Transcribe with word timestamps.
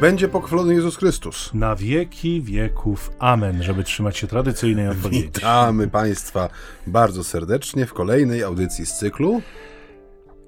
będzie 0.00 0.28
pochwalony 0.28 0.74
Jezus 0.74 0.96
Chrystus. 0.96 1.54
Na 1.54 1.76
wieki 1.76 2.42
wieków. 2.42 3.10
Amen, 3.18 3.62
żeby 3.62 3.84
trzymać 3.84 4.16
się 4.16 4.26
tradycyjnej 4.26 4.88
odpowiedzi. 4.88 5.22
Witamy 5.24 5.88
Państwa 5.88 6.48
bardzo 6.86 7.24
serdecznie 7.24 7.86
w 7.86 7.94
kolejnej 7.94 8.42
audycji 8.42 8.86
z 8.86 8.92
cyklu. 8.92 9.42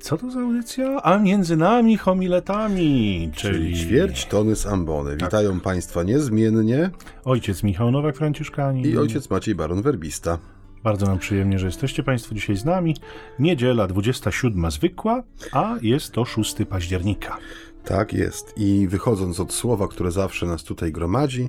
Co 0.00 0.16
to 0.16 0.30
za 0.30 0.40
audycja? 0.40 1.02
A 1.02 1.18
między 1.18 1.56
nami 1.56 1.96
homiletami, 1.96 3.30
czyli, 3.36 3.54
Czyli 3.54 3.86
ćwierć 3.86 4.26
tony 4.26 4.56
z 4.56 4.66
ambony. 4.66 5.16
Witają 5.16 5.60
Państwa 5.60 6.02
niezmiennie 6.02 6.90
ojciec 7.24 7.62
Michał 7.62 7.90
Nowak-Franciszkanin. 7.90 8.86
i 8.86 8.98
ojciec 8.98 9.30
Maciej 9.30 9.54
Baron 9.54 9.82
Werbista. 9.82 10.38
Bardzo 10.84 11.06
nam 11.06 11.18
przyjemnie, 11.18 11.58
że 11.58 11.66
jesteście 11.66 12.02
Państwo 12.02 12.34
dzisiaj 12.34 12.56
z 12.56 12.64
nami. 12.64 12.96
Niedziela 13.38 13.86
27 13.86 14.70
zwykła, 14.70 15.22
a 15.52 15.76
jest 15.82 16.12
to 16.12 16.24
6 16.24 16.56
października. 16.68 17.36
Tak 17.84 18.12
jest. 18.12 18.52
I 18.56 18.88
wychodząc 18.88 19.40
od 19.40 19.52
słowa, 19.52 19.88
które 19.88 20.10
zawsze 20.10 20.46
nas 20.46 20.62
tutaj 20.62 20.92
gromadzi, 20.92 21.48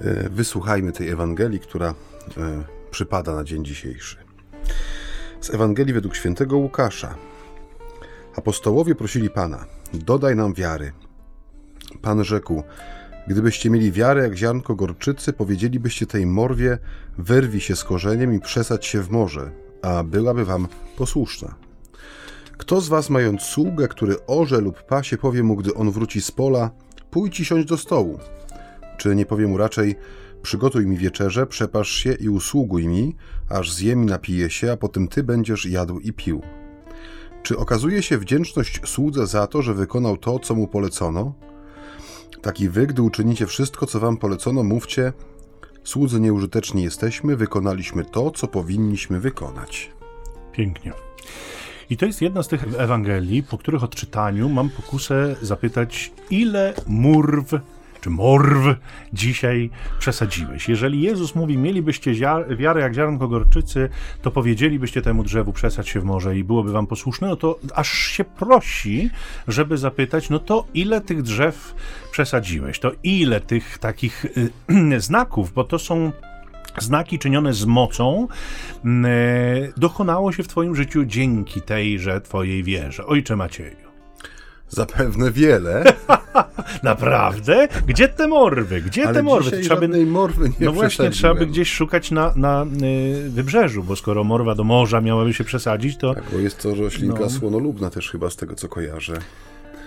e, 0.00 0.28
wysłuchajmy 0.28 0.92
tej 0.92 1.08
Ewangelii, 1.08 1.60
która 1.60 1.94
e, 2.36 2.64
przypada 2.90 3.34
na 3.34 3.44
dzień 3.44 3.64
dzisiejszy. 3.64 4.16
Z 5.40 5.50
Ewangelii 5.50 5.94
według 5.94 6.16
świętego 6.16 6.56
Łukasza. 6.56 7.14
Apostołowie 8.36 8.94
prosili 8.94 9.30
Pana, 9.30 9.66
dodaj 9.94 10.36
nam 10.36 10.54
wiary. 10.54 10.92
Pan 12.02 12.24
rzekł, 12.24 12.62
gdybyście 13.26 13.70
mieli 13.70 13.92
wiarę 13.92 14.22
jak 14.22 14.36
ziarnko 14.36 14.74
gorczycy, 14.74 15.32
powiedzielibyście 15.32 16.06
tej 16.06 16.26
morwie, 16.26 16.78
wyrwij 17.18 17.60
się 17.60 17.76
z 17.76 17.84
korzeniem 17.84 18.34
i 18.34 18.40
przesadź 18.40 18.86
się 18.86 19.02
w 19.02 19.10
morze, 19.10 19.50
a 19.82 20.02
byłaby 20.02 20.44
wam 20.44 20.68
posłuszna. 20.96 21.65
Kto 22.58 22.80
z 22.80 22.88
was, 22.88 23.10
mając 23.10 23.42
sługę, 23.42 23.88
który 23.88 24.26
orze 24.26 24.60
lub 24.60 24.82
pasie, 24.82 25.18
powie 25.18 25.42
mu, 25.42 25.56
gdy 25.56 25.74
on 25.74 25.90
wróci 25.90 26.20
z 26.20 26.30
pola, 26.30 26.70
pójdź 27.10 27.40
i 27.40 27.44
siądź 27.44 27.64
do 27.64 27.76
stołu? 27.76 28.18
Czy 28.98 29.14
nie 29.14 29.26
powie 29.26 29.46
mu 29.46 29.56
raczej, 29.56 29.96
przygotuj 30.42 30.86
mi 30.86 30.96
wieczerze, 30.96 31.46
przepasz 31.46 31.90
się 31.90 32.12
i 32.12 32.28
usługuj 32.28 32.88
mi, 32.88 33.16
aż 33.48 33.72
zjem 33.72 34.02
i 34.02 34.06
napiję 34.06 34.50
się, 34.50 34.72
a 34.72 34.76
potem 34.76 35.08
ty 35.08 35.22
będziesz 35.22 35.66
jadł 35.66 35.98
i 35.98 36.12
pił? 36.12 36.42
Czy 37.42 37.58
okazuje 37.58 38.02
się 38.02 38.18
wdzięczność 38.18 38.80
słudze 38.84 39.26
za 39.26 39.46
to, 39.46 39.62
że 39.62 39.74
wykonał 39.74 40.16
to, 40.16 40.38
co 40.38 40.54
mu 40.54 40.68
polecono? 40.68 41.34
Tak 42.42 42.60
i 42.60 42.68
wy, 42.68 42.86
gdy 42.86 43.02
uczynicie 43.02 43.46
wszystko, 43.46 43.86
co 43.86 44.00
wam 44.00 44.16
polecono, 44.16 44.62
mówcie, 44.62 45.12
słudzy 45.84 46.20
nieużyteczni 46.20 46.82
jesteśmy, 46.82 47.36
wykonaliśmy 47.36 48.04
to, 48.04 48.30
co 48.30 48.46
powinniśmy 48.46 49.20
wykonać. 49.20 49.92
Pięknie. 50.52 50.92
I 51.90 51.96
to 51.96 52.06
jest 52.06 52.22
jedna 52.22 52.42
z 52.42 52.48
tych 52.48 52.64
Ewangelii, 52.78 53.42
po 53.42 53.58
których 53.58 53.84
odczytaniu 53.84 54.48
mam 54.48 54.70
pokusę 54.70 55.36
zapytać, 55.42 56.12
ile 56.30 56.74
murw 56.86 57.54
czy 58.00 58.10
morw 58.10 58.76
dzisiaj 59.12 59.70
przesadziłeś. 59.98 60.68
Jeżeli 60.68 61.02
Jezus 61.02 61.34
mówi, 61.34 61.58
mielibyście 61.58 62.12
wiarę 62.56 62.80
jak 62.80 62.94
ziarnko 62.94 63.28
gorczycy, 63.28 63.88
to 64.22 64.30
powiedzielibyście 64.30 65.02
temu 65.02 65.24
drzewu 65.24 65.52
przesadź 65.52 65.88
się 65.88 66.00
w 66.00 66.04
morze 66.04 66.38
i 66.38 66.44
byłoby 66.44 66.72
wam 66.72 66.86
posłuszne, 66.86 67.28
no 67.28 67.36
to 67.36 67.58
aż 67.74 67.88
się 67.88 68.24
prosi, 68.24 69.10
żeby 69.48 69.78
zapytać, 69.78 70.30
no 70.30 70.38
to 70.38 70.64
ile 70.74 71.00
tych 71.00 71.22
drzew 71.22 71.74
przesadziłeś? 72.12 72.78
To 72.78 72.92
ile 73.02 73.40
tych 73.40 73.78
takich 73.78 74.24
y, 74.24 75.00
znaków, 75.00 75.52
bo 75.52 75.64
to 75.64 75.78
są 75.78 76.12
znaki 76.78 77.18
czynione 77.18 77.52
z 77.52 77.64
mocą, 77.64 78.28
mm, 78.84 79.04
e, 79.06 79.08
dokonało 79.76 80.32
się 80.32 80.42
w 80.42 80.48
Twoim 80.48 80.76
życiu 80.76 81.04
dzięki 81.04 81.62
tejże 81.62 82.20
Twojej 82.20 82.64
wierze. 82.64 83.06
Ojcze 83.06 83.36
Macieju. 83.36 83.86
Zapewne 84.68 85.30
wiele, 85.32 85.84
Naprawdę? 86.82 87.68
Gdzie 87.86 88.08
te 88.08 88.28
morwy? 88.28 88.82
Gdzie 88.82 89.04
ale 89.04 89.14
te 89.14 89.22
morwy? 89.22 89.60
Trzeba 89.60 89.80
by, 89.80 90.06
morwy 90.06 90.48
nie 90.60 90.66
no 90.66 90.72
właśnie, 90.72 91.10
trzeba 91.10 91.34
by 91.34 91.46
gdzieś 91.46 91.72
szukać 91.72 92.10
na, 92.10 92.32
na 92.36 92.66
y, 92.82 93.30
wybrzeżu, 93.30 93.84
bo 93.84 93.96
skoro 93.96 94.24
morwa 94.24 94.54
do 94.54 94.64
morza 94.64 95.00
miałaby 95.00 95.34
się 95.34 95.44
przesadzić, 95.44 95.98
to 95.98 96.14
Tak, 96.14 96.24
bo 96.32 96.38
jest 96.38 96.62
to 96.62 96.74
roślinka 96.74 97.20
No. 97.20 97.30
słonolubna 97.30 97.90
też 97.90 98.10
chyba 98.10 98.30
z 98.30 98.36
tego, 98.36 98.54
co 98.54 98.68
kojarzę. 98.68 99.18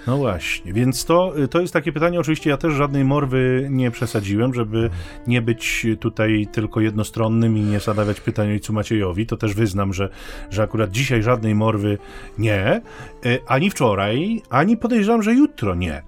No 0.07 0.17
właśnie, 0.17 0.73
więc 0.73 1.05
to, 1.05 1.33
to 1.49 1.61
jest 1.61 1.73
takie 1.73 1.91
pytanie. 1.91 2.19
Oczywiście 2.19 2.49
ja 2.49 2.57
też 2.57 2.73
żadnej 2.73 3.05
morwy 3.05 3.67
nie 3.71 3.91
przesadziłem, 3.91 4.53
żeby 4.53 4.89
nie 5.27 5.41
być 5.41 5.87
tutaj 5.99 6.47
tylko 6.51 6.81
jednostronnym 6.81 7.57
i 7.57 7.61
nie 7.61 7.79
zadawać 7.79 8.21
pytań 8.21 8.49
ojcu 8.49 8.73
Maciejowi. 8.73 9.25
To 9.25 9.37
też 9.37 9.53
wyznam, 9.53 9.93
że, 9.93 10.09
że 10.49 10.63
akurat 10.63 10.91
dzisiaj 10.91 11.23
żadnej 11.23 11.55
morwy 11.55 11.97
nie, 12.37 12.81
y, 13.25 13.39
ani 13.47 13.69
wczoraj, 13.69 14.41
ani 14.49 14.77
podejrzewam, 14.77 15.23
że 15.23 15.33
jutro 15.33 15.75
nie. 15.75 16.03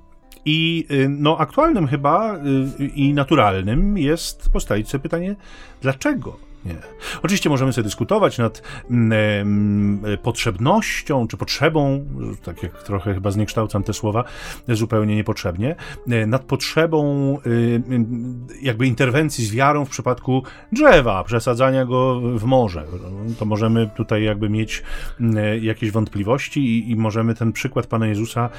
I 0.45 0.87
y, 0.91 1.09
no, 1.09 1.37
aktualnym 1.37 1.87
chyba 1.87 2.35
y, 2.79 2.85
i 2.85 3.13
naturalnym 3.13 3.97
jest 3.97 4.49
postawić 4.49 4.89
sobie 4.89 5.01
pytanie, 5.01 5.35
dlaczego 5.81 6.50
nie. 6.65 6.75
Oczywiście 7.23 7.49
możemy 7.49 7.73
sobie 7.73 7.83
dyskutować 7.83 8.37
nad 8.37 8.61
mm, 8.89 10.01
potrzebnością, 10.23 11.27
czy 11.27 11.37
potrzebą, 11.37 12.05
tak 12.43 12.63
jak 12.63 12.83
trochę 12.83 13.13
chyba 13.13 13.31
zniekształcam 13.31 13.83
te 13.83 13.93
słowa, 13.93 14.23
zupełnie 14.67 15.15
niepotrzebnie, 15.15 15.75
e, 16.09 16.25
nad 16.25 16.43
potrzebą 16.43 17.37
y, 17.45 17.49
y, 17.49 17.81
jakby 18.61 18.87
interwencji 18.87 19.45
z 19.45 19.51
wiarą 19.51 19.85
w 19.85 19.89
przypadku 19.89 20.43
drzewa, 20.71 21.23
przesadzania 21.23 21.85
go 21.85 22.21
w 22.21 22.43
morze. 22.43 22.83
To 23.39 23.45
możemy 23.45 23.89
tutaj 23.95 24.23
jakby 24.23 24.49
mieć 24.49 24.83
jakieś 25.61 25.91
wątpliwości 25.91 26.59
i, 26.59 26.91
i 26.91 26.95
możemy 26.95 27.35
ten 27.35 27.51
przykład 27.51 27.87
Pana 27.87 28.07
Jezusa 28.07 28.49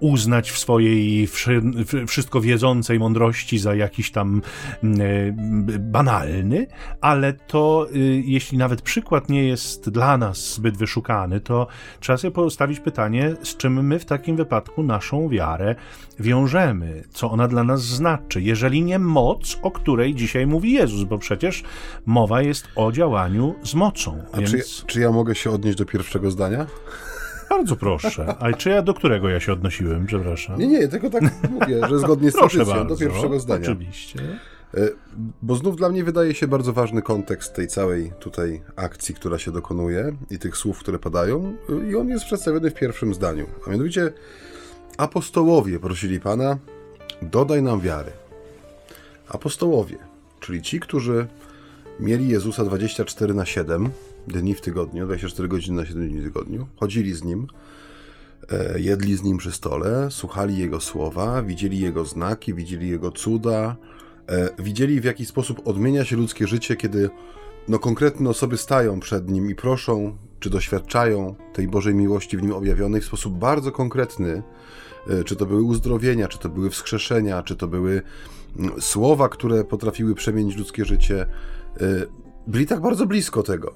uznać 0.00 0.50
w 0.50 0.58
swojej 0.58 1.26
wszy, 1.26 1.62
wszystko 2.06 2.40
wiedzącej 2.40 2.98
mądrości 2.98 3.58
za 3.58 3.74
jakiś 3.74 4.10
tam 4.10 4.42
e, 4.82 4.88
banalny, 5.78 6.66
ale 7.00 7.32
to 7.50 7.86
y, 7.94 7.98
jeśli 8.24 8.58
nawet 8.58 8.82
przykład 8.82 9.28
nie 9.28 9.44
jest 9.44 9.90
dla 9.90 10.18
nas 10.18 10.54
zbyt 10.54 10.76
wyszukany, 10.76 11.40
to 11.40 11.66
trzeba 12.00 12.16
sobie 12.16 12.30
postawić 12.30 12.80
pytanie, 12.80 13.34
z 13.42 13.56
czym 13.56 13.86
my 13.86 13.98
w 13.98 14.04
takim 14.04 14.36
wypadku 14.36 14.82
naszą 14.82 15.28
wiarę 15.28 15.74
wiążemy, 16.18 17.04
co 17.10 17.30
ona 17.30 17.48
dla 17.48 17.64
nas 17.64 17.82
znaczy, 17.82 18.42
jeżeli 18.42 18.82
nie 18.82 18.98
moc, 18.98 19.58
o 19.62 19.70
której 19.70 20.14
dzisiaj 20.14 20.46
mówi 20.46 20.72
Jezus, 20.72 21.04
bo 21.04 21.18
przecież 21.18 21.62
mowa 22.06 22.42
jest 22.42 22.68
o 22.76 22.92
działaniu 22.92 23.54
z 23.62 23.74
mocą. 23.74 24.24
A 24.32 24.40
więc 24.40 24.50
czy, 24.50 24.86
czy 24.86 25.00
ja 25.00 25.10
mogę 25.10 25.34
się 25.34 25.50
odnieść 25.50 25.78
do 25.78 25.84
pierwszego 25.84 26.30
zdania? 26.30 26.66
bardzo 27.50 27.76
proszę. 27.76 28.34
A 28.38 28.52
czy 28.52 28.70
ja 28.70 28.82
do 28.82 28.94
którego 28.94 29.28
ja 29.28 29.40
się 29.40 29.52
odnosiłem, 29.52 30.06
przepraszam? 30.06 30.58
Nie, 30.58 30.66
nie, 30.66 30.88
tylko 30.88 31.10
tak 31.10 31.22
mówię, 31.50 31.80
że 31.88 31.98
zgodnie 31.98 32.30
z 32.30 32.34
tradycją 32.34 32.86
do 32.86 32.96
pierwszego 32.96 33.40
zdania. 33.40 33.70
Oczywiście. 33.70 34.18
E, 34.74 34.88
Bo 35.42 35.54
znów 35.54 35.76
dla 35.76 35.88
mnie 35.88 36.04
wydaje 36.04 36.34
się 36.34 36.48
bardzo 36.48 36.72
ważny 36.72 37.02
kontekst 37.02 37.54
tej 37.54 37.68
całej 37.68 38.12
tutaj 38.20 38.62
akcji, 38.76 39.14
która 39.14 39.38
się 39.38 39.52
dokonuje 39.52 40.16
i 40.30 40.38
tych 40.38 40.56
słów, 40.56 40.78
które 40.78 40.98
padają 40.98 41.56
i 41.90 41.96
on 41.96 42.08
jest 42.08 42.24
przedstawiony 42.24 42.70
w 42.70 42.74
pierwszym 42.74 43.14
zdaniu. 43.14 43.46
A 43.66 43.70
mianowicie 43.70 44.12
apostołowie 44.96 45.78
prosili 45.78 46.20
Pana, 46.20 46.58
dodaj 47.22 47.62
nam 47.62 47.80
wiary. 47.80 48.12
Apostołowie, 49.28 49.98
czyli 50.40 50.62
ci, 50.62 50.80
którzy 50.80 51.26
mieli 52.00 52.28
Jezusa 52.28 52.64
24 52.64 53.34
na 53.34 53.46
7 53.46 53.90
dni 54.28 54.54
w 54.54 54.60
tygodniu, 54.60 55.06
24 55.06 55.48
godziny 55.48 55.76
na 55.76 55.86
7 55.86 56.08
dni 56.08 56.20
w 56.20 56.24
tygodniu, 56.24 56.66
chodzili 56.76 57.14
z 57.14 57.24
Nim, 57.24 57.46
e, 58.50 58.80
jedli 58.80 59.16
z 59.16 59.22
Nim 59.22 59.38
przy 59.38 59.52
stole, 59.52 60.10
słuchali 60.10 60.58
Jego 60.58 60.80
słowa, 60.80 61.42
widzieli 61.42 61.80
Jego 61.80 62.04
znaki, 62.04 62.54
widzieli 62.54 62.88
Jego 62.88 63.10
cuda, 63.10 63.76
e, 63.76 63.90
widzieli 64.58 65.00
w 65.00 65.04
jaki 65.04 65.26
sposób 65.26 65.68
odmienia 65.68 66.04
się 66.04 66.16
ludzkie 66.16 66.46
życie, 66.46 66.76
kiedy 66.76 67.10
no, 67.68 67.78
konkretne 67.78 68.30
osoby 68.30 68.56
stają 68.56 69.00
przed 69.00 69.30
Nim 69.30 69.50
i 69.50 69.54
proszą, 69.54 70.16
czy 70.40 70.50
doświadczają 70.50 71.34
tej 71.52 71.68
Bożej 71.68 71.94
miłości 71.94 72.36
w 72.36 72.42
Nim 72.42 72.52
objawionej 72.52 73.00
w 73.00 73.04
sposób 73.04 73.38
bardzo 73.38 73.72
konkretny, 73.72 74.42
E, 75.08 75.24
czy 75.24 75.36
to 75.36 75.46
były 75.46 75.62
uzdrowienia, 75.62 76.28
czy 76.28 76.38
to 76.38 76.48
były 76.48 76.70
wskrzeszenia, 76.70 77.42
czy 77.42 77.56
to 77.56 77.68
były 77.68 78.02
mm, 78.58 78.80
słowa, 78.80 79.28
które 79.28 79.64
potrafiły 79.64 80.14
przemienić 80.14 80.56
ludzkie 80.56 80.84
życie, 80.84 81.26
e, 81.80 81.86
byli 82.46 82.66
tak 82.66 82.80
bardzo 82.80 83.06
blisko 83.06 83.42
tego. 83.42 83.74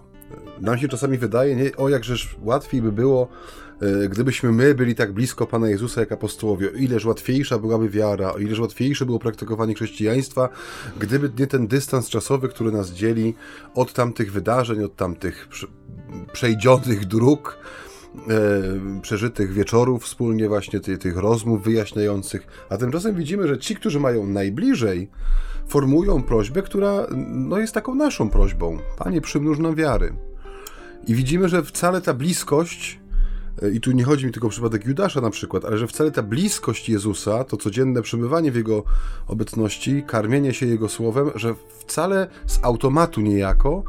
Nam 0.61 0.79
się 0.79 0.89
czasami 0.89 1.19
wydaje, 1.19 1.57
nie, 1.57 1.77
o 1.77 1.89
jakżeż 1.89 2.37
łatwiej 2.43 2.83
by 2.83 2.93
było, 2.93 3.29
e, 3.29 3.64
gdybyśmy 4.09 4.53
my 4.53 4.75
byli 4.75 4.95
tak 4.95 5.13
blisko 5.13 5.47
Pana 5.47 5.69
Jezusa 5.69 6.01
jak 6.01 6.13
apostołowie. 6.13 6.69
O 6.69 6.73
ileż 6.73 7.05
łatwiejsza 7.05 7.59
byłaby 7.59 7.89
wiara, 7.89 8.33
o 8.33 8.39
ileż 8.39 8.59
łatwiejsze 8.59 9.07
było 9.07 9.19
praktykowanie 9.19 9.75
chrześcijaństwa, 9.75 10.49
gdyby 10.99 11.31
nie 11.39 11.47
ten 11.47 11.67
dystans 11.67 12.09
czasowy, 12.09 12.49
który 12.49 12.73
nas 12.73 12.91
dzieli 12.91 13.35
od 13.75 13.93
tamtych 13.93 14.33
wydarzeń, 14.33 14.83
od 14.83 14.97
tamtych 14.97 15.49
prze- 15.49 15.67
przejdzionych 16.33 17.05
dróg, 17.05 17.59
e, 18.29 19.01
przeżytych 19.01 19.53
wieczorów 19.53 20.05
wspólnie, 20.05 20.49
właśnie 20.49 20.81
tych, 20.81 20.99
tych 20.99 21.17
rozmów 21.17 21.65
wyjaśniających. 21.65 22.47
A 22.71 22.77
tymczasem 22.77 23.15
widzimy, 23.15 23.49
że 23.49 23.59
ci, 23.59 23.77
którzy 23.77 24.01
mają 24.01 24.27
najbliżej, 24.27 25.11
formułują 25.69 26.23
prośbę, 26.23 26.63
która 26.63 27.07
no, 27.27 27.59
jest 27.59 27.75
taką 27.75 27.95
naszą 27.95 28.31
prośbą. 28.31 28.79
Panie, 28.99 29.21
przymnóż 29.21 29.59
nam 29.59 29.75
wiary. 29.75 30.15
I 31.07 31.15
widzimy, 31.15 31.49
że 31.49 31.63
wcale 31.63 32.01
ta 32.01 32.15
bliskość 32.15 33.01
e, 33.01 33.04
i 33.73 33.81
tu 33.81 33.93
nie 33.93 34.05
chodzi 34.05 34.27
mi 34.27 34.33
tylko 34.33 34.47
o 34.47 34.51
przypadek 34.51 34.87
Judasza 34.87 35.21
na 35.21 35.31
przykład, 35.31 35.65
ale 35.65 35.79
że 35.79 35.87
wcale 35.87 36.11
ta 36.11 36.23
bliskość 36.23 36.89
Jezusa, 36.89 37.45
to 37.45 37.57
codzienne 37.57 38.03
przebywanie 38.03 38.53
w 38.53 38.57
Jego 38.57 38.83
obecności, 39.27 40.03
karmienie 40.07 40.55
się 40.55 40.67
Jego 40.67 40.89
słowem, 40.89 41.31
że 41.35 41.55
wcale 41.79 42.29
z 42.47 42.59
automatu 42.63 43.21
niejako 43.21 43.85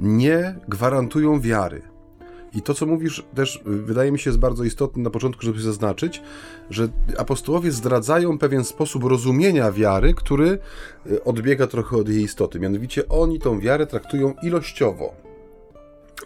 nie 0.00 0.54
gwarantują 0.68 1.40
wiary. 1.40 1.82
I 2.54 2.62
to, 2.62 2.74
co 2.74 2.86
mówisz, 2.86 3.26
też 3.34 3.56
y, 3.56 3.60
wydaje 3.64 4.12
mi 4.12 4.18
się 4.18 4.30
jest 4.30 4.40
bardzo 4.40 4.64
istotne 4.64 5.02
na 5.02 5.10
początku, 5.10 5.42
żeby 5.42 5.60
zaznaczyć, 5.60 6.22
że 6.70 6.88
apostołowie 7.18 7.72
zdradzają 7.72 8.38
pewien 8.38 8.64
sposób 8.64 9.04
rozumienia 9.04 9.72
wiary, 9.72 10.14
który 10.14 10.58
y, 11.06 11.24
odbiega 11.24 11.66
trochę 11.66 11.96
od 11.96 12.08
jej 12.08 12.22
istoty. 12.22 12.60
Mianowicie 12.60 13.08
oni 13.08 13.38
tą 13.38 13.60
wiarę 13.60 13.86
traktują 13.86 14.34
ilościowo. 14.42 15.27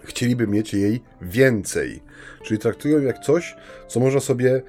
Chcieliby 0.04 0.46
mieć 0.46 0.74
jej 0.74 1.02
więcej. 1.22 2.02
Czyli 2.42 2.60
traktują 2.60 3.00
jak 3.00 3.18
coś, 3.18 3.56
co 3.88 4.00
można 4.00 4.20
sobie 4.20 4.62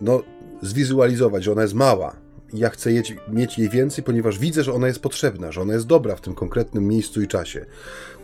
no, 0.00 0.22
zwizualizować, 0.62 1.44
że 1.44 1.52
ona 1.52 1.62
jest 1.62 1.74
mała, 1.74 2.16
ja 2.52 2.70
chcę 2.70 2.90
mieć 3.28 3.58
jej 3.58 3.68
więcej, 3.68 4.04
ponieważ 4.04 4.38
widzę, 4.38 4.64
że 4.64 4.72
ona 4.72 4.86
jest 4.86 5.00
potrzebna, 5.00 5.52
że 5.52 5.60
ona 5.60 5.74
jest 5.74 5.86
dobra 5.86 6.16
w 6.16 6.20
tym 6.20 6.34
konkretnym 6.34 6.88
miejscu 6.88 7.22
i 7.22 7.28
czasie. 7.28 7.66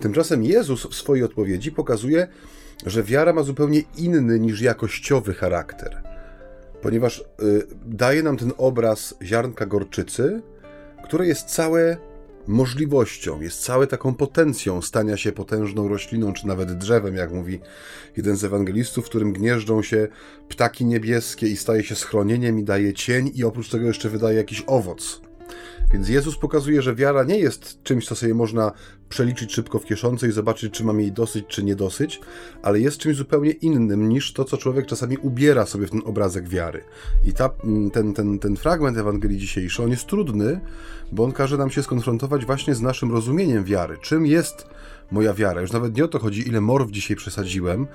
Tymczasem 0.00 0.44
Jezus 0.44 0.87
w 0.87 0.94
swojej 0.94 1.25
odpowiedzi 1.25 1.72
pokazuje, 1.72 2.28
że 2.87 3.02
wiara 3.02 3.32
ma 3.32 3.43
zupełnie 3.43 3.82
inny 3.96 4.40
niż 4.40 4.60
jakościowy 4.60 5.34
charakter, 5.34 6.02
ponieważ 6.82 7.19
y, 7.19 7.25
daje 7.87 8.22
nam 8.22 8.37
ten 8.37 8.52
obraz 8.56 9.14
ziarnka 9.22 9.67
gorczycy, 9.67 10.43
które 11.05 11.26
jest 11.26 11.46
całe 11.46 11.96
możliwością, 12.46 13.41
jest 13.41 13.61
całe 13.61 13.87
taką 13.87 14.14
potencją 14.14 14.82
stania 14.82 15.17
się 15.17 15.32
potężną 15.32 15.88
rośliną, 15.88 16.32
czy 16.32 16.46
nawet 16.46 16.79
drzewem, 16.79 17.17
jak 17.17 17.32
mówi 17.32 17.61
jeden 18.17 18.37
z 18.37 18.44
ewangelistów, 18.44 19.06
w 19.06 19.08
którym 19.08 19.32
gnieżdżą 19.32 19.82
się 19.82 20.08
ptaki 20.49 20.85
niebieskie 20.85 21.46
i 21.49 21.56
staje 21.56 21.82
się 21.82 21.94
schronieniem 21.94 22.58
i 22.58 22.64
daje 22.64 22.93
cień 22.93 23.31
i 23.35 23.44
oprócz 23.44 23.69
tego 23.70 23.87
jeszcze 23.87 24.08
wydaje 24.08 24.37
jakiś 24.37 24.64
owoc. 24.67 25.20
Więc 25.92 26.08
Jezus 26.08 26.36
pokazuje, 26.36 26.82
że 26.82 26.94
wiara 26.94 27.25
nie 27.25 27.38
jest 27.38 27.82
czymś, 27.82 28.06
co 28.06 28.14
sobie 28.14 28.34
można 28.34 28.72
przeliczyć 29.08 29.52
szybko 29.52 29.78
w 29.78 29.84
kieszonce 29.84 30.28
i 30.28 30.32
zobaczyć, 30.32 30.75
czy 30.75 30.84
mam 30.84 31.00
jej 31.00 31.12
dosyć, 31.12 31.46
czy 31.48 31.64
nie 31.64 31.76
dosyć, 31.76 32.20
ale 32.62 32.81
jest 32.81 32.98
czymś 32.98 33.16
zupełnie 33.16 33.50
innym 33.50 34.08
niż 34.08 34.32
to, 34.32 34.44
co 34.44 34.56
człowiek 34.56 34.86
czasami 34.86 35.16
ubiera 35.16 35.66
sobie 35.66 35.86
w 35.86 35.90
ten 35.90 36.02
obrazek 36.04 36.48
wiary. 36.48 36.84
I 37.25 37.32
ta, 37.32 37.50
mm, 37.64 37.90
ten, 37.90 38.14
ten, 38.14 38.38
ten 38.38 38.56
fragment 38.56 38.98
Ewangelii 38.98 39.38
dzisiejszy, 39.38 39.82
on 39.82 39.90
jest 39.90 40.06
trudny, 40.06 40.60
bo 41.12 41.25
on 41.25 41.32
każe 41.32 41.56
nam 41.56 41.70
się 41.70 41.82
skonfrontować 41.82 42.46
właśnie 42.46 42.75
z 42.75 42.81
naszym 42.81 43.12
rozumieniem 43.12 43.64
wiary. 43.64 43.98
Czym 44.02 44.26
jest 44.26 44.66
moja 45.10 45.34
wiara? 45.34 45.60
Już 45.60 45.72
nawet 45.72 45.96
nie 45.96 46.04
o 46.04 46.08
to 46.08 46.19
chodzi, 46.19 46.48
ile 46.48 46.60
morw 46.60 46.90
dzisiaj 46.90 47.16
przesadziłem, 47.16 47.86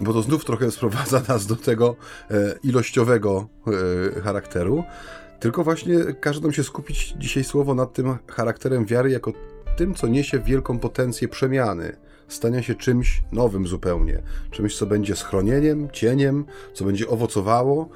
bo 0.00 0.12
to 0.12 0.22
znów 0.22 0.44
trochę 0.44 0.70
sprowadza 0.76 1.22
nas 1.28 1.46
do 1.46 1.56
tego 1.56 1.96
e, 2.30 2.54
ilościowego 2.62 3.48
e, 4.16 4.20
charakteru, 4.20 4.84
tylko 5.40 5.64
właśnie 5.64 5.96
każe 6.20 6.40
nam 6.40 6.52
się 6.52 6.64
skupić 6.64 7.14
dzisiaj 7.18 7.44
słowo 7.44 7.74
nad 7.74 7.92
tym 7.92 8.18
charakterem 8.26 8.86
wiary 8.86 9.10
jako 9.10 9.32
tym, 9.76 9.94
co 9.94 10.06
niesie 10.06 10.38
wielką 10.38 10.78
potencję 10.78 11.28
przemiany, 11.28 11.96
stania 12.28 12.62
się 12.62 12.74
czymś 12.74 13.22
nowym 13.32 13.66
zupełnie, 13.66 14.22
czymś, 14.50 14.76
co 14.76 14.86
będzie 14.86 15.16
schronieniem, 15.16 15.88
cieniem, 15.92 16.44
co 16.74 16.84
będzie 16.84 17.08
owocowało. 17.08 17.88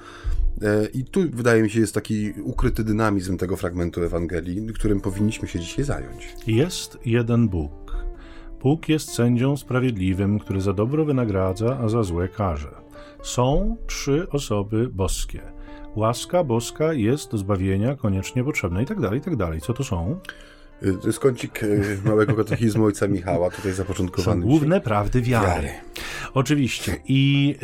E, 0.62 0.86
I 0.86 1.04
tu 1.04 1.20
wydaje 1.32 1.62
mi 1.62 1.70
się 1.70 1.80
jest 1.80 1.94
taki 1.94 2.32
ukryty 2.42 2.84
dynamizm 2.84 3.36
tego 3.36 3.56
fragmentu 3.56 4.02
Ewangelii, 4.02 4.66
którym 4.74 5.00
powinniśmy 5.00 5.48
się 5.48 5.60
dzisiaj 5.60 5.84
zająć. 5.84 6.36
Jest 6.46 6.98
jeden 7.04 7.48
Bóg. 7.48 7.72
Bóg 8.62 8.88
jest 8.88 9.10
sędzią 9.10 9.56
sprawiedliwym, 9.56 10.38
który 10.38 10.60
za 10.60 10.72
dobro 10.72 11.04
wynagradza, 11.04 11.78
a 11.78 11.88
za 11.88 12.02
złe 12.02 12.28
karze. 12.28 12.70
Są 13.22 13.76
trzy 13.86 14.26
osoby 14.30 14.88
boskie 14.88 15.52
łaska 15.96 16.44
boska 16.44 16.92
jest 16.92 17.30
do 17.30 17.38
zbawienia 17.38 17.96
koniecznie 17.96 18.44
potrzebna 18.44 18.82
i 18.82 18.86
tak 18.86 19.00
dalej, 19.00 19.18
i 19.18 19.22
tak 19.22 19.36
dalej. 19.36 19.60
Co 19.60 19.74
to 19.74 19.84
są? 19.84 20.20
Y, 20.82 20.94
to 20.94 21.06
jest 21.06 21.18
kącik 21.18 21.62
y, 21.62 21.98
małego 22.04 22.34
katechizmu 22.34 22.84
ojca 22.84 23.08
Michała, 23.08 23.50
tutaj 23.50 23.72
zapoczątkowany. 23.72 24.42
Są 24.42 24.48
główne 24.48 24.80
prawdy 24.80 25.22
wiary. 25.22 25.46
wiary. 25.46 25.68
Oczywiście. 26.34 26.96
I 27.08 27.54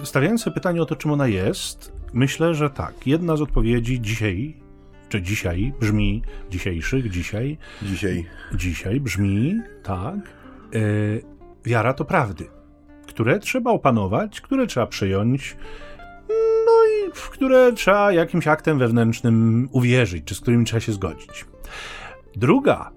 y, 0.00 0.06
stawiając 0.06 0.42
sobie 0.42 0.54
pytanie 0.54 0.82
o 0.82 0.86
to, 0.86 0.96
czym 0.96 1.10
ona 1.10 1.26
jest, 1.26 1.92
myślę, 2.12 2.54
że 2.54 2.70
tak. 2.70 3.06
Jedna 3.06 3.36
z 3.36 3.40
odpowiedzi 3.40 4.00
dzisiaj, 4.00 4.56
czy 5.08 5.22
dzisiaj 5.22 5.72
brzmi, 5.80 6.22
dzisiejszych, 6.50 7.10
dzisiaj. 7.10 7.58
Dzisiaj. 7.82 8.26
Dzisiaj 8.54 9.00
brzmi, 9.00 9.60
tak. 9.82 10.16
wiara 11.64 11.94
to 11.94 12.04
prawdy, 12.04 12.46
które 13.06 13.38
trzeba 13.38 13.70
opanować, 13.70 14.40
które 14.40 14.66
trzeba 14.66 14.86
przyjąć 14.86 15.56
no 16.66 16.72
i 16.84 17.10
w 17.14 17.30
które 17.30 17.72
trzeba 17.72 18.12
jakimś 18.12 18.46
aktem 18.46 18.78
wewnętrznym 18.78 19.68
uwierzyć, 19.72 20.24
czy 20.24 20.34
z 20.34 20.40
którymi 20.40 20.64
trzeba 20.64 20.80
się 20.80 20.92
zgodzić. 20.92 21.44
Druga 22.36 22.90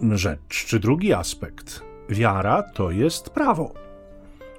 rzecz, 0.00 0.66
czy 0.66 0.80
drugi 0.80 1.12
aspekt, 1.12 1.82
wiara 2.08 2.62
to 2.62 2.90
jest 2.90 3.30
prawo, 3.30 3.74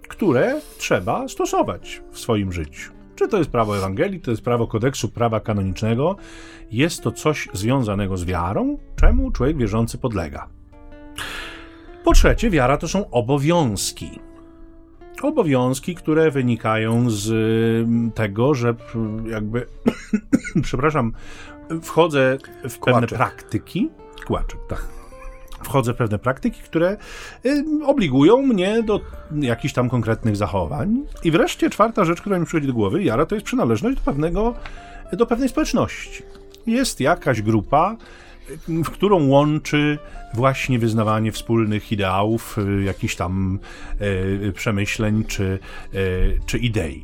które 0.07 0.61
trzeba 0.77 1.27
stosować 1.27 2.01
w 2.11 2.19
swoim 2.19 2.53
życiu. 2.53 2.91
Czy 3.15 3.27
to 3.27 3.37
jest 3.37 3.49
prawo 3.49 3.77
Ewangelii, 3.77 4.19
to 4.19 4.31
jest 4.31 4.43
prawo 4.43 4.67
kodeksu 4.67 5.09
prawa 5.09 5.39
kanonicznego, 5.39 6.15
jest 6.71 7.03
to 7.03 7.11
coś 7.11 7.47
związanego 7.53 8.17
z 8.17 8.25
wiarą, 8.25 8.77
czemu 8.95 9.31
człowiek 9.31 9.57
wierzący 9.57 9.97
podlega. 9.97 10.49
Po 12.03 12.13
trzecie, 12.13 12.49
wiara 12.49 12.77
to 12.77 12.87
są 12.87 13.09
obowiązki 13.09 14.19
obowiązki, 15.27 15.95
które 15.95 16.31
wynikają 16.31 17.09
z 17.09 17.29
mm, 17.85 18.11
tego, 18.11 18.53
że 18.53 18.75
jakby, 19.25 19.65
przepraszam, 20.63 21.13
wchodzę 21.81 22.37
w 22.69 22.79
pewne 22.79 22.99
Kłaczek. 22.99 23.17
praktyki. 23.17 23.89
Kłaczek, 24.27 24.59
tak. 24.69 24.85
Wchodzę 25.63 25.93
w 25.93 25.97
pewne 25.97 26.19
praktyki, 26.19 26.61
które 26.61 26.97
obligują 27.85 28.41
mnie 28.41 28.83
do 28.83 29.01
jakichś 29.31 29.73
tam 29.73 29.89
konkretnych 29.89 30.35
zachowań. 30.35 31.03
I 31.23 31.31
wreszcie 31.31 31.69
czwarta 31.69 32.05
rzecz, 32.05 32.21
która 32.21 32.39
mi 32.39 32.45
przychodzi 32.45 32.67
do 32.67 32.73
głowy, 32.73 33.03
jara, 33.03 33.25
to 33.25 33.35
jest 33.35 33.45
przynależność 33.45 33.97
do 33.97 34.03
pewnego, 34.03 34.53
do 35.13 35.25
pewnej 35.25 35.49
społeczności. 35.49 36.23
Jest 36.67 36.99
jakaś 36.99 37.41
grupa, 37.41 37.97
w 38.67 38.89
którą 38.89 39.27
łączy 39.27 39.97
właśnie 40.33 40.79
wyznawanie 40.79 41.31
wspólnych 41.31 41.91
ideałów, 41.91 42.57
y, 42.57 42.83
jakichś 42.83 43.15
tam 43.15 43.59
y, 44.01 44.53
przemyśleń 44.55 45.23
czy, 45.23 45.59
y, 45.93 46.39
czy 46.45 46.57
idei. 46.57 47.03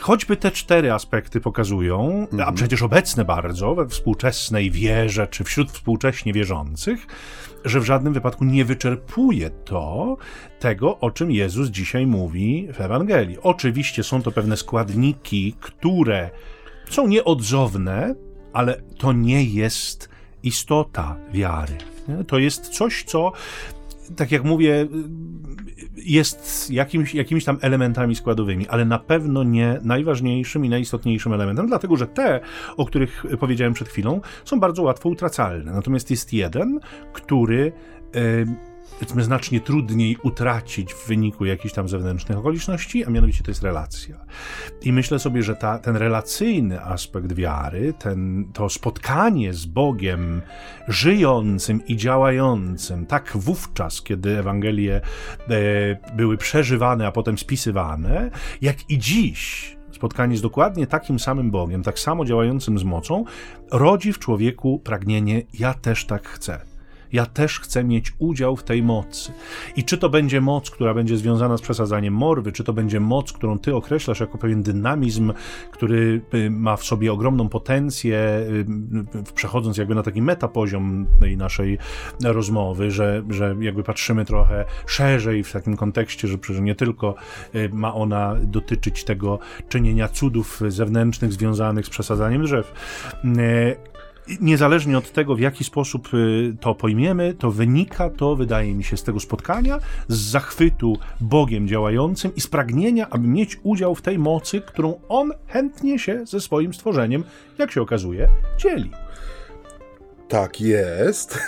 Choćby 0.00 0.36
te 0.36 0.50
cztery 0.50 0.92
aspekty 0.92 1.40
pokazują, 1.40 2.26
a 2.32 2.34
mhm. 2.34 2.54
przecież 2.54 2.82
obecne 2.82 3.24
bardzo 3.24 3.74
we 3.74 3.88
współczesnej 3.88 4.70
wierze, 4.70 5.28
czy 5.28 5.44
wśród 5.44 5.70
współcześnie 5.70 6.32
wierzących, 6.32 7.06
że 7.64 7.80
w 7.80 7.84
żadnym 7.84 8.12
wypadku 8.12 8.44
nie 8.44 8.64
wyczerpuje 8.64 9.50
to 9.50 10.16
tego, 10.58 10.98
o 10.98 11.10
czym 11.10 11.30
Jezus 11.30 11.68
dzisiaj 11.68 12.06
mówi 12.06 12.68
w 12.72 12.80
Ewangelii. 12.80 13.38
Oczywiście 13.42 14.02
są 14.02 14.22
to 14.22 14.32
pewne 14.32 14.56
składniki, 14.56 15.54
które 15.60 16.30
są 16.90 17.06
nieodzowne, 17.06 18.14
ale 18.52 18.82
to 18.98 19.12
nie 19.12 19.44
jest 19.44 20.09
istota 20.42 21.16
wiary. 21.32 21.76
To 22.26 22.38
jest 22.38 22.68
coś, 22.68 23.04
co, 23.04 23.32
tak 24.16 24.32
jak 24.32 24.44
mówię, 24.44 24.88
jest 25.96 26.70
jakimś, 26.70 27.14
jakimiś 27.14 27.44
tam 27.44 27.58
elementami 27.60 28.14
składowymi, 28.14 28.68
ale 28.68 28.84
na 28.84 28.98
pewno 28.98 29.42
nie 29.42 29.78
najważniejszym 29.82 30.64
i 30.64 30.68
najistotniejszym 30.68 31.32
elementem, 31.32 31.66
dlatego 31.66 31.96
że 31.96 32.06
te, 32.06 32.40
o 32.76 32.86
których 32.86 33.24
powiedziałem 33.40 33.72
przed 33.72 33.88
chwilą, 33.88 34.20
są 34.44 34.60
bardzo 34.60 34.82
łatwo 34.82 35.08
utracalne. 35.08 35.72
Natomiast 35.72 36.10
jest 36.10 36.32
jeden, 36.32 36.80
który 37.12 37.72
powiedzmy, 38.90 39.24
znacznie 39.24 39.60
trudniej 39.60 40.16
utracić 40.22 40.94
w 40.94 41.06
wyniku 41.06 41.44
jakichś 41.44 41.74
tam 41.74 41.88
zewnętrznych 41.88 42.38
okoliczności, 42.38 43.04
a 43.04 43.10
mianowicie 43.10 43.44
to 43.44 43.50
jest 43.50 43.62
relacja. 43.62 44.16
I 44.82 44.92
myślę 44.92 45.18
sobie, 45.18 45.42
że 45.42 45.56
ta, 45.56 45.78
ten 45.78 45.96
relacyjny 45.96 46.84
aspekt 46.84 47.32
wiary, 47.32 47.94
ten, 47.98 48.44
to 48.52 48.68
spotkanie 48.68 49.54
z 49.54 49.66
Bogiem 49.66 50.42
żyjącym 50.88 51.86
i 51.86 51.96
działającym, 51.96 53.06
tak 53.06 53.32
wówczas, 53.34 54.02
kiedy 54.02 54.38
Ewangelie 54.38 55.00
e, 55.48 56.14
były 56.16 56.36
przeżywane, 56.36 57.06
a 57.06 57.12
potem 57.12 57.38
spisywane, 57.38 58.30
jak 58.60 58.90
i 58.90 58.98
dziś, 58.98 59.76
spotkanie 59.92 60.36
z 60.36 60.42
dokładnie 60.42 60.86
takim 60.86 61.18
samym 61.18 61.50
Bogiem, 61.50 61.82
tak 61.82 61.98
samo 61.98 62.24
działającym 62.24 62.78
z 62.78 62.84
mocą, 62.84 63.24
rodzi 63.72 64.12
w 64.12 64.18
człowieku 64.18 64.78
pragnienie: 64.78 65.42
Ja 65.58 65.74
też 65.74 66.04
tak 66.04 66.28
chcę. 66.28 66.69
Ja 67.12 67.26
też 67.26 67.60
chcę 67.60 67.84
mieć 67.84 68.12
udział 68.18 68.56
w 68.56 68.64
tej 68.64 68.82
mocy. 68.82 69.32
I 69.76 69.84
czy 69.84 69.98
to 69.98 70.08
będzie 70.08 70.40
moc, 70.40 70.70
która 70.70 70.94
będzie 70.94 71.16
związana 71.16 71.56
z 71.56 71.60
przesadzaniem 71.60 72.14
morwy, 72.14 72.52
czy 72.52 72.64
to 72.64 72.72
będzie 72.72 73.00
moc, 73.00 73.32
którą 73.32 73.58
ty 73.58 73.74
określasz 73.76 74.20
jako 74.20 74.38
pewien 74.38 74.62
dynamizm, 74.62 75.32
który 75.70 76.20
y, 76.34 76.50
ma 76.50 76.76
w 76.76 76.84
sobie 76.84 77.12
ogromną 77.12 77.48
potencję, 77.48 78.18
y, 79.28 79.32
przechodząc 79.34 79.76
jakby 79.76 79.94
na 79.94 80.02
taki 80.02 80.22
metapoziom 80.22 81.06
tej 81.20 81.36
naszej 81.36 81.78
rozmowy, 82.24 82.90
że, 82.90 83.22
że 83.30 83.56
jakby 83.60 83.82
patrzymy 83.82 84.24
trochę 84.24 84.64
szerzej 84.86 85.44
w 85.44 85.52
takim 85.52 85.76
kontekście, 85.76 86.28
że 86.28 86.38
przecież 86.38 86.62
nie 86.62 86.74
tylko 86.74 87.14
y, 87.54 87.70
ma 87.72 87.94
ona 87.94 88.36
dotyczyć 88.42 89.04
tego 89.04 89.38
czynienia 89.68 90.08
cudów 90.08 90.60
zewnętrznych 90.68 91.32
związanych 91.32 91.86
z 91.86 91.90
przesadzaniem 91.90 92.42
drzew 92.42 92.72
niezależnie 94.40 94.98
od 94.98 95.12
tego, 95.12 95.34
w 95.34 95.40
jaki 95.40 95.64
sposób 95.64 96.14
y, 96.14 96.56
to 96.60 96.74
pojmiemy, 96.74 97.34
to 97.34 97.50
wynika 97.50 98.10
to, 98.10 98.36
wydaje 98.36 98.74
mi 98.74 98.84
się, 98.84 98.96
z 98.96 99.02
tego 99.02 99.20
spotkania, 99.20 99.78
z 100.08 100.18
zachwytu 100.18 100.98
Bogiem 101.20 101.68
działającym 101.68 102.34
i 102.34 102.40
z 102.40 102.46
pragnienia, 102.46 103.10
aby 103.10 103.28
mieć 103.28 103.60
udział 103.62 103.94
w 103.94 104.02
tej 104.02 104.18
mocy, 104.18 104.60
którą 104.60 105.00
On 105.08 105.32
chętnie 105.46 105.98
się 105.98 106.26
ze 106.26 106.40
swoim 106.40 106.74
stworzeniem, 106.74 107.24
jak 107.58 107.70
się 107.70 107.82
okazuje, 107.82 108.28
dzieli. 108.58 108.90
Tak 110.28 110.60
jest. 110.60 111.38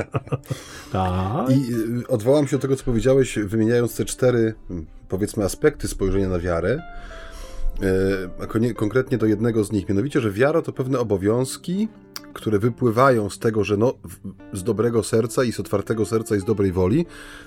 tak. 0.92 1.50
I 1.50 1.74
y, 2.00 2.08
odwołam 2.08 2.48
się 2.48 2.56
do 2.56 2.62
tego, 2.62 2.76
co 2.76 2.84
powiedziałeś, 2.84 3.38
wymieniając 3.38 3.96
te 3.96 4.04
cztery, 4.04 4.54
powiedzmy, 5.08 5.44
aspekty 5.44 5.88
spojrzenia 5.88 6.28
na 6.28 6.38
wiarę. 6.38 6.82
E, 7.82 8.74
konkretnie 8.74 9.18
do 9.18 9.26
jednego 9.26 9.64
z 9.64 9.72
nich, 9.72 9.88
mianowicie, 9.88 10.20
że 10.20 10.30
wiara 10.30 10.62
to 10.62 10.72
pewne 10.72 10.98
obowiązki, 10.98 11.88
które 12.32 12.58
wypływają 12.58 13.30
z 13.30 13.38
tego, 13.38 13.64
że 13.64 13.76
no, 13.76 13.94
z 14.52 14.62
dobrego 14.62 15.02
serca 15.02 15.44
i 15.44 15.52
z 15.52 15.60
otwartego 15.60 16.06
serca 16.06 16.36
i 16.36 16.40
z 16.40 16.44
dobrej 16.44 16.72
woli 16.72 17.06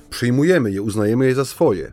przyjmujemy 0.10 0.72
je, 0.72 0.82
uznajemy 0.82 1.26
je 1.26 1.36
za 1.36 1.46
swoje. 1.46 1.86
E, 1.86 1.92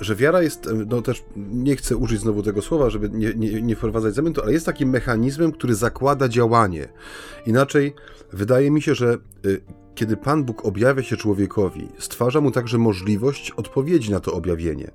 że 0.00 0.16
wiara 0.16 0.42
jest, 0.42 0.66
e, 0.66 0.74
no 0.74 1.02
też 1.02 1.24
nie 1.36 1.76
chcę 1.76 1.96
użyć 1.96 2.20
znowu 2.20 2.42
tego 2.42 2.62
słowa, 2.62 2.90
żeby 2.90 3.10
nie, 3.10 3.34
nie, 3.34 3.62
nie 3.62 3.76
wprowadzać 3.76 4.14
zamętu, 4.14 4.42
ale 4.42 4.52
jest 4.52 4.66
takim 4.66 4.90
mechanizmem, 4.90 5.52
który 5.52 5.74
zakłada 5.74 6.28
działanie. 6.28 6.88
Inaczej, 7.46 7.94
wydaje 8.32 8.70
mi 8.70 8.82
się, 8.82 8.94
że 8.94 9.18
kiedy 9.94 10.16
Pan 10.16 10.44
Bóg 10.44 10.64
objawia 10.64 11.02
się 11.02 11.16
człowiekowi, 11.16 11.88
stwarza 11.98 12.40
mu 12.40 12.50
także 12.50 12.78
możliwość 12.78 13.50
odpowiedzi 13.50 14.10
na 14.10 14.20
to 14.20 14.32
objawienie. 14.32 14.90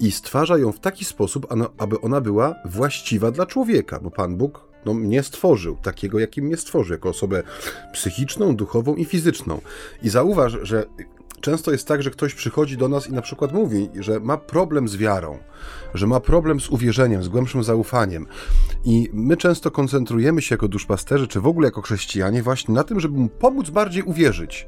I 0.00 0.12
stwarza 0.12 0.58
ją 0.58 0.72
w 0.72 0.80
taki 0.80 1.04
sposób, 1.04 1.46
aby 1.78 2.00
ona 2.00 2.20
była 2.20 2.54
właściwa 2.64 3.30
dla 3.30 3.46
człowieka, 3.46 4.00
bo 4.02 4.10
Pan 4.10 4.36
Bóg 4.36 4.60
no, 4.86 4.94
mnie 4.94 5.22
stworzył, 5.22 5.76
takiego, 5.82 6.18
jakim 6.18 6.44
mnie 6.44 6.56
stworzył, 6.56 6.92
jako 6.92 7.08
osobę 7.08 7.42
psychiczną, 7.92 8.56
duchową 8.56 8.94
i 8.94 9.04
fizyczną. 9.04 9.60
I 10.02 10.08
zauważ, 10.08 10.56
że 10.62 10.86
często 11.40 11.72
jest 11.72 11.88
tak, 11.88 12.02
że 12.02 12.10
ktoś 12.10 12.34
przychodzi 12.34 12.76
do 12.76 12.88
nas 12.88 13.08
i 13.08 13.12
na 13.12 13.22
przykład 13.22 13.52
mówi, 13.52 13.88
że 14.00 14.20
ma 14.20 14.36
problem 14.36 14.88
z 14.88 14.96
wiarą, 14.96 15.38
że 15.94 16.06
ma 16.06 16.20
problem 16.20 16.60
z 16.60 16.68
uwierzeniem, 16.68 17.22
z 17.22 17.28
głębszym 17.28 17.64
zaufaniem. 17.64 18.26
I 18.84 19.08
my 19.12 19.36
często 19.36 19.70
koncentrujemy 19.70 20.42
się 20.42 20.54
jako 20.54 20.68
duszpasterzy, 20.68 21.28
czy 21.28 21.40
w 21.40 21.46
ogóle 21.46 21.68
jako 21.68 21.82
chrześcijanie, 21.82 22.42
właśnie 22.42 22.74
na 22.74 22.84
tym, 22.84 23.00
żeby 23.00 23.18
mu 23.18 23.28
pomóc 23.28 23.70
bardziej 23.70 24.02
uwierzyć 24.02 24.66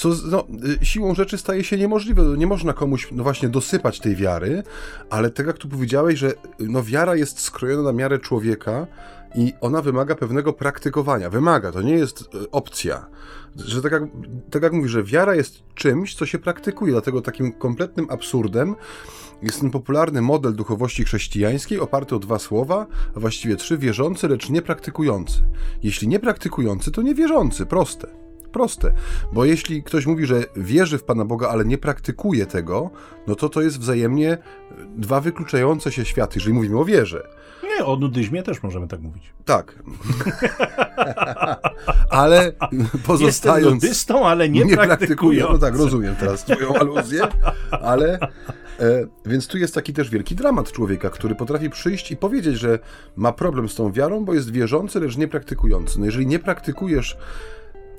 co 0.00 0.08
no, 0.30 0.46
y, 0.82 0.86
siłą 0.86 1.14
rzeczy 1.14 1.38
staje 1.38 1.64
się 1.64 1.76
niemożliwe. 1.76 2.22
Nie 2.22 2.46
można 2.46 2.72
komuś 2.72 3.08
no 3.12 3.22
właśnie 3.22 3.48
dosypać 3.48 4.00
tej 4.00 4.16
wiary, 4.16 4.62
ale 5.10 5.30
tak 5.30 5.46
jak 5.46 5.58
tu 5.58 5.68
powiedziałeś, 5.68 6.18
że 6.18 6.32
no, 6.58 6.82
wiara 6.82 7.16
jest 7.16 7.40
skrojona 7.40 7.82
na 7.82 7.92
miarę 7.92 8.18
człowieka 8.18 8.86
i 9.34 9.52
ona 9.60 9.82
wymaga 9.82 10.14
pewnego 10.14 10.52
praktykowania. 10.52 11.30
Wymaga, 11.30 11.72
to 11.72 11.82
nie 11.82 11.94
jest 11.94 12.20
y, 12.20 12.50
opcja. 12.50 13.06
Że 13.56 13.82
tak 13.82 13.92
jak, 13.92 14.02
tak 14.50 14.62
jak 14.62 14.72
mówisz, 14.72 14.90
że 14.90 15.02
wiara 15.02 15.34
jest 15.34 15.62
czymś, 15.74 16.14
co 16.14 16.26
się 16.26 16.38
praktykuje, 16.38 16.92
dlatego 16.92 17.22
takim 17.22 17.52
kompletnym 17.52 18.06
absurdem 18.10 18.76
jest 19.42 19.60
ten 19.60 19.70
popularny 19.70 20.22
model 20.22 20.54
duchowości 20.54 21.04
chrześcijańskiej 21.04 21.80
oparty 21.80 22.14
o 22.14 22.18
dwa 22.18 22.38
słowa, 22.38 22.86
a 23.16 23.20
właściwie 23.20 23.56
trzy, 23.56 23.78
wierzący, 23.78 24.28
lecz 24.28 24.50
niepraktykujący. 24.50 25.42
Jeśli 25.82 26.08
niepraktykujący, 26.08 26.90
to 26.90 27.02
niewierzący, 27.02 27.66
proste. 27.66 28.20
Proste, 28.52 28.92
bo 29.32 29.44
jeśli 29.44 29.82
ktoś 29.82 30.06
mówi, 30.06 30.26
że 30.26 30.44
wierzy 30.56 30.98
w 30.98 31.04
Pana 31.04 31.24
Boga, 31.24 31.48
ale 31.48 31.64
nie 31.64 31.78
praktykuje 31.78 32.46
tego, 32.46 32.90
no 33.26 33.34
to 33.34 33.48
to 33.48 33.62
jest 33.62 33.80
wzajemnie 33.80 34.38
dwa 34.96 35.20
wykluczające 35.20 35.92
się 35.92 36.04
światy, 36.04 36.38
jeżeli 36.38 36.54
mówimy 36.54 36.78
o 36.78 36.84
wierze. 36.84 37.28
Nie, 37.80 37.86
o 37.86 37.96
nudyzmie 37.96 38.42
też 38.42 38.62
możemy 38.62 38.88
tak 38.88 39.00
mówić. 39.00 39.32
Tak. 39.44 39.82
ale 42.10 42.52
pozostając... 43.06 43.64
Jestem 43.64 43.74
nudystą, 43.74 44.26
ale 44.26 44.48
nie, 44.48 44.64
nie 44.64 44.76
praktykuję. 44.76 45.46
No 45.52 45.58
tak, 45.58 45.76
rozumiem 45.76 46.16
teraz 46.16 46.44
twoją 46.44 46.74
aluzję, 46.74 47.22
ale... 47.70 48.18
E, 48.80 49.06
więc 49.26 49.46
tu 49.46 49.58
jest 49.58 49.74
taki 49.74 49.92
też 49.92 50.10
wielki 50.10 50.34
dramat 50.34 50.72
człowieka, 50.72 51.10
który 51.10 51.34
potrafi 51.34 51.70
przyjść 51.70 52.10
i 52.10 52.16
powiedzieć, 52.16 52.58
że 52.58 52.78
ma 53.16 53.32
problem 53.32 53.68
z 53.68 53.74
tą 53.74 53.92
wiarą, 53.92 54.24
bo 54.24 54.34
jest 54.34 54.50
wierzący, 54.50 55.00
lecz 55.00 55.16
nie 55.16 55.28
praktykujący. 55.28 56.00
No 56.00 56.06
jeżeli 56.06 56.26
nie 56.26 56.38
praktykujesz 56.38 57.16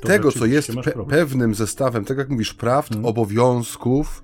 to 0.01 0.07
tego, 0.07 0.31
co 0.31 0.45
jest 0.45 0.71
pe 0.83 1.05
pewnym 1.05 1.55
zestawem, 1.55 2.05
tak 2.05 2.17
jak 2.17 2.29
mówisz, 2.29 2.53
praw, 2.53 2.89
hmm. 2.89 3.05
obowiązków, 3.05 4.23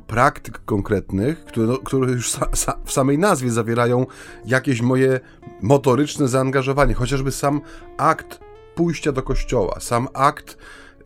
praktyk 0.00 0.64
konkretnych, 0.64 1.44
które, 1.44 1.66
no, 1.66 1.78
które 1.78 2.12
już 2.12 2.30
sa, 2.30 2.46
sa, 2.52 2.78
w 2.84 2.92
samej 2.92 3.18
nazwie 3.18 3.50
zawierają 3.50 4.06
jakieś 4.44 4.82
moje 4.82 5.20
motoryczne 5.62 6.28
zaangażowanie, 6.28 6.94
chociażby 6.94 7.32
sam 7.32 7.60
akt 7.98 8.40
pójścia 8.74 9.12
do 9.12 9.22
kościoła, 9.22 9.80
sam 9.80 10.08
akt 10.14 10.58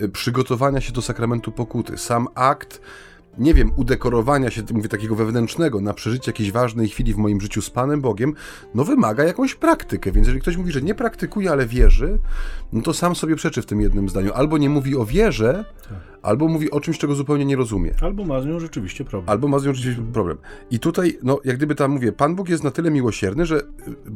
y, 0.02 0.08
przygotowania 0.08 0.80
się 0.80 0.92
do 0.92 1.02
sakramentu 1.02 1.52
pokuty, 1.52 1.98
sam 1.98 2.28
akt 2.34 2.80
nie 3.38 3.54
wiem, 3.54 3.70
udekorowania 3.76 4.50
się, 4.50 4.62
mówię, 4.72 4.88
takiego 4.88 5.14
wewnętrznego 5.14 5.80
na 5.80 5.94
przeżycie 5.94 6.30
jakiejś 6.30 6.52
ważnej 6.52 6.88
chwili 6.88 7.14
w 7.14 7.16
moim 7.16 7.40
życiu 7.40 7.62
z 7.62 7.70
Panem 7.70 8.00
Bogiem, 8.00 8.34
no 8.74 8.84
wymaga 8.84 9.24
jakąś 9.24 9.54
praktykę. 9.54 10.12
Więc 10.12 10.26
jeżeli 10.26 10.42
ktoś 10.42 10.56
mówi, 10.56 10.72
że 10.72 10.82
nie 10.82 10.94
praktykuje, 10.94 11.50
ale 11.50 11.66
wierzy, 11.66 12.18
no 12.72 12.82
to 12.82 12.94
sam 12.94 13.16
sobie 13.16 13.36
przeczy 13.36 13.62
w 13.62 13.66
tym 13.66 13.80
jednym 13.80 14.08
zdaniu. 14.08 14.32
Albo 14.32 14.58
nie 14.58 14.70
mówi 14.70 14.96
o 14.96 15.06
wierze, 15.06 15.64
tak. 15.88 15.98
Albo 16.22 16.48
mówi 16.48 16.70
o 16.70 16.80
czymś, 16.80 16.98
czego 16.98 17.14
zupełnie 17.14 17.44
nie 17.44 17.56
rozumie. 17.56 17.94
Albo 18.02 18.24
ma 18.24 18.40
z 18.40 18.46
nią 18.46 18.60
rzeczywiście 18.60 19.04
problem. 19.04 19.30
Albo 19.30 19.48
ma 19.48 19.58
z 19.58 19.64
nią 19.66 19.74
rzeczywiście 19.74 20.02
problem. 20.12 20.38
I 20.70 20.78
tutaj, 20.78 21.18
no 21.22 21.40
jak 21.44 21.56
gdyby 21.56 21.74
tam 21.74 21.90
mówię, 21.90 22.12
Pan 22.12 22.34
Bóg 22.34 22.48
jest 22.48 22.64
na 22.64 22.70
tyle 22.70 22.90
miłosierny, 22.90 23.46
że 23.46 23.56
y, 23.58 23.62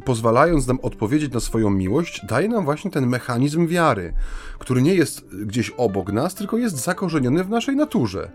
pozwalając 0.05 0.67
nam 0.67 0.79
odpowiedzieć 0.81 1.33
na 1.33 1.39
swoją 1.39 1.69
miłość, 1.69 2.25
daje 2.25 2.49
nam 2.49 2.65
właśnie 2.65 2.91
ten 2.91 3.07
mechanizm 3.07 3.67
wiary, 3.67 4.13
który 4.59 4.81
nie 4.81 4.95
jest 4.95 5.35
gdzieś 5.45 5.69
obok 5.69 6.11
nas, 6.11 6.35
tylko 6.35 6.57
jest 6.57 6.77
zakorzeniony 6.77 7.43
w 7.43 7.49
naszej 7.49 7.75
naturze 7.75 8.31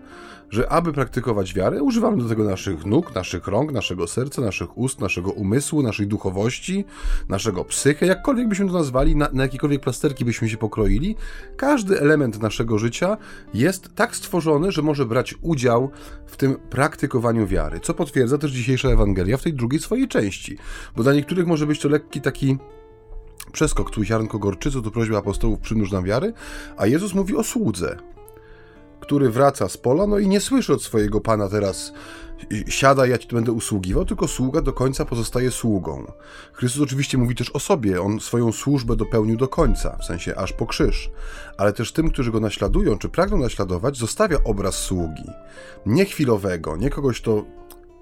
że 0.49 0.71
aby 0.71 0.93
praktykować 0.93 1.53
wiarę, 1.53 1.83
używamy 1.83 2.23
do 2.23 2.29
tego 2.29 2.43
naszych 2.43 2.85
nóg, 2.85 3.15
naszych 3.15 3.47
rąk, 3.47 3.71
naszego 3.71 4.07
serca, 4.07 4.41
naszych 4.41 4.77
ust, 4.77 5.01
naszego 5.01 5.31
umysłu, 5.31 5.83
naszej 5.83 6.07
duchowości, 6.07 6.85
naszego 7.29 7.65
psyche, 7.65 8.05
jakkolwiek 8.05 8.47
byśmy 8.47 8.67
to 8.67 8.73
nazwali, 8.73 9.15
na, 9.15 9.29
na 9.33 9.43
jakiekolwiek 9.43 9.81
plasterki 9.81 10.25
byśmy 10.25 10.49
się 10.49 10.57
pokroili. 10.57 11.15
Każdy 11.57 11.99
element 11.99 12.41
naszego 12.41 12.77
życia 12.77 13.17
jest 13.57 13.95
tak 13.95 14.15
stworzony, 14.15 14.71
że 14.71 14.81
może 14.81 15.05
brać 15.05 15.35
udział 15.41 15.91
w 16.25 16.37
tym 16.37 16.55
praktykowaniu 16.55 17.47
wiary, 17.47 17.79
co 17.79 17.93
potwierdza 17.93 18.37
też 18.37 18.51
dzisiejsza 18.51 18.89
Ewangelia 18.89 19.37
w 19.37 19.43
tej 19.43 19.53
drugiej 19.53 19.79
swojej 19.79 20.07
części, 20.07 20.57
bo 20.95 21.03
dla 21.03 21.13
niektórych 21.13 21.47
może 21.47 21.67
być 21.67 21.79
to 21.79 21.89
lekki 21.89 22.21
taki 22.21 22.57
przeskok. 23.51 23.91
Tu 23.91 24.03
ziarnko 24.03 24.39
gorczycu, 24.39 24.81
to 24.81 24.91
prośba 24.91 25.17
apostołów 25.17 25.59
przynóż 25.59 25.91
nam 25.91 26.03
wiary, 26.03 26.33
a 26.77 26.87
Jezus 26.87 27.13
mówi 27.13 27.35
o 27.35 27.43
słudze 27.43 27.97
który 28.99 29.29
wraca 29.29 29.69
z 29.69 29.77
pola, 29.77 30.07
no 30.07 30.19
i 30.19 30.27
nie 30.27 30.39
słyszy 30.39 30.73
od 30.73 30.83
swojego 30.83 31.21
pana 31.21 31.49
teraz 31.49 31.93
siada, 32.69 33.05
ja 33.05 33.17
ci 33.17 33.27
będę 33.27 33.51
usługiwał, 33.51 34.05
tylko 34.05 34.27
sługa 34.27 34.61
do 34.61 34.73
końca 34.73 35.05
pozostaje 35.05 35.51
sługą. 35.51 36.11
Chrystus 36.53 36.81
oczywiście 36.81 37.17
mówi 37.17 37.35
też 37.35 37.49
o 37.49 37.59
sobie, 37.59 38.01
on 38.01 38.19
swoją 38.19 38.51
służbę 38.51 38.95
dopełnił 38.95 39.37
do 39.37 39.47
końca, 39.47 39.97
w 40.01 40.05
sensie 40.05 40.35
aż 40.35 40.53
po 40.53 40.65
krzyż, 40.65 41.11
ale 41.57 41.73
też 41.73 41.91
tym, 41.91 42.09
którzy 42.09 42.31
go 42.31 42.39
naśladują, 42.39 42.97
czy 42.97 43.09
pragną 43.09 43.37
naśladować, 43.37 43.97
zostawia 43.97 44.37
obraz 44.43 44.75
sługi. 44.75 45.29
Nie 45.85 46.05
chwilowego, 46.05 46.77
nie 46.77 46.89
kogoś, 46.89 47.21
kto 47.21 47.45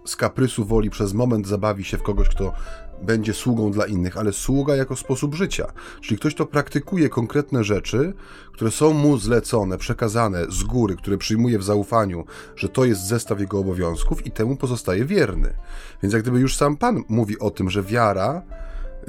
z 0.05 0.15
kaprysu 0.15 0.65
woli 0.65 0.89
przez 0.89 1.13
moment 1.13 1.47
zabawi 1.47 1.83
się 1.83 1.97
w 1.97 2.03
kogoś, 2.03 2.29
kto 2.29 2.53
będzie 3.01 3.33
sługą 3.33 3.71
dla 3.71 3.85
innych, 3.85 4.17
ale 4.17 4.33
sługa 4.33 4.75
jako 4.75 4.95
sposób 4.95 5.35
życia. 5.35 5.71
Czyli 6.01 6.17
ktoś, 6.17 6.35
kto 6.35 6.45
praktykuje 6.45 7.09
konkretne 7.09 7.63
rzeczy, 7.63 8.13
które 8.51 8.71
są 8.71 8.93
mu 8.93 9.17
zlecone, 9.17 9.77
przekazane 9.77 10.45
z 10.49 10.63
góry, 10.63 10.95
które 10.95 11.17
przyjmuje 11.17 11.59
w 11.59 11.63
zaufaniu, 11.63 12.25
że 12.55 12.69
to 12.69 12.85
jest 12.85 13.07
zestaw 13.07 13.39
jego 13.39 13.59
obowiązków 13.59 14.25
i 14.27 14.31
temu 14.31 14.55
pozostaje 14.55 15.05
wierny. 15.05 15.53
Więc 16.03 16.13
jak 16.13 16.21
gdyby 16.21 16.39
już 16.39 16.55
sam 16.55 16.77
Pan 16.77 17.03
mówi 17.09 17.39
o 17.39 17.51
tym, 17.51 17.69
że 17.69 17.83
wiara, 17.83 18.41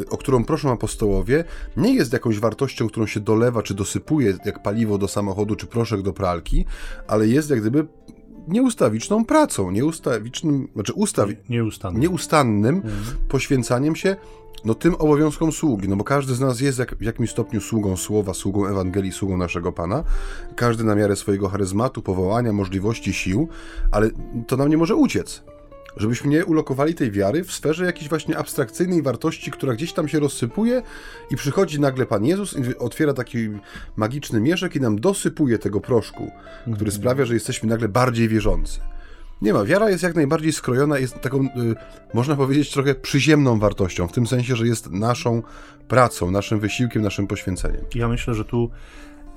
y, 0.00 0.08
o 0.08 0.16
którą 0.16 0.44
proszą 0.44 0.72
apostołowie, 0.72 1.44
nie 1.76 1.94
jest 1.94 2.12
jakąś 2.12 2.38
wartością, 2.38 2.88
którą 2.88 3.06
się 3.06 3.20
dolewa 3.20 3.62
czy 3.62 3.74
dosypuje 3.74 4.38
jak 4.44 4.62
paliwo 4.62 4.98
do 4.98 5.08
samochodu 5.08 5.56
czy 5.56 5.66
proszek 5.66 6.02
do 6.02 6.12
pralki, 6.12 6.64
ale 7.06 7.28
jest 7.28 7.50
jak 7.50 7.60
gdyby 7.60 7.86
nieustawiczną 8.48 9.24
pracą, 9.24 9.70
nieustawicznym, 9.70 10.68
znaczy 10.74 10.92
ustawi, 10.92 11.36
nieustannym, 11.48 12.02
nieustannym 12.02 12.74
mhm. 12.74 12.94
poświęcaniem 13.28 13.96
się 13.96 14.16
no, 14.64 14.74
tym 14.74 14.94
obowiązkom 14.94 15.52
sługi, 15.52 15.88
no 15.88 15.96
bo 15.96 16.04
każdy 16.04 16.34
z 16.34 16.40
nas 16.40 16.60
jest 16.60 16.78
jak, 16.78 16.94
w 16.94 17.02
jakimś 17.02 17.30
stopniu 17.30 17.60
sługą 17.60 17.96
słowa, 17.96 18.34
sługą 18.34 18.66
Ewangelii, 18.66 19.12
sługą 19.12 19.36
naszego 19.36 19.72
Pana. 19.72 20.04
Każdy 20.56 20.84
na 20.84 20.94
miarę 20.94 21.16
swojego 21.16 21.48
charyzmatu, 21.48 22.02
powołania, 22.02 22.52
możliwości, 22.52 23.12
sił, 23.12 23.48
ale 23.90 24.10
to 24.46 24.56
nam 24.56 24.68
nie 24.68 24.76
może 24.76 24.96
uciec 24.96 25.42
żebyśmy 25.96 26.30
nie 26.30 26.44
ulokowali 26.44 26.94
tej 26.94 27.10
wiary 27.10 27.44
w 27.44 27.52
sferze 27.52 27.84
jakiejś 27.84 28.08
właśnie 28.08 28.38
abstrakcyjnej 28.38 29.02
wartości, 29.02 29.50
która 29.50 29.74
gdzieś 29.74 29.92
tam 29.92 30.08
się 30.08 30.20
rozsypuje 30.20 30.82
i 31.30 31.36
przychodzi 31.36 31.80
nagle 31.80 32.06
Pan 32.06 32.24
Jezus 32.24 32.56
i 32.56 32.78
otwiera 32.78 33.12
taki 33.12 33.48
magiczny 33.96 34.40
mieszek 34.40 34.76
i 34.76 34.80
nam 34.80 35.00
dosypuje 35.00 35.58
tego 35.58 35.80
proszku, 35.80 36.30
który 36.62 36.74
mhm. 36.74 36.90
sprawia, 36.90 37.24
że 37.24 37.34
jesteśmy 37.34 37.68
nagle 37.68 37.88
bardziej 37.88 38.28
wierzący. 38.28 38.80
Nie 39.42 39.52
ma. 39.52 39.64
Wiara 39.64 39.90
jest 39.90 40.02
jak 40.02 40.14
najbardziej 40.14 40.52
skrojona, 40.52 40.98
jest 40.98 41.20
taką, 41.20 41.44
y, 41.44 41.48
można 42.14 42.36
powiedzieć, 42.36 42.72
trochę 42.72 42.94
przyziemną 42.94 43.58
wartością, 43.58 44.08
w 44.08 44.12
tym 44.12 44.26
sensie, 44.26 44.56
że 44.56 44.66
jest 44.66 44.90
naszą 44.90 45.42
pracą, 45.88 46.30
naszym 46.30 46.60
wysiłkiem, 46.60 47.02
naszym 47.02 47.26
poświęceniem. 47.26 47.80
Ja 47.94 48.08
myślę, 48.08 48.34
że 48.34 48.44
tu 48.44 48.70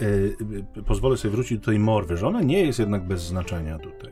y, 0.01 0.35
y, 0.77 0.83
pozwolę 0.83 1.17
sobie 1.17 1.31
wrócić 1.31 1.59
do 1.59 1.65
tej 1.65 1.79
morwy, 1.79 2.17
że 2.17 2.27
ona 2.27 2.41
nie 2.41 2.65
jest 2.65 2.79
jednak 2.79 3.03
bez 3.03 3.21
znaczenia 3.21 3.79
tutaj. 3.79 4.11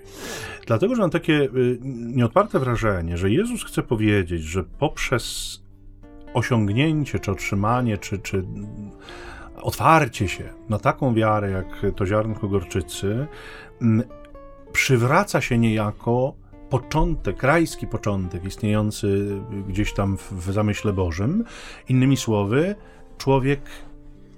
Dlatego, 0.68 0.96
że 0.96 1.02
mam 1.02 1.10
takie 1.10 1.34
y, 1.34 1.80
nieodparte 2.16 2.60
wrażenie, 2.60 3.18
że 3.18 3.32
Jezus 3.32 3.64
chce 3.64 3.84
powiedzieć, 3.84 4.42
że 4.42 4.64
poprzez 4.64 5.58
osiągnięcie, 6.34 7.20
czy 7.20 7.32
otrzymanie, 7.32 7.98
czy, 7.98 8.20
czy 8.20 8.44
otwarcie 9.62 10.28
się 10.28 10.44
na 10.70 10.80
taką 10.80 11.14
wiarę, 11.14 11.50
jak 11.50 11.96
to 11.96 12.06
ziarnko 12.06 12.48
gorczycy, 12.48 13.28
przywraca 14.72 15.42
się 15.42 15.58
niejako 15.58 16.34
początek, 16.70 17.44
rajski 17.44 17.88
początek 17.88 18.46
istniejący 18.46 19.40
gdzieś 19.68 19.94
tam 19.94 20.18
w, 20.18 20.32
w 20.32 20.54
zamyśle 20.54 20.94
Bożym. 20.94 21.44
Innymi 21.90 22.18
słowy, 22.18 22.76
człowiek 23.18 23.62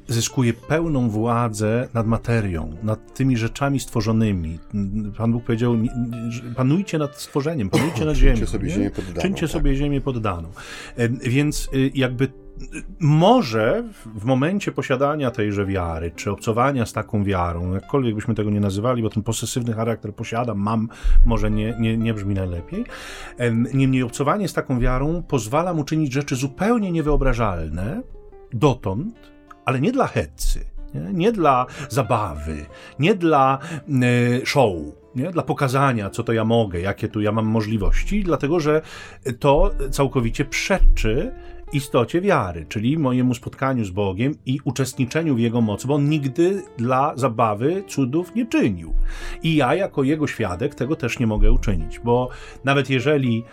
zyskuje 0.09 0.53
pełną 0.53 1.09
władzę 1.09 1.87
nad 1.93 2.07
materią, 2.07 2.75
nad 2.83 3.13
tymi 3.13 3.37
rzeczami 3.37 3.79
stworzonymi. 3.79 4.59
Pan 5.17 5.31
Bóg 5.31 5.43
powiedział, 5.43 5.75
panujcie 6.55 6.97
nad 6.97 7.21
stworzeniem, 7.21 7.69
panujcie 7.69 8.05
nad 8.05 8.15
ziemią. 8.15 8.35
Czyńcie 8.35 8.51
sobie 8.51 8.69
ziemię 8.69 8.91
poddaną. 8.91 9.21
Czyńcie 9.21 9.41
tak. 9.41 9.49
sobie 9.49 9.75
ziemię 9.75 10.01
poddaną. 10.01 10.49
Więc 11.23 11.69
y, 11.73 11.91
jakby 11.95 12.27
może 12.99 13.83
w 14.15 14.25
momencie 14.25 14.71
posiadania 14.71 15.31
tejże 15.31 15.65
wiary, 15.65 16.11
czy 16.15 16.31
obcowania 16.31 16.85
z 16.85 16.93
taką 16.93 17.23
wiarą, 17.23 17.73
jakkolwiek 17.73 18.15
byśmy 18.15 18.35
tego 18.35 18.49
nie 18.49 18.59
nazywali, 18.59 19.01
bo 19.01 19.09
ten 19.09 19.23
posesywny 19.23 19.73
charakter 19.73 20.15
posiadam, 20.15 20.59
mam, 20.59 20.89
może 21.25 21.51
nie, 21.51 21.75
nie, 21.79 21.97
nie 21.97 22.13
brzmi 22.13 22.35
najlepiej. 22.35 22.85
Niemniej 23.73 24.03
obcowanie 24.03 24.47
z 24.47 24.53
taką 24.53 24.79
wiarą 24.79 25.23
pozwala 25.27 25.73
mu 25.73 25.83
czynić 25.83 26.13
rzeczy 26.13 26.35
zupełnie 26.35 26.91
niewyobrażalne 26.91 28.01
dotąd, 28.53 29.38
ale 29.69 29.81
nie 29.81 29.91
dla 29.91 30.07
hetcy, 30.07 30.65
nie, 30.93 31.13
nie 31.13 31.31
dla 31.31 31.65
zabawy, 31.89 32.65
nie 32.99 33.15
dla 33.15 33.59
y, 33.89 34.45
show, 34.45 34.73
nie? 35.15 35.31
dla 35.31 35.43
pokazania, 35.43 36.09
co 36.09 36.23
to 36.23 36.33
ja 36.33 36.45
mogę, 36.45 36.81
jakie 36.81 37.07
tu 37.07 37.21
ja 37.21 37.31
mam 37.31 37.45
możliwości, 37.45 38.23
dlatego 38.23 38.59
że 38.59 38.81
to 39.39 39.71
całkowicie 39.91 40.45
przeczy 40.45 41.31
istocie 41.73 42.21
wiary, 42.21 42.65
czyli 42.69 42.97
mojemu 42.97 43.33
spotkaniu 43.33 43.85
z 43.85 43.89
Bogiem 43.89 44.35
i 44.45 44.59
uczestniczeniu 44.63 45.35
w 45.35 45.39
Jego 45.39 45.61
mocy, 45.61 45.88
bo 45.88 45.95
On 45.95 46.09
nigdy 46.09 46.63
dla 46.77 47.13
zabawy 47.15 47.83
cudów 47.88 48.35
nie 48.35 48.45
czynił. 48.45 48.93
I 49.43 49.55
ja, 49.55 49.75
jako 49.75 50.03
Jego 50.03 50.27
świadek, 50.27 50.75
tego 50.75 50.95
też 50.95 51.19
nie 51.19 51.27
mogę 51.27 51.51
uczynić, 51.51 51.99
bo 51.99 52.29
nawet 52.63 52.89
jeżeli 52.89 53.43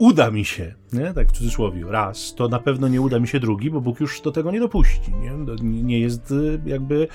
uda 0.00 0.30
mi 0.30 0.44
się, 0.44 0.74
nie? 0.92 1.14
tak 1.14 1.28
w 1.28 1.32
cudzysłowie, 1.32 1.84
raz, 1.88 2.34
to 2.34 2.48
na 2.48 2.58
pewno 2.58 2.88
nie 2.88 3.00
uda 3.00 3.18
mi 3.18 3.28
się 3.28 3.40
drugi, 3.40 3.70
bo 3.70 3.80
Bóg 3.80 4.00
już 4.00 4.20
do 4.20 4.32
tego 4.32 4.50
nie 4.50 4.60
dopuści. 4.60 5.12
Nie, 5.12 5.32
nie 5.62 6.00
jest 6.00 6.30
y, 6.30 6.60
jakby 6.66 7.08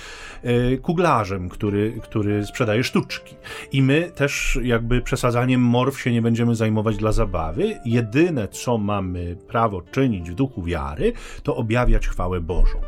y, 0.46 0.78
kuglarzem, 0.82 1.50
który, 1.50 2.00
który 2.04 2.46
sprzedaje 2.46 2.84
sztuczki. 2.84 3.36
I 3.72 3.82
my 3.82 4.12
też 4.16 4.60
jakby 4.64 5.02
przesadzaniem 5.02 5.62
morw 5.62 6.00
się 6.02 6.12
nie 6.12 6.22
będziemy 6.22 6.56
zajmować 6.56 6.98
dla 6.98 7.12
zabawy. 7.12 7.80
Jedyne, 7.86 8.48
co 8.48 8.78
mamy 8.78 9.38
prawo 9.48 9.82
czynić 9.82 10.32
w 10.32 10.36
duchu 10.36 10.64
wiary, 10.64 11.14
to 11.44 11.56
objawiać 11.56 12.08
chwałę 12.08 12.42
Bożą. 12.42 12.82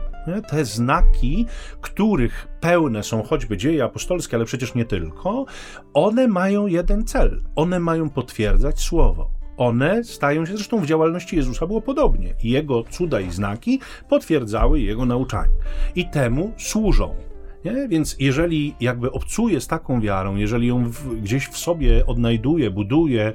Te 0.50 0.66
znaki, 0.66 1.46
których 1.82 2.48
pełne 2.60 3.04
są 3.04 3.24
choćby 3.24 3.58
dzieje 3.58 3.84
apostolskie, 3.84 4.38
ale 4.38 4.46
przecież 4.46 4.76
nie 4.76 4.86
tylko, 4.86 5.46
one 5.94 6.28
mają 6.28 6.68
jeden 6.68 7.06
cel. 7.06 7.42
One 7.56 7.80
mają 7.80 8.10
potwierdzać 8.10 8.80
słowo 8.80 9.37
one 9.58 10.04
stają 10.04 10.46
się, 10.46 10.56
zresztą 10.56 10.80
w 10.80 10.86
działalności 10.86 11.36
Jezusa 11.36 11.68
było 11.68 11.82
podobnie. 11.82 12.34
Jego 12.44 12.84
cuda 12.84 13.20
i 13.20 13.32
znaki 13.32 13.80
potwierdzały 14.10 14.80
jego 14.80 15.06
nauczanie. 15.06 15.54
I 15.96 16.10
temu 16.10 16.54
służą. 16.58 17.16
Nie? 17.66 17.88
Więc 17.88 18.16
jeżeli 18.20 18.76
jakby 18.80 19.12
obcuję 19.12 19.62
z 19.62 19.68
taką 19.68 20.02
wiarą, 20.02 20.36
jeżeli 20.36 20.68
ją 20.68 20.90
w, 20.90 21.22
gdzieś 21.22 21.48
w 21.48 21.58
sobie 21.58 22.06
odnajduję, 22.06 22.72
buduję, 22.72 23.34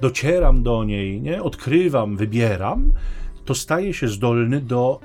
docieram 0.00 0.62
do 0.62 0.84
niej, 0.84 1.20
nie? 1.20 1.42
odkrywam, 1.42 2.16
wybieram, 2.16 2.92
to 3.44 3.54
staję 3.54 3.94
się 3.94 4.08
zdolny 4.08 4.60
do 4.60 5.00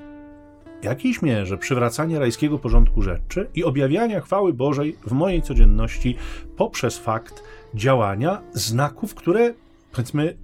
jakiejś 0.83 1.21
mierze 1.21 1.57
przywracania 1.57 2.19
rajskiego 2.19 2.59
porządku 2.59 3.01
rzeczy 3.01 3.49
i 3.55 3.63
objawiania 3.63 4.21
chwały 4.21 4.53
Bożej 4.53 4.95
w 5.05 5.11
mojej 5.11 5.41
codzienności 5.41 6.15
poprzez 6.57 6.97
fakt 6.97 7.43
działania 7.75 8.41
znaków, 8.53 9.15
które 9.15 9.53
powiedzmy 9.91 10.37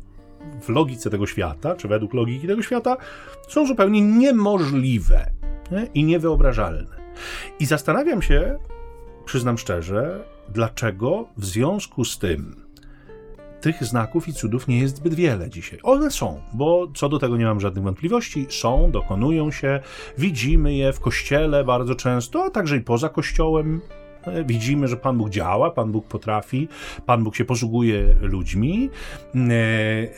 w 0.61 0.69
logice 0.69 1.09
tego 1.09 1.27
świata, 1.27 1.75
czy 1.75 1.87
według 1.87 2.13
logiki 2.13 2.47
tego 2.47 2.61
świata, 2.61 2.97
są 3.47 3.67
zupełnie 3.67 4.01
niemożliwe 4.01 5.31
nie? 5.71 5.87
i 5.93 6.03
niewyobrażalne. 6.03 7.03
I 7.59 7.65
zastanawiam 7.65 8.21
się, 8.21 8.59
przyznam 9.25 9.57
szczerze, 9.57 10.23
dlaczego 10.49 11.27
w 11.37 11.45
związku 11.45 12.05
z 12.05 12.19
tym 12.19 12.63
tych 13.61 13.83
znaków 13.83 14.27
i 14.27 14.33
cudów 14.33 14.67
nie 14.67 14.79
jest 14.79 14.97
zbyt 14.97 15.13
wiele 15.13 15.49
dzisiaj. 15.49 15.79
One 15.83 16.11
są, 16.11 16.41
bo 16.53 16.87
co 16.95 17.09
do 17.09 17.19
tego 17.19 17.37
nie 17.37 17.45
mam 17.45 17.59
żadnych 17.59 17.83
wątpliwości. 17.83 18.47
Są, 18.49 18.91
dokonują 18.91 19.51
się, 19.51 19.79
widzimy 20.17 20.73
je 20.73 20.93
w 20.93 20.99
kościele 20.99 21.63
bardzo 21.63 21.95
często, 21.95 22.43
a 22.43 22.49
także 22.49 22.77
i 22.77 22.81
poza 22.81 23.09
kościołem. 23.09 23.81
E, 24.25 24.43
widzimy, 24.43 24.87
że 24.87 24.97
Pan 24.97 25.17
Bóg 25.17 25.29
działa, 25.29 25.71
Pan 25.71 25.91
Bóg 25.91 26.05
potrafi, 26.05 26.67
Pan 27.05 27.23
Bóg 27.23 27.35
się 27.35 27.45
posługuje 27.45 28.15
ludźmi. 28.21 28.89
E, 29.35 29.39
e, 29.39 30.09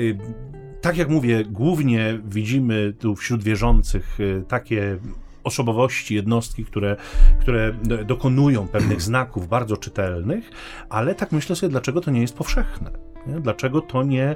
tak 0.82 0.98
jak 0.98 1.10
mówię, 1.10 1.44
głównie 1.46 2.20
widzimy 2.26 2.94
tu 3.00 3.16
wśród 3.16 3.44
wierzących 3.44 4.18
takie 4.48 4.98
osobowości, 5.46 6.16
jednostki, 6.16 6.66
które, 6.66 6.96
które 7.42 7.74
dokonują 8.06 8.68
pewnych 8.68 9.02
znaków 9.12 9.48
bardzo 9.48 9.78
czytelnych, 9.78 10.52
ale 10.90 11.16
tak 11.16 11.32
myślę 11.32 11.56
sobie, 11.56 11.70
dlaczego 11.70 12.02
to 12.02 12.12
nie 12.12 12.22
jest 12.22 12.36
powszechne. 12.36 12.92
Nie? 13.28 13.40
Dlaczego 13.40 13.82
to 13.82 14.04
nie 14.04 14.36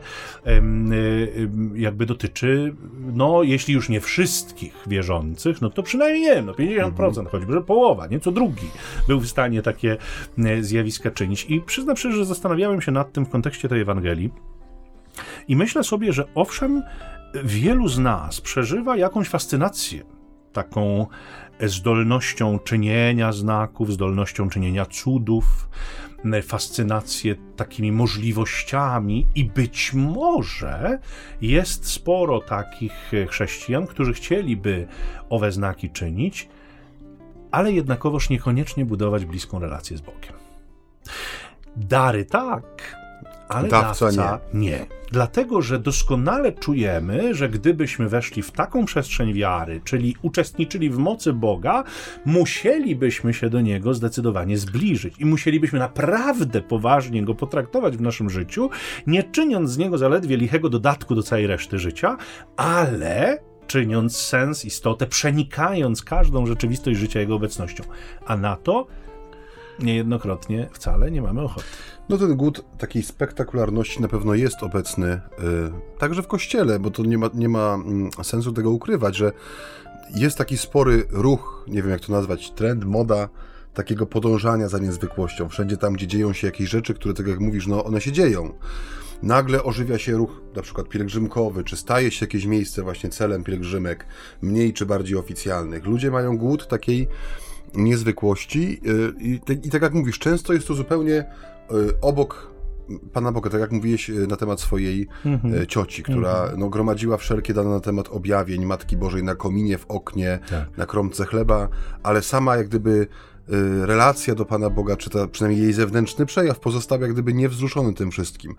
jakby 1.75 2.05
dotyczy, 2.05 2.75
no 3.13 3.43
jeśli 3.43 3.73
już 3.73 3.89
nie 3.89 4.01
wszystkich 4.01 4.83
wierzących, 4.87 5.61
no 5.61 5.69
to 5.69 5.83
przynajmniej 5.83 6.21
nie 6.21 6.41
no 6.41 6.53
50%, 6.53 7.07
mhm. 7.07 7.27
choćby, 7.27 7.53
że 7.53 7.61
połowa, 7.61 8.07
nie 8.07 8.19
co 8.19 8.31
drugi 8.31 8.67
był 9.07 9.19
w 9.19 9.27
stanie 9.27 9.61
takie 9.61 9.97
zjawiska 10.61 11.11
czynić. 11.11 11.45
I 11.49 11.61
przyznam 11.61 11.97
szczerze, 11.97 12.17
że 12.17 12.25
zastanawiałem 12.25 12.81
się 12.81 12.91
nad 12.91 13.13
tym 13.13 13.25
w 13.25 13.29
kontekście 13.29 13.69
tej 13.69 13.81
Ewangelii 13.81 14.29
i 15.47 15.55
myślę 15.55 15.83
sobie, 15.83 16.13
że 16.13 16.27
owszem, 16.35 16.83
wielu 17.43 17.87
z 17.87 17.99
nas 17.99 18.41
przeżywa 18.41 18.97
jakąś 18.97 19.29
fascynację 19.29 20.18
taką 20.53 21.07
zdolnością 21.61 22.59
czynienia 22.59 23.31
znaków, 23.31 23.93
zdolnością 23.93 24.49
czynienia 24.49 24.85
cudów, 24.85 25.69
fascynację 26.43 27.35
takimi 27.55 27.91
możliwościami, 27.91 29.27
i 29.35 29.45
być 29.45 29.93
może 29.93 30.99
jest 31.41 31.87
sporo 31.87 32.41
takich 32.41 33.11
chrześcijan, 33.27 33.87
którzy 33.87 34.13
chcieliby 34.13 34.87
owe 35.29 35.51
znaki 35.51 35.89
czynić, 35.89 36.49
ale 37.51 37.71
jednakowoż 37.71 38.29
niekoniecznie 38.29 38.85
budować 38.85 39.25
bliską 39.25 39.59
relację 39.59 39.97
z 39.97 40.01
Bogiem. 40.01 40.33
Dary 41.75 42.25
tak, 42.25 42.98
ale 43.49 43.69
dawca, 43.69 44.05
dawca 44.05 44.39
nie. 44.53 44.69
nie. 44.69 44.85
Dlatego, 45.11 45.61
że 45.61 45.79
doskonale 45.79 46.51
czujemy, 46.51 47.35
że 47.35 47.49
gdybyśmy 47.49 48.09
weszli 48.09 48.41
w 48.41 48.51
taką 48.51 48.85
przestrzeń 48.85 49.33
wiary, 49.33 49.81
czyli 49.83 50.15
uczestniczyli 50.21 50.89
w 50.89 50.97
mocy 50.97 51.33
Boga, 51.33 51.83
musielibyśmy 52.25 53.33
się 53.33 53.49
do 53.49 53.61
Niego 53.61 53.93
zdecydowanie 53.93 54.57
zbliżyć 54.57 55.15
i 55.19 55.25
musielibyśmy 55.25 55.79
naprawdę 55.79 56.61
poważnie 56.61 57.23
Go 57.23 57.35
potraktować 57.35 57.97
w 57.97 58.01
naszym 58.01 58.29
życiu, 58.29 58.69
nie 59.07 59.23
czyniąc 59.23 59.69
z 59.71 59.77
Niego 59.77 59.97
zaledwie 59.97 60.37
lichego 60.37 60.69
dodatku 60.69 61.15
do 61.15 61.23
całej 61.23 61.47
reszty 61.47 61.79
życia, 61.79 62.17
ale 62.57 63.39
czyniąc 63.67 64.17
sens, 64.17 64.65
istotę, 64.65 65.07
przenikając 65.07 66.03
każdą 66.03 66.45
rzeczywistość 66.45 66.99
życia 66.99 67.19
Jego 67.19 67.35
obecnością. 67.35 67.83
A 68.25 68.37
na 68.37 68.55
to 68.55 68.87
niejednokrotnie 69.83 70.69
wcale 70.73 71.11
nie 71.11 71.21
mamy 71.21 71.41
ochoty. 71.41 71.65
No 72.09 72.17
ten 72.17 72.35
głód 72.35 72.65
takiej 72.77 73.03
spektakularności 73.03 74.01
na 74.01 74.07
pewno 74.07 74.33
jest 74.33 74.63
obecny 74.63 75.07
y, 75.13 75.19
także 75.99 76.23
w 76.23 76.27
kościele, 76.27 76.79
bo 76.79 76.91
to 76.91 77.03
nie 77.03 77.17
ma, 77.17 77.29
nie 77.33 77.49
ma 77.49 77.77
y, 78.19 78.23
sensu 78.23 78.53
tego 78.53 78.71
ukrywać, 78.71 79.15
że 79.15 79.31
jest 80.15 80.37
taki 80.37 80.57
spory 80.57 81.07
ruch, 81.09 81.65
nie 81.67 81.81
wiem 81.81 81.91
jak 81.91 82.01
to 82.01 82.11
nazwać, 82.11 82.51
trend, 82.51 82.85
moda 82.85 83.29
takiego 83.73 84.05
podążania 84.05 84.69
za 84.69 84.79
niezwykłością. 84.79 85.49
Wszędzie 85.49 85.77
tam, 85.77 85.93
gdzie 85.93 86.07
dzieją 86.07 86.33
się 86.33 86.47
jakieś 86.47 86.69
rzeczy, 86.69 86.93
które, 86.93 87.13
tak 87.13 87.27
jak 87.27 87.39
mówisz, 87.39 87.67
no 87.67 87.83
one 87.83 88.01
się 88.01 88.11
dzieją. 88.11 88.53
Nagle 89.23 89.63
ożywia 89.63 89.97
się 89.97 90.11
ruch 90.17 90.41
na 90.55 90.61
przykład 90.61 90.89
pielgrzymkowy, 90.89 91.63
czy 91.63 91.77
staje 91.77 92.11
się 92.11 92.25
jakieś 92.25 92.45
miejsce 92.45 92.83
właśnie 92.83 93.09
celem 93.09 93.43
pielgrzymek, 93.43 94.05
mniej 94.41 94.73
czy 94.73 94.85
bardziej 94.85 95.17
oficjalnych. 95.17 95.85
Ludzie 95.85 96.11
mają 96.11 96.37
głód 96.37 96.67
takiej 96.67 97.07
niezwykłości 97.73 98.81
y, 98.87 99.23
i, 99.23 99.39
i 99.63 99.69
tak 99.69 99.81
jak 99.81 99.93
mówisz, 99.93 100.19
często 100.19 100.53
jest 100.53 100.67
to 100.67 100.73
zupełnie 100.73 101.25
y, 101.71 102.01
obok 102.01 102.49
Pana 103.13 103.31
Boga, 103.31 103.49
tak 103.49 103.61
jak 103.61 103.71
mówiłeś 103.71 104.09
y, 104.09 104.27
na 104.27 104.35
temat 104.35 104.61
swojej 104.61 105.07
mhm. 105.25 105.67
cioci, 105.67 106.03
która 106.03 106.41
mhm. 106.41 106.59
no, 106.59 106.69
gromadziła 106.69 107.17
wszelkie 107.17 107.53
dane 107.53 107.69
na 107.69 107.79
temat 107.79 108.09
objawień 108.09 108.65
Matki 108.65 108.97
Bożej 108.97 109.23
na 109.23 109.35
kominie, 109.35 109.77
w 109.77 109.85
oknie, 109.87 110.39
tak. 110.49 110.77
na 110.77 110.85
kromce 110.85 111.25
chleba, 111.25 111.69
ale 112.03 112.21
sama 112.21 112.57
jak 112.57 112.67
gdyby 112.67 113.07
relacja 113.81 114.35
do 114.35 114.45
Pana 114.45 114.69
Boga, 114.69 114.97
czy 114.97 115.09
ta, 115.09 115.27
przynajmniej 115.27 115.63
jej 115.63 115.73
zewnętrzny 115.73 116.25
przejaw 116.25 116.59
pozostawia 116.59 117.01
jak 117.01 117.13
gdyby 117.13 117.33
niewzruszony 117.33 117.93
tym 117.93 118.11
wszystkim. 118.11 118.55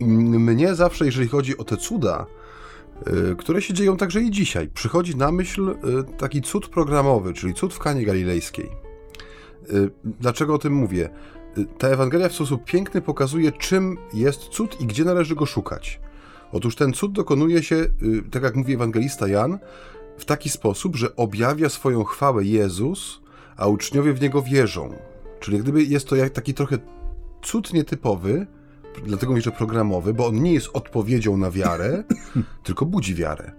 Mnie 0.00 0.74
zawsze, 0.74 1.04
jeżeli 1.06 1.28
chodzi 1.28 1.58
o 1.58 1.64
te 1.64 1.76
cuda, 1.76 2.26
które 3.38 3.62
się 3.62 3.74
dzieją 3.74 3.96
także 3.96 4.20
i 4.20 4.30
dzisiaj. 4.30 4.68
Przychodzi 4.68 5.16
na 5.16 5.32
myśl 5.32 5.70
y, 5.70 5.76
taki 6.18 6.42
cud 6.42 6.68
programowy, 6.68 7.32
czyli 7.32 7.54
cud 7.54 7.74
w 7.74 7.78
Kanie 7.78 8.04
Galilejskiej. 8.04 8.70
Y, 9.72 9.90
dlaczego 10.04 10.54
o 10.54 10.58
tym 10.58 10.72
mówię? 10.72 11.10
Ta 11.78 11.88
Ewangelia 11.88 12.28
w 12.28 12.32
sposób 12.32 12.64
piękny 12.64 13.00
pokazuje, 13.00 13.52
czym 13.52 13.98
jest 14.14 14.40
cud 14.40 14.80
i 14.80 14.86
gdzie 14.86 15.04
należy 15.04 15.34
go 15.34 15.46
szukać. 15.46 16.00
Otóż 16.52 16.76
ten 16.76 16.92
cud 16.92 17.12
dokonuje 17.12 17.62
się, 17.62 17.86
tak 18.30 18.42
jak 18.42 18.56
mówi 18.56 18.74
ewangelista 18.74 19.28
Jan, 19.28 19.58
w 20.18 20.24
taki 20.24 20.50
sposób, 20.50 20.96
że 20.96 21.16
objawia 21.16 21.68
swoją 21.68 22.04
chwałę 22.04 22.44
Jezus, 22.44 23.20
a 23.56 23.66
uczniowie 23.66 24.12
w 24.12 24.20
niego 24.20 24.42
wierzą. 24.42 24.94
Czyli 25.40 25.58
gdyby 25.58 25.82
jest 25.82 26.08
to 26.08 26.16
taki 26.32 26.54
trochę 26.54 26.78
cud 27.42 27.72
nietypowy, 27.72 28.46
dlatego 29.04 29.32
mówię, 29.32 29.42
że 29.42 29.52
programowy, 29.52 30.14
bo 30.14 30.26
on 30.26 30.42
nie 30.42 30.52
jest 30.52 30.68
odpowiedzią 30.72 31.36
na 31.36 31.50
wiarę, 31.50 32.04
tylko 32.64 32.86
budzi 32.86 33.14
wiarę. 33.14 33.52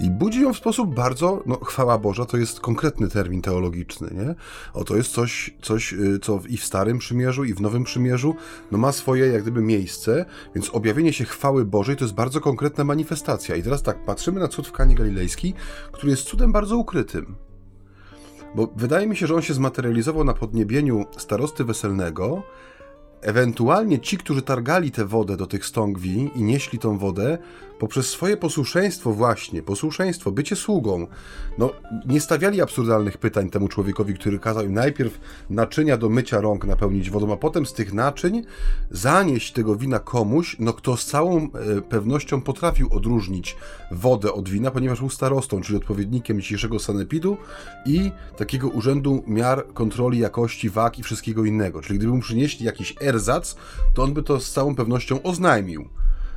I 0.00 0.10
budzi 0.10 0.42
ją 0.42 0.52
w 0.52 0.56
sposób 0.56 0.94
bardzo, 0.94 1.42
no 1.46 1.56
chwała 1.64 1.98
Boża 1.98 2.24
to 2.24 2.36
jest 2.36 2.60
konkretny 2.60 3.08
termin 3.08 3.42
teologiczny, 3.42 4.10
nie? 4.14 4.34
O, 4.74 4.84
to 4.84 4.96
jest 4.96 5.12
coś, 5.12 5.54
coś 5.62 5.92
y, 5.92 6.18
co 6.22 6.40
i 6.48 6.56
w 6.56 6.64
Starym 6.64 6.98
Przymierzu, 6.98 7.44
i 7.44 7.54
w 7.54 7.60
Nowym 7.60 7.84
Przymierzu, 7.84 8.34
no 8.72 8.78
ma 8.78 8.92
swoje 8.92 9.26
jak 9.26 9.42
gdyby 9.42 9.62
miejsce, 9.62 10.24
więc 10.54 10.70
objawienie 10.70 11.12
się 11.12 11.24
chwały 11.24 11.64
Bożej 11.64 11.96
to 11.96 12.04
jest 12.04 12.14
bardzo 12.14 12.40
konkretna 12.40 12.84
manifestacja. 12.84 13.56
I 13.56 13.62
teraz 13.62 13.82
tak, 13.82 14.04
patrzymy 14.04 14.40
na 14.40 14.48
cud 14.48 14.68
w 14.68 14.72
Kanie 14.72 14.94
Galilejskiej, 14.94 15.54
który 15.92 16.10
jest 16.10 16.22
cudem 16.22 16.52
bardzo 16.52 16.76
ukrytym. 16.76 17.36
Bo 18.54 18.72
wydaje 18.76 19.06
mi 19.06 19.16
się, 19.16 19.26
że 19.26 19.34
on 19.34 19.42
się 19.42 19.54
zmaterializował 19.54 20.24
na 20.24 20.34
podniebieniu 20.34 21.04
starosty 21.16 21.64
weselnego, 21.64 22.42
Ewentualnie 23.20 24.00
ci, 24.00 24.18
którzy 24.18 24.42
targali 24.42 24.90
tę 24.90 25.04
wodę 25.04 25.36
do 25.36 25.46
tych 25.46 25.66
stągwi 25.66 26.30
i 26.34 26.42
nieśli 26.42 26.78
tą 26.78 26.98
wodę, 26.98 27.38
poprzez 27.78 28.08
swoje 28.08 28.36
posłuszeństwo 28.36 29.12
właśnie, 29.12 29.62
posłuszeństwo, 29.62 30.30
bycie 30.30 30.56
sługą, 30.56 31.06
no 31.58 31.70
nie 32.06 32.20
stawiali 32.20 32.60
absurdalnych 32.60 33.18
pytań 33.18 33.50
temu 33.50 33.68
człowiekowi, 33.68 34.14
który 34.14 34.38
kazał 34.38 34.64
im 34.64 34.74
najpierw 34.74 35.20
naczynia 35.50 35.96
do 35.96 36.08
mycia 36.08 36.40
rąk 36.40 36.64
napełnić 36.64 37.10
wodą, 37.10 37.32
a 37.32 37.36
potem 37.36 37.66
z 37.66 37.72
tych 37.72 37.92
naczyń 37.92 38.42
zanieść 38.90 39.52
tego 39.52 39.76
wina 39.76 39.98
komuś, 39.98 40.56
no 40.58 40.72
kto 40.72 40.96
z 40.96 41.06
całą 41.06 41.42
e, 41.42 41.48
pewnością 41.82 42.40
potrafił 42.40 42.88
odróżnić 42.90 43.56
wodę 43.90 44.32
od 44.32 44.48
wina, 44.48 44.70
ponieważ 44.70 44.98
był 44.98 45.10
starostą, 45.10 45.60
czyli 45.60 45.78
odpowiednikiem 45.78 46.40
dzisiejszego 46.40 46.78
sanepidu 46.78 47.36
i 47.86 48.12
takiego 48.36 48.68
urzędu 48.68 49.24
miar 49.26 49.66
kontroli 49.74 50.18
jakości 50.18 50.70
wag 50.70 50.98
i 50.98 51.02
wszystkiego 51.02 51.44
innego. 51.44 51.82
Czyli 51.82 51.98
gdyby 51.98 52.14
mu 52.14 52.20
przynieśli 52.20 52.66
jakiś 52.66 52.94
erzac, 53.08 53.56
to 53.94 54.02
on 54.02 54.14
by 54.14 54.22
to 54.22 54.40
z 54.40 54.52
całą 54.52 54.74
pewnością 54.74 55.22
oznajmił 55.22 55.88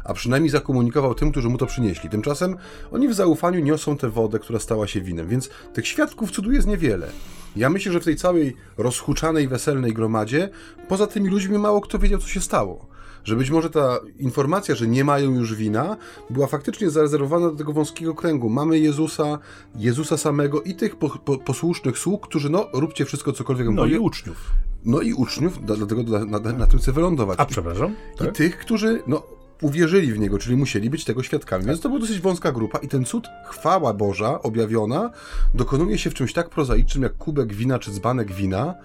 a 0.03 0.13
przynajmniej 0.13 0.49
zakomunikował 0.49 1.15
tym, 1.15 1.31
którzy 1.31 1.49
mu 1.49 1.57
to 1.57 1.65
przynieśli. 1.65 2.09
Tymczasem 2.09 2.57
oni 2.91 3.07
w 3.07 3.13
zaufaniu 3.13 3.59
niosą 3.59 3.97
tę 3.97 4.09
wodę, 4.09 4.39
która 4.39 4.59
stała 4.59 4.87
się 4.87 5.01
winem, 5.01 5.27
więc 5.27 5.49
tych 5.73 5.87
świadków 5.87 6.31
cudu 6.31 6.51
jest 6.51 6.67
niewiele. 6.67 7.07
Ja 7.55 7.69
myślę, 7.69 7.91
że 7.91 7.99
w 7.99 8.05
tej 8.05 8.15
całej 8.15 8.55
rozhuczanej, 8.77 9.47
weselnej 9.47 9.93
gromadzie, 9.93 10.49
poza 10.87 11.07
tymi 11.07 11.29
ludźmi 11.29 11.57
mało 11.57 11.81
kto 11.81 11.99
wiedział, 11.99 12.19
co 12.19 12.27
się 12.27 12.41
stało. 12.41 12.90
Że 13.23 13.35
być 13.35 13.49
może 13.49 13.69
ta 13.69 13.99
informacja, 14.19 14.75
że 14.75 14.87
nie 14.87 15.03
mają 15.03 15.31
już 15.31 15.55
wina, 15.55 15.97
była 16.29 16.47
faktycznie 16.47 16.89
zarezerwowana 16.89 17.49
do 17.49 17.55
tego 17.55 17.73
wąskiego 17.73 18.15
kręgu. 18.15 18.49
Mamy 18.49 18.79
Jezusa, 18.79 19.39
Jezusa 19.75 20.17
samego 20.17 20.61
i 20.61 20.75
tych 20.75 20.95
po, 20.95 21.09
po, 21.09 21.37
posłusznych 21.37 21.97
sług, 21.97 22.27
którzy, 22.27 22.49
no, 22.49 22.67
róbcie 22.73 23.05
wszystko, 23.05 23.33
cokolwiek 23.33 23.67
No 23.71 23.85
i 23.85 23.97
uczniów. 23.97 24.37
No 24.85 25.01
i 25.01 25.13
uczniów, 25.13 25.65
dlatego 25.65 26.03
na, 26.03 26.39
na, 26.39 26.51
na 26.51 26.67
tym 26.67 26.79
chcę 26.79 26.91
wylądować. 26.91 27.39
A, 27.39 27.45
przepraszam? 27.45 27.95
Tak? 28.17 28.27
I 28.27 28.31
tych, 28.31 28.57
którzy, 28.57 29.03
no, 29.07 29.23
uwierzyli 29.61 30.13
w 30.13 30.19
niego, 30.19 30.37
czyli 30.37 30.57
musieli 30.57 30.89
być 30.89 31.05
tego 31.05 31.23
świadkami. 31.23 31.65
Więc 31.65 31.81
to 31.81 31.89
była 31.89 32.01
dosyć 32.01 32.19
wąska 32.19 32.51
grupa 32.51 32.77
i 32.77 32.87
ten 32.87 33.05
cud, 33.05 33.27
chwała 33.45 33.93
Boża 33.93 34.41
objawiona, 34.41 35.09
dokonuje 35.53 35.97
się 35.97 36.09
w 36.09 36.13
czymś 36.13 36.33
tak 36.33 36.49
prozaicznym 36.49 37.03
jak 37.03 37.17
kubek 37.17 37.53
wina 37.53 37.79
czy 37.79 37.91
dzbanek 37.91 38.31
wina, 38.31 38.75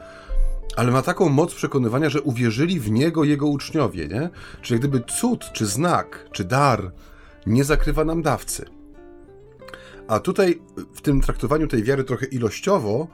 ale 0.76 0.92
ma 0.92 1.02
taką 1.02 1.28
moc 1.28 1.54
przekonywania, 1.54 2.10
że 2.10 2.22
uwierzyli 2.22 2.80
w 2.80 2.90
niego 2.90 3.24
jego 3.24 3.46
uczniowie, 3.46 4.08
nie? 4.08 4.30
Czyli 4.62 4.80
gdyby 4.80 5.00
cud, 5.00 5.52
czy 5.52 5.66
znak, 5.66 6.28
czy 6.32 6.44
dar 6.44 6.92
nie 7.46 7.64
zakrywa 7.64 8.04
nam 8.04 8.22
dawcy. 8.22 8.64
A 10.08 10.20
tutaj 10.20 10.62
w 10.94 11.00
tym 11.00 11.20
traktowaniu 11.20 11.66
tej 11.66 11.82
wiary 11.82 12.04
trochę 12.04 12.26
ilościowo 12.26 13.08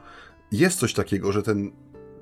jest 0.53 0.79
coś 0.79 0.95
takiego, 0.95 1.33
że 1.33 1.43
ten 1.43 1.73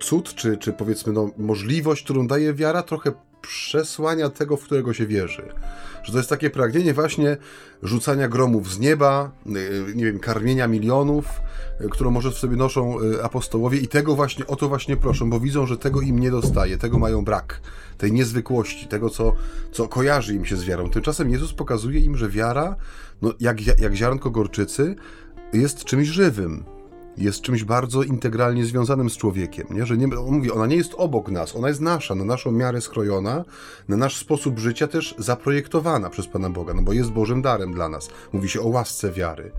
cud, 0.01 0.35
czy, 0.35 0.57
czy 0.57 0.73
powiedzmy 0.73 1.13
no, 1.13 1.31
możliwość, 1.39 2.05
którą 2.05 2.27
daje 2.27 2.55
wiara, 2.55 2.83
trochę 2.83 3.13
przesłania 3.43 4.31
tego, 4.31 4.57
w 4.57 4.65
którego 4.65 4.93
się 4.93 5.07
wierzy. 5.07 5.43
Że 6.03 6.13
to 6.13 6.19
jest 6.19 6.31
takie 6.31 6.51
pragnienie 6.51 6.95
właśnie 6.95 7.37
rzucania 7.83 8.29
gromów 8.29 8.73
z 8.73 8.79
nieba, 8.79 9.31
y, 9.47 9.95
nie 9.95 10.05
wiem, 10.05 10.19
karmienia 10.19 10.67
milionów, 10.67 11.25
y, 11.81 11.89
którą 11.89 12.11
może 12.11 12.31
w 12.31 12.39
sobie 12.39 12.57
noszą 12.57 13.01
y, 13.01 13.25
apostołowie 13.25 13.79
i 13.79 13.89
tego 13.89 14.17
właśnie, 14.17 14.47
o 14.47 14.57
to 14.57 14.69
właśnie 14.69 14.97
proszą, 14.97 15.31
bo 15.31 15.41
widzą, 15.41 15.67
że 15.67 15.77
tego 15.77 16.01
im 16.01 16.19
nie 16.19 16.31
dostaje, 16.31 16.79
tego 16.79 16.99
mają 16.99 17.25
brak, 17.25 17.61
tej 17.99 18.13
niezwykłości, 18.13 18.89
tego, 18.89 19.11
co, 19.11 19.33
co 19.73 19.89
kojarzy 19.89 20.35
im 20.35 20.45
się 20.45 20.57
z 20.57 20.65
wiarą. 20.65 20.91
Tymczasem 20.91 21.31
Jezus 21.31 21.53
pokazuje 21.53 22.01
im, 22.01 22.17
że 22.17 22.29
wiara, 22.29 22.77
no, 23.23 23.33
jak, 23.41 23.81
jak 23.81 23.95
ziarnko 23.95 24.31
gorczycy, 24.31 24.97
jest 25.53 25.85
czymś 25.85 26.09
żywym, 26.09 26.65
jest 27.17 27.41
czymś 27.41 27.65
bardzo 27.65 28.03
integralnie 28.03 28.65
związanym 28.65 29.11
z 29.11 29.17
człowiekiem, 29.17 29.67
nie? 29.71 29.87
że 29.87 29.97
nie, 29.97 30.19
on 30.19 30.35
mówi, 30.35 30.51
ona 30.51 30.67
nie 30.67 30.77
jest 30.77 30.95
obok 30.97 31.31
nas, 31.31 31.57
ona 31.57 31.69
jest 31.69 31.81
nasza, 31.81 32.15
na 32.15 32.25
naszą 32.25 32.53
miarę 32.53 32.81
skrojona, 32.81 33.45
na 33.89 33.97
nasz 33.97 34.17
sposób 34.17 34.59
życia 34.59 34.89
też 34.89 35.15
zaprojektowana 35.19 36.11
przez 36.11 36.27
Pana 36.27 36.51
Boga, 36.51 36.75
no 36.75 36.83
bo 36.83 36.93
jest 36.93 37.11
Bożym 37.11 37.43
darem 37.43 37.75
dla 37.75 37.89
nas. 37.89 38.09
Mówi 38.33 38.49
się 38.49 38.61
o 38.61 38.69
łasce 38.69 39.13
wiary. 39.13 39.53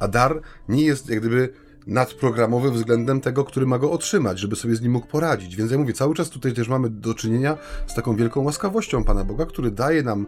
A 0.00 0.08
dar 0.08 0.40
nie 0.68 0.84
jest 0.84 1.10
jak 1.10 1.20
gdyby 1.20 1.52
nadprogramowy 1.86 2.70
względem 2.70 3.20
tego, 3.20 3.44
który 3.44 3.66
ma 3.66 3.78
go 3.78 3.90
otrzymać, 3.90 4.38
żeby 4.38 4.56
sobie 4.56 4.76
z 4.76 4.82
nim 4.82 4.92
mógł 4.92 5.06
poradzić. 5.06 5.56
Więc 5.56 5.70
ja 5.70 5.78
mówię, 5.78 5.92
cały 5.92 6.14
czas 6.14 6.30
tutaj 6.30 6.52
też 6.52 6.68
mamy 6.68 6.90
do 6.90 7.14
czynienia 7.14 7.58
z 7.86 7.94
taką 7.94 8.16
wielką 8.16 8.40
łaskawością 8.40 9.04
Pana 9.04 9.24
Boga, 9.24 9.46
który 9.46 9.70
daje 9.70 10.02
nam 10.02 10.26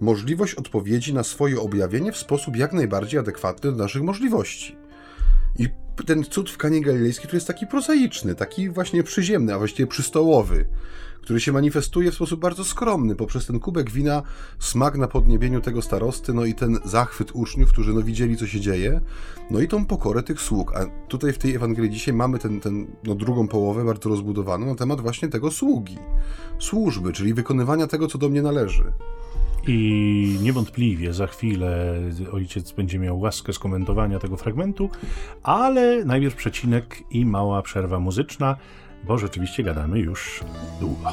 możliwość 0.00 0.54
odpowiedzi 0.54 1.14
na 1.14 1.22
swoje 1.22 1.60
objawienie 1.60 2.12
w 2.12 2.16
sposób 2.16 2.56
jak 2.56 2.72
najbardziej 2.72 3.20
adekwatny 3.20 3.72
do 3.72 3.78
naszych 3.78 4.02
możliwości. 4.02 4.76
I 5.58 5.68
ten 6.06 6.24
cud 6.24 6.50
w 6.50 6.56
Kanie 6.56 6.80
Galilejskiej 6.80 7.30
tu 7.30 7.36
jest 7.36 7.46
taki 7.46 7.66
prozaiczny, 7.66 8.34
taki 8.34 8.70
właśnie 8.70 9.02
przyziemny, 9.02 9.54
a 9.54 9.58
właściwie 9.58 9.86
przystołowy, 9.86 10.66
który 11.22 11.40
się 11.40 11.52
manifestuje 11.52 12.10
w 12.10 12.14
sposób 12.14 12.40
bardzo 12.40 12.64
skromny 12.64 13.16
poprzez 13.16 13.46
ten 13.46 13.60
kubek 13.60 13.90
wina, 13.90 14.22
smak 14.58 14.98
na 14.98 15.08
podniebieniu 15.08 15.60
tego 15.60 15.82
starosty, 15.82 16.34
no 16.34 16.44
i 16.44 16.54
ten 16.54 16.78
zachwyt 16.84 17.30
uczniów, 17.34 17.72
którzy 17.72 17.92
no 17.92 18.02
widzieli, 18.02 18.36
co 18.36 18.46
się 18.46 18.60
dzieje, 18.60 19.00
no 19.50 19.60
i 19.60 19.68
tą 19.68 19.86
pokorę 19.86 20.22
tych 20.22 20.40
sług. 20.40 20.76
A 20.76 20.86
tutaj 21.08 21.32
w 21.32 21.38
tej 21.38 21.54
Ewangelii 21.54 21.90
dzisiaj 21.90 22.14
mamy 22.14 22.38
ten, 22.38 22.60
ten 22.60 22.86
no, 23.04 23.14
drugą 23.14 23.48
połowę 23.48 23.84
bardzo 23.84 24.08
rozbudowaną 24.08 24.66
na 24.66 24.74
temat 24.74 25.00
właśnie 25.00 25.28
tego 25.28 25.50
sługi, 25.50 25.98
służby, 26.58 27.12
czyli 27.12 27.34
wykonywania 27.34 27.86
tego, 27.86 28.08
co 28.08 28.18
do 28.18 28.28
mnie 28.28 28.42
należy. 28.42 28.92
I 29.66 30.38
niewątpliwie 30.42 31.12
za 31.12 31.26
chwilę 31.26 31.94
ojciec 32.32 32.72
będzie 32.72 32.98
miał 32.98 33.20
łaskę 33.20 33.52
skomentowania 33.52 34.18
tego 34.18 34.36
fragmentu, 34.36 34.90
ale 35.42 36.04
najpierw 36.04 36.34
przecinek 36.34 37.02
i 37.10 37.26
mała 37.26 37.62
przerwa 37.62 37.98
muzyczna, 37.98 38.56
bo 39.04 39.18
rzeczywiście 39.18 39.62
gadamy 39.62 39.98
już 39.98 40.40
długo. 40.80 41.12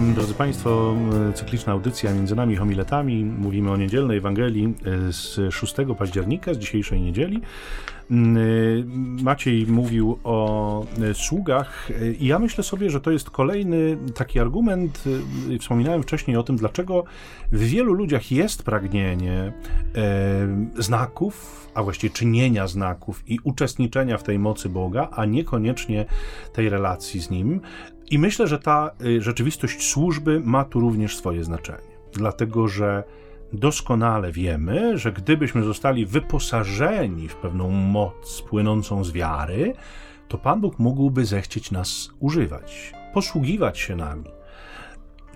Drodzy 0.00 0.34
Państwo, 0.34 0.96
cykliczna 1.34 1.72
audycja 1.72 2.14
między 2.14 2.36
nami 2.36 2.56
homiletami. 2.56 3.24
Mówimy 3.24 3.70
o 3.70 3.76
niedzielnej 3.76 4.18
Ewangelii 4.18 4.74
e, 5.08 5.12
z 5.12 5.54
6 5.54 5.74
października, 5.98 6.54
z 6.54 6.58
dzisiejszej 6.58 7.00
niedzieli. 7.00 7.36
E, 7.36 8.14
Maciej 9.22 9.66
mówił 9.66 10.18
o 10.24 10.86
e, 11.02 11.14
sługach 11.14 11.90
i 12.20 12.26
ja 12.26 12.38
myślę 12.38 12.64
sobie, 12.64 12.90
że 12.90 13.00
to 13.00 13.10
jest 13.10 13.30
kolejny 13.30 13.98
taki 14.14 14.40
argument, 14.40 15.04
wspominałem 15.60 16.02
wcześniej 16.02 16.36
o 16.36 16.42
tym, 16.42 16.56
dlaczego 16.56 17.04
w 17.52 17.58
wielu 17.58 17.92
ludziach 17.92 18.32
jest 18.32 18.62
pragnienie 18.62 19.52
znaków, 20.78 21.66
a 21.74 21.82
właściwie 21.82 22.14
czynienia 22.14 22.66
znaków 22.66 23.22
i 23.26 23.38
uczestniczenia 23.44 24.18
w 24.18 24.22
tej 24.22 24.38
mocy 24.38 24.68
Boga, 24.68 25.08
a 25.12 25.24
niekoniecznie 25.24 26.04
tej 26.52 26.68
relacji 26.68 27.20
z 27.20 27.30
Nim. 27.30 27.60
I 28.10 28.18
myślę, 28.18 28.46
że 28.46 28.58
ta 28.58 28.90
y, 29.04 29.22
rzeczywistość 29.22 29.90
służby 29.90 30.40
ma 30.44 30.64
tu 30.64 30.80
również 30.80 31.16
swoje 31.16 31.44
znaczenie, 31.44 31.98
dlatego 32.12 32.68
że 32.68 33.04
doskonale 33.52 34.32
wiemy, 34.32 34.98
że 34.98 35.12
gdybyśmy 35.12 35.62
zostali 35.62 36.06
wyposażeni 36.06 37.28
w 37.28 37.36
pewną 37.36 37.70
moc 37.70 38.42
płynącą 38.42 39.04
z 39.04 39.12
wiary, 39.12 39.74
to 40.28 40.38
Pan 40.38 40.60
Bóg 40.60 40.78
mógłby 40.78 41.24
zechcieć 41.24 41.70
nas 41.70 42.10
używać, 42.20 42.92
posługiwać 43.14 43.78
się 43.78 43.96
nami. 43.96 44.30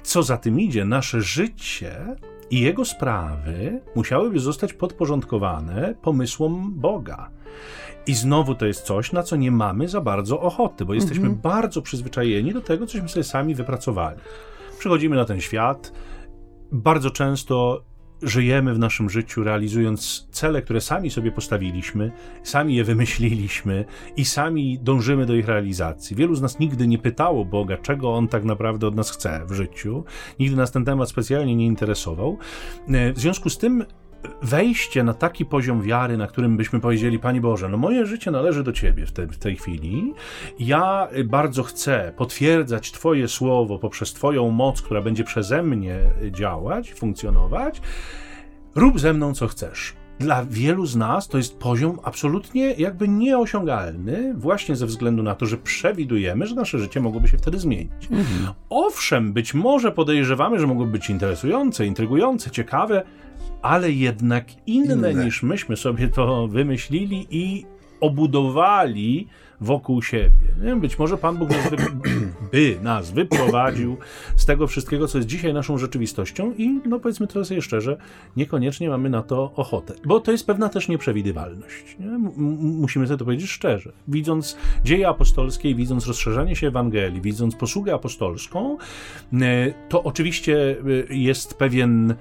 Co 0.03 0.23
za 0.23 0.37
tym 0.37 0.61
idzie, 0.61 0.85
nasze 0.85 1.21
życie 1.21 2.17
i 2.51 2.61
jego 2.61 2.85
sprawy 2.85 3.81
musiałyby 3.95 4.41
zostać 4.41 4.73
podporządkowane 4.73 5.95
pomysłom 6.03 6.73
Boga. 6.75 7.31
I 8.07 8.15
znowu 8.15 8.55
to 8.55 8.67
jest 8.67 8.83
coś, 8.83 9.13
na 9.13 9.23
co 9.23 9.37
nie 9.37 9.51
mamy 9.51 9.89
za 9.89 10.01
bardzo 10.01 10.41
ochoty, 10.41 10.85
bo 10.85 10.95
jesteśmy 10.95 11.25
mhm. 11.25 11.41
bardzo 11.41 11.83
przyzwyczajeni 11.83 12.53
do 12.53 12.61
tego, 12.61 12.87
cośmy 12.87 13.09
sobie 13.09 13.25
sami 13.25 13.55
wypracowali. 13.55 14.19
Przychodzimy 14.79 15.17
na 15.17 15.25
ten 15.25 15.41
świat, 15.41 15.93
bardzo 16.73 17.11
często 17.11 17.85
żyjemy 18.23 18.75
w 18.75 18.79
naszym 18.79 19.11
życiu, 19.11 19.45
realizując 19.45 20.29
cele, 20.31 20.63
które 20.63 20.81
sami 20.81 21.11
sobie 21.11 21.33
postawiliśmy, 21.33 22.13
sami 22.43 22.75
je 22.75 22.85
wymyśliliśmy 22.85 23.85
i 24.17 24.25
sami 24.25 24.79
dążymy 24.79 25.27
do 25.27 25.35
ich 25.35 25.49
realizacji. 25.49 26.17
Wielu 26.17 26.35
z 26.35 26.43
nas 26.43 26.59
nigdy 26.59 26.89
nie 26.89 26.99
pytało 26.99 27.45
Boga, 27.45 27.77
czego 27.77 28.15
On 28.15 28.29
tak 28.29 28.45
naprawdę 28.45 28.87
od 28.87 28.95
nas 28.95 29.11
chce 29.11 29.47
w 29.47 29.53
życiu. 29.53 30.05
Nigdy 30.39 30.57
nas 30.57 30.71
ten 30.71 30.85
temat 30.85 31.09
specjalnie 31.09 31.57
nie 31.57 31.67
interesował. 31.67 32.39
W 33.15 33.21
związku 33.21 33.51
z 33.51 33.59
tym 33.59 33.85
wejście 34.43 35.05
na 35.05 35.15
taki 35.15 35.45
poziom 35.45 35.83
wiary, 35.83 36.17
na 36.17 36.27
którym 36.27 36.57
byśmy 36.57 36.81
powiedzieli, 36.81 37.19
Panie 37.19 37.41
Boże, 37.41 37.69
no 37.69 37.77
moje 37.77 38.07
życie 38.07 38.31
należy 38.31 38.63
do 38.63 38.73
Ciebie 38.73 39.07
w, 39.07 39.13
te, 39.13 39.27
w 39.27 39.39
tej 39.39 39.57
chwili. 39.57 40.15
Ja 40.59 41.09
bardzo 41.25 41.63
chcę 41.63 42.13
potwierdzać 42.17 42.93
Twoje 42.93 43.29
słowo 43.29 43.79
poprzez 43.79 44.13
Twoją 44.13 44.51
moc, 44.51 44.83
która 44.83 45.03
będzie 45.03 45.25
przeze 45.25 45.63
mnie 45.63 45.99
działać, 46.31 46.95
funkcjonować. 46.95 47.81
Rób 48.75 49.01
ze 49.01 49.13
mną 49.13 49.35
co 49.35 49.49
chcesz. 49.49 49.95
Dla 50.19 50.45
wielu 50.45 50.87
z 50.87 50.97
nas 50.97 51.29
to 51.29 51.39
jest 51.39 51.59
poziom 51.59 51.99
absolutnie 52.03 52.73
jakby 52.73 53.09
nieosiągalny, 53.09 54.35
właśnie 54.35 54.77
ze 54.77 54.87
względu 54.87 55.23
na 55.23 55.35
to, 55.35 55.47
że 55.47 55.57
przewidujemy, 55.57 56.47
że 56.47 56.55
nasze 56.55 56.79
życie 56.79 57.01
mogłoby 57.01 57.29
się 57.29 57.39
wtedy 57.39 57.59
zmienić. 57.59 58.09
Mhm. 58.11 58.55
Owszem, 58.71 59.33
być 59.33 59.55
może 59.55 59.93
podejrzewamy, 59.93 60.61
że 60.61 60.67
mogłoby 60.67 60.93
być 60.93 61.11
interesujące, 61.11 61.87
intrygujące, 61.87 62.51
ciekawe, 62.51 63.03
ale 63.63 63.93
jednak 63.93 64.45
inne, 64.67 64.95
inne, 64.95 65.25
niż 65.25 65.43
myśmy 65.43 65.77
sobie 65.77 66.09
to 66.09 66.49
wymyślili 66.49 67.27
i 67.31 67.67
obudowali 68.01 69.29
wokół 69.61 70.03
siebie. 70.03 70.77
Być 70.81 70.99
może 70.99 71.19
Pan 71.19 71.37
Bóg 71.37 71.51
nas 71.51 71.71
by 72.53 72.79
nas 72.83 73.11
wyprowadził 73.11 73.97
z 74.37 74.47
tego 74.47 74.67
wszystkiego, 74.67 75.09
co 75.09 75.19
jest 75.19 75.29
dzisiaj 75.29 75.55
naszą 75.55 75.79
rzeczywistością 75.79 76.53
i, 76.59 76.81
no 76.87 77.01
powiedzmy 77.01 77.27
to 77.27 77.45
sobie 77.45 77.63
szczerze, 77.63 77.97
niekoniecznie 78.37 78.89
mamy 78.89 79.11
na 79.11 79.23
to 79.23 79.53
ochotę. 79.57 79.95
Bo 80.05 80.21
to 80.21 80.33
jest 80.33 80.47
pewna 80.47 80.69
też 80.69 80.89
nieprzewidywalność. 80.89 81.97
Nie? 82.01 82.19
Musimy 82.59 83.07
sobie 83.07 83.19
to 83.19 83.25
powiedzieć 83.25 83.51
szczerze. 83.51 83.93
Widząc 84.09 84.57
dzieje 84.85 85.09
apostolskie, 85.09 85.75
widząc 85.75 86.07
rozszerzanie 86.07 86.57
się 86.57 86.67
Ewangelii, 86.67 87.21
widząc 87.21 87.57
posługę 87.57 87.95
apostolską, 87.95 88.79
e, 89.33 89.39
to 89.89 90.03
oczywiście 90.03 90.77
e, 91.11 91.15
jest 91.15 91.55
pewien 91.55 92.15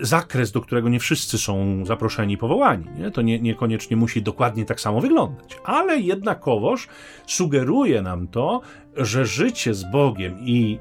zakres, 0.00 0.52
do 0.52 0.60
którego 0.60 0.88
nie 0.88 1.00
wszyscy 1.00 1.38
są 1.38 1.84
zaproszeni 1.86 2.34
i 2.34 2.38
powołani. 2.38 2.84
Nie? 2.98 3.10
To 3.10 3.22
nie, 3.22 3.40
niekoniecznie 3.40 3.96
musi 3.96 4.22
dokładnie 4.22 4.64
tak 4.64 4.80
samo 4.80 5.00
wyglądać. 5.00 5.58
Ale 5.64 5.98
jednakowoż 5.98 6.88
sugeruje 7.26 8.02
nam 8.02 8.28
to, 8.28 8.60
że 8.96 9.26
życie 9.26 9.74
z 9.74 9.84
Bogiem 9.92 10.38
i 10.40 10.78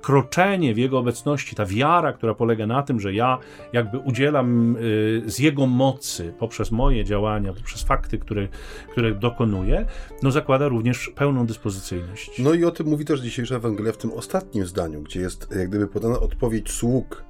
kroczenie 0.00 0.74
w 0.74 0.78
Jego 0.78 0.98
obecności, 0.98 1.56
ta 1.56 1.66
wiara, 1.66 2.12
która 2.12 2.34
polega 2.34 2.66
na 2.66 2.82
tym, 2.82 3.00
że 3.00 3.14
ja 3.14 3.38
jakby 3.72 3.98
udzielam 3.98 4.76
y, 4.76 5.22
z 5.26 5.38
Jego 5.38 5.66
mocy 5.66 6.32
poprzez 6.38 6.70
moje 6.70 7.04
działania, 7.04 7.52
poprzez 7.52 7.82
fakty, 7.82 8.18
które, 8.18 8.48
które 8.92 9.14
dokonuję, 9.14 9.86
no 10.22 10.30
zakłada 10.30 10.68
również 10.68 11.12
pełną 11.14 11.46
dyspozycyjność. 11.46 12.30
No 12.38 12.54
i 12.54 12.64
o 12.64 12.70
tym 12.70 12.86
mówi 12.86 13.04
też 13.04 13.20
dzisiejsza 13.20 13.56
Ewangelia 13.56 13.92
w 13.92 13.96
tym 13.96 14.12
ostatnim 14.12 14.66
zdaniu, 14.66 15.02
gdzie 15.02 15.20
jest 15.20 15.48
jak 15.56 15.68
gdyby 15.68 15.86
podana 15.86 16.20
odpowiedź 16.20 16.70
sług 16.70 17.29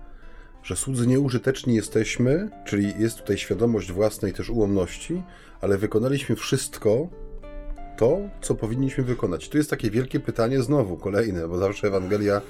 że 0.62 0.76
słudzy 0.76 1.06
nieużyteczni 1.06 1.74
jesteśmy, 1.74 2.48
czyli 2.64 2.94
jest 2.98 3.16
tutaj 3.16 3.38
świadomość 3.38 3.92
własnej 3.92 4.32
też 4.32 4.50
ułomności, 4.50 5.22
ale 5.60 5.78
wykonaliśmy 5.78 6.36
wszystko 6.36 7.08
to, 7.96 8.18
co 8.40 8.54
powinniśmy 8.54 9.04
wykonać. 9.04 9.48
Tu 9.48 9.56
jest 9.56 9.70
takie 9.70 9.90
wielkie 9.90 10.20
pytanie 10.20 10.62
znowu, 10.62 10.96
kolejne, 10.96 11.48
bo 11.48 11.58
zawsze 11.58 11.86
Ewangelia 11.86 12.40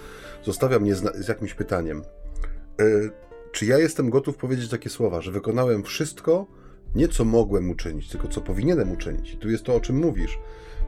zostawia 0.45 0.79
mnie 0.79 0.95
z, 0.95 1.29
jakimś 1.29 1.55
pytaniem. 1.55 2.03
Yy, 2.79 3.11
czy 3.53 3.67
ja 3.67 3.79
jestem 3.79 4.11
gotów 4.11 4.37
powiedzieć 4.37 4.71
takie 4.71 4.91
słowa, 4.91 5.21
że 5.21 5.31
wykonałem 5.31 5.83
wszystko, 5.83 6.47
nie 6.95 7.09
co 7.09 7.25
mogłem 7.25 7.71
uczynić, 7.71 8.09
tylko 8.09 8.29
co 8.29 8.41
powinienem 8.41 8.93
uczynić? 8.93 9.35
I 9.35 9.37
tu 9.37 9.51
jest 9.51 9.65
to, 9.65 9.75
o 9.75 9.81
czym 9.81 9.97
mówisz 9.97 10.39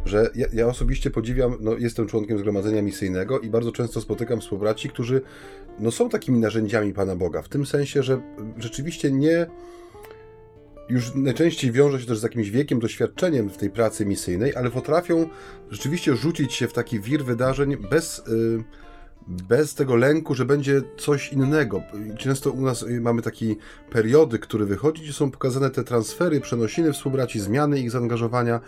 że 0.07 0.31
ja, 0.35 0.47
ja, 0.53 0.67
osobiście 0.67 1.11
podziwiam, 1.11 1.57
no, 1.61 1.77
jestem 1.79 2.07
członkiem 2.07 2.39
zgromadzenia 2.39 2.83
misyjnego 2.83 3.41
i 3.41 3.51
bardzo 3.51 3.73
często 3.73 4.01
spotykam 4.01 4.41
współbraci, 4.41 4.89
którzy 4.89 5.23
no, 5.79 5.91
są 5.91 6.09
takimi 6.09 6.39
narzędziami 6.39 6.93
Pana 6.93 7.17
Boga, 7.17 7.43
w 7.43 7.49
tym 7.49 7.67
sensie, 7.67 8.03
że 8.03 8.21
rzeczywiście 8.59 9.13
nie 9.13 9.47
już 10.89 11.15
najczęściej 11.15 11.73
wiąże 11.73 12.01
się 12.01 12.07
też 12.07 12.19
z 12.19 12.23
jakimś 12.23 12.51
wiekiem, 12.51 12.81
doświadczeniem 12.81 13.51
w 13.51 13.57
tej 13.57 13.71
pracy 13.71 14.07
misyjnej, 14.07 14.55
ale 14.57 14.71
potrafią 14.71 15.29
rzeczywiście 15.71 16.17
rzucić 16.17 16.53
się 16.53 16.69
w 16.69 16.73
taki 16.73 17.01
wir 17.01 17.25
wydarzeń 17.25 17.77
bez, 17.77 18.23
yy, 18.29 18.65
bez 19.27 19.75
tego 19.75 19.97
lęku, 19.97 20.35
że 20.35 20.45
będzie 20.45 20.83
coś 20.97 21.33
innego. 21.33 21.83
Często 22.19 22.51
u 22.51 22.61
nas 22.61 22.85
mamy 23.01 23.23
takie 23.23 23.55
periody, 23.91 24.39
które 24.39 24.65
wychodzi, 24.65 25.03
gdzie 25.03 25.13
są 25.13 25.31
pokazane 25.31 25.71
te 25.71 25.85
transfery, 25.85 26.41
przenosiny 26.41 26.93
współbraci, 26.93 27.41
zmiany 27.41 27.81
ich 27.81 27.91
zaangażowania 27.91 28.61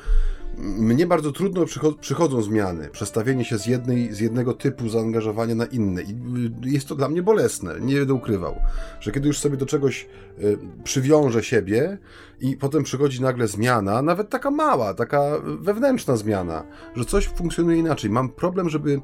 mnie 0.59 1.07
bardzo 1.07 1.33
trudno 1.33 1.64
przychodzą 2.01 2.43
zmiany, 2.43 2.88
przestawienie 2.88 3.45
się 3.45 3.59
z, 3.59 3.67
jednej, 3.67 4.14
z 4.14 4.21
jednego 4.21 4.53
typu 4.53 4.88
zaangażowania 4.88 5.55
na 5.55 5.64
inny. 5.64 6.03
I 6.03 6.11
y, 6.67 6.71
jest 6.71 6.88
to 6.88 6.95
dla 6.95 7.09
mnie 7.09 7.23
bolesne, 7.23 7.81
nie 7.81 7.97
będę 7.97 8.14
ukrywał. 8.14 8.57
Że 9.01 9.12
kiedy 9.12 9.29
już 9.29 9.38
sobie 9.38 9.57
do 9.57 9.67
czegoś 9.67 10.09
y, 10.38 10.59
przywiążę 10.85 11.43
siebie 11.43 11.99
i 12.40 12.57
potem 12.57 12.83
przychodzi 12.83 13.23
nagle 13.23 13.49
zmiana, 13.49 14.03
nawet 14.03 14.31
taka 14.31 14.51
mała, 14.51 14.95
taka 14.95 15.23
wewnętrzna 15.61 16.17
zmiana, 16.17 16.64
że 16.97 17.05
coś 17.05 17.29
funkcjonuje 17.29 17.79
inaczej. 17.79 18.11
Mam 18.11 18.29
problem, 18.29 18.69
żeby 18.69 19.01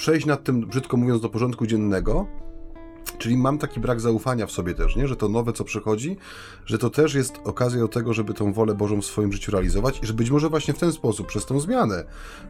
przejść 0.00 0.26
nad 0.26 0.44
tym, 0.44 0.60
brzydko 0.60 0.96
mówiąc, 0.96 1.22
do 1.22 1.28
porządku 1.28 1.66
dziennego 1.66 2.26
Czyli 3.18 3.36
mam 3.36 3.58
taki 3.58 3.80
brak 3.80 4.00
zaufania 4.00 4.46
w 4.46 4.50
sobie 4.50 4.74
też, 4.74 4.96
nie? 4.96 5.08
że 5.08 5.16
to 5.16 5.28
nowe, 5.28 5.52
co 5.52 5.64
przychodzi, 5.64 6.16
że 6.66 6.78
to 6.78 6.90
też 6.90 7.14
jest 7.14 7.40
okazja 7.44 7.80
do 7.80 7.88
tego, 7.88 8.14
żeby 8.14 8.34
tą 8.34 8.52
wolę 8.52 8.74
Bożą 8.74 9.00
w 9.00 9.04
swoim 9.04 9.32
życiu 9.32 9.52
realizować 9.52 10.00
i 10.02 10.06
że 10.06 10.14
być 10.14 10.30
może 10.30 10.48
właśnie 10.48 10.74
w 10.74 10.78
ten 10.78 10.92
sposób, 10.92 11.26
przez 11.26 11.46
tą 11.46 11.60
zmianę, 11.60 12.04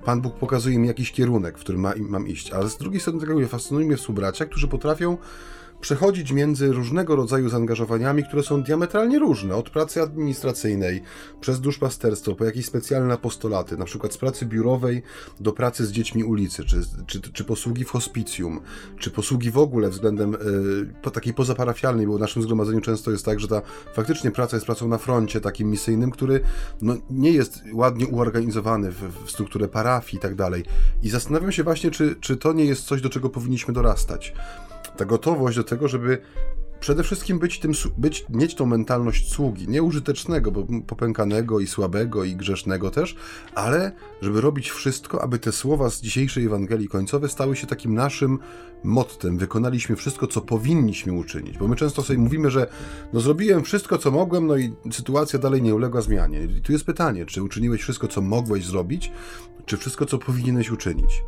Pan 0.04 0.20
Bóg 0.20 0.34
pokazuje 0.34 0.78
mi 0.78 0.88
jakiś 0.88 1.12
kierunek, 1.12 1.58
w 1.58 1.60
którym 1.60 1.80
ma, 1.80 1.92
mam 1.98 2.28
iść. 2.28 2.52
Ale 2.52 2.70
z 2.70 2.76
drugiej 2.76 3.00
strony 3.00 3.20
tego 3.20 3.34
mnie 3.34 3.48
fascynują 3.48 3.86
mnie 3.86 3.96
współbracia, 3.96 4.46
którzy 4.46 4.68
potrafią 4.68 5.16
przechodzić 5.80 6.32
między 6.32 6.72
różnego 6.72 7.16
rodzaju 7.16 7.48
zaangażowaniami, 7.48 8.24
które 8.24 8.42
są 8.42 8.62
diametralnie 8.62 9.18
różne, 9.18 9.56
od 9.56 9.70
pracy 9.70 10.02
administracyjnej, 10.02 11.02
przez 11.40 11.60
duszpasterstwo, 11.60 12.34
po 12.34 12.44
jakieś 12.44 12.66
specjalne 12.66 13.14
apostolaty, 13.14 13.76
na 13.76 13.84
przykład 13.84 14.12
z 14.12 14.18
pracy 14.18 14.46
biurowej 14.46 15.02
do 15.40 15.52
pracy 15.52 15.86
z 15.86 15.92
dziećmi 15.92 16.24
ulicy, 16.24 16.64
czy, 16.64 16.82
czy, 17.06 17.20
czy 17.20 17.44
posługi 17.44 17.84
w 17.84 17.90
hospicjum, 17.90 18.60
czy 18.98 19.10
posługi 19.10 19.50
w 19.50 19.58
ogóle 19.58 19.90
względem 19.90 20.34
y, 21.04 21.10
takiej 21.10 21.34
pozaparafialnej, 21.34 22.06
bo 22.06 22.16
w 22.16 22.20
naszym 22.20 22.42
zgromadzeniu 22.42 22.80
często 22.80 23.10
jest 23.10 23.24
tak, 23.24 23.40
że 23.40 23.48
ta 23.48 23.62
faktycznie 23.94 24.30
praca 24.30 24.56
jest 24.56 24.66
pracą 24.66 24.88
na 24.88 24.98
froncie 24.98 25.40
takim 25.40 25.70
misyjnym, 25.70 26.10
który 26.10 26.40
no, 26.82 26.96
nie 27.10 27.32
jest 27.32 27.62
ładnie 27.72 28.06
uorganizowany 28.06 28.90
w, 28.90 29.26
w 29.26 29.30
strukturę 29.30 29.68
parafii 29.68 30.16
i 30.16 30.20
tak 30.20 30.34
dalej. 30.34 30.64
I 31.02 31.10
zastanawiam 31.10 31.52
się 31.52 31.62
właśnie, 31.62 31.90
czy, 31.90 32.16
czy 32.20 32.36
to 32.36 32.52
nie 32.52 32.64
jest 32.64 32.84
coś, 32.84 33.00
do 33.00 33.08
czego 33.08 33.30
powinniśmy 33.30 33.74
dorastać 33.74 34.34
ta 35.00 35.04
gotowość 35.06 35.56
do 35.56 35.64
tego, 35.64 35.88
żeby 35.88 36.18
przede 36.80 37.02
wszystkim 37.02 37.38
być 37.38 37.60
tym, 37.60 37.72
być, 37.98 38.26
mieć 38.30 38.54
tą 38.54 38.66
mentalność 38.66 39.32
sługi, 39.32 39.68
nieużytecznego, 39.68 40.50
bo 40.52 40.66
popękanego 40.86 41.60
i 41.60 41.66
słabego 41.66 42.24
i 42.24 42.36
grzesznego 42.36 42.90
też, 42.90 43.16
ale 43.54 43.92
żeby 44.22 44.40
robić 44.40 44.70
wszystko, 44.70 45.22
aby 45.22 45.38
te 45.38 45.52
słowa 45.52 45.90
z 45.90 46.00
dzisiejszej 46.00 46.44
Ewangelii 46.44 46.88
końcowe 46.88 47.28
stały 47.28 47.56
się 47.56 47.66
takim 47.66 47.94
naszym 47.94 48.38
mottem. 48.84 49.38
Wykonaliśmy 49.38 49.96
wszystko, 49.96 50.26
co 50.26 50.40
powinniśmy 50.40 51.12
uczynić, 51.12 51.58
bo 51.58 51.68
my 51.68 51.76
często 51.76 52.02
sobie 52.02 52.18
mówimy, 52.18 52.50
że 52.50 52.66
no 53.12 53.20
zrobiłem 53.20 53.64
wszystko, 53.64 53.98
co 53.98 54.10
mogłem, 54.10 54.46
no 54.46 54.56
i 54.56 54.72
sytuacja 54.92 55.38
dalej 55.38 55.62
nie 55.62 55.74
uległa 55.74 56.00
zmianie. 56.00 56.44
I 56.44 56.62
tu 56.62 56.72
jest 56.72 56.84
pytanie, 56.84 57.26
czy 57.26 57.42
uczyniłeś 57.42 57.80
wszystko, 57.82 58.08
co 58.08 58.20
mogłeś 58.20 58.64
zrobić, 58.66 59.12
czy 59.66 59.76
wszystko, 59.76 60.06
co 60.06 60.18
powinieneś 60.18 60.70
uczynić? 60.70 61.22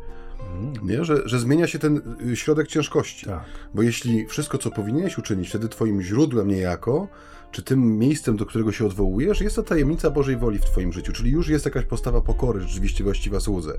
Nie? 0.83 1.05
Że, 1.05 1.21
że 1.25 1.39
zmienia 1.39 1.67
się 1.67 1.79
ten 1.79 2.01
y, 2.31 2.35
środek 2.35 2.67
ciężkości. 2.67 3.25
Tak. 3.25 3.43
Bo 3.73 3.81
jeśli 3.81 4.27
wszystko, 4.27 4.57
co 4.57 4.71
powinieneś 4.71 5.17
uczynić, 5.17 5.49
wtedy 5.49 5.69
twoim 5.69 6.01
źródłem 6.01 6.47
niejako, 6.47 7.07
czy 7.51 7.63
tym 7.63 7.99
miejscem, 7.99 8.37
do 8.37 8.45
którego 8.45 8.71
się 8.71 8.85
odwołujesz, 8.85 9.41
jest 9.41 9.55
to 9.55 9.63
tajemnica 9.63 10.09
Bożej 10.09 10.37
woli 10.37 10.59
w 10.59 10.65
twoim 10.65 10.93
życiu, 10.93 11.13
czyli 11.13 11.31
już 11.31 11.49
jest 11.49 11.65
jakaś 11.65 11.85
postawa 11.85 12.21
pokory 12.21 12.61
rzeczywiście 12.61 13.03
właściwa 13.03 13.39
słudze. 13.39 13.73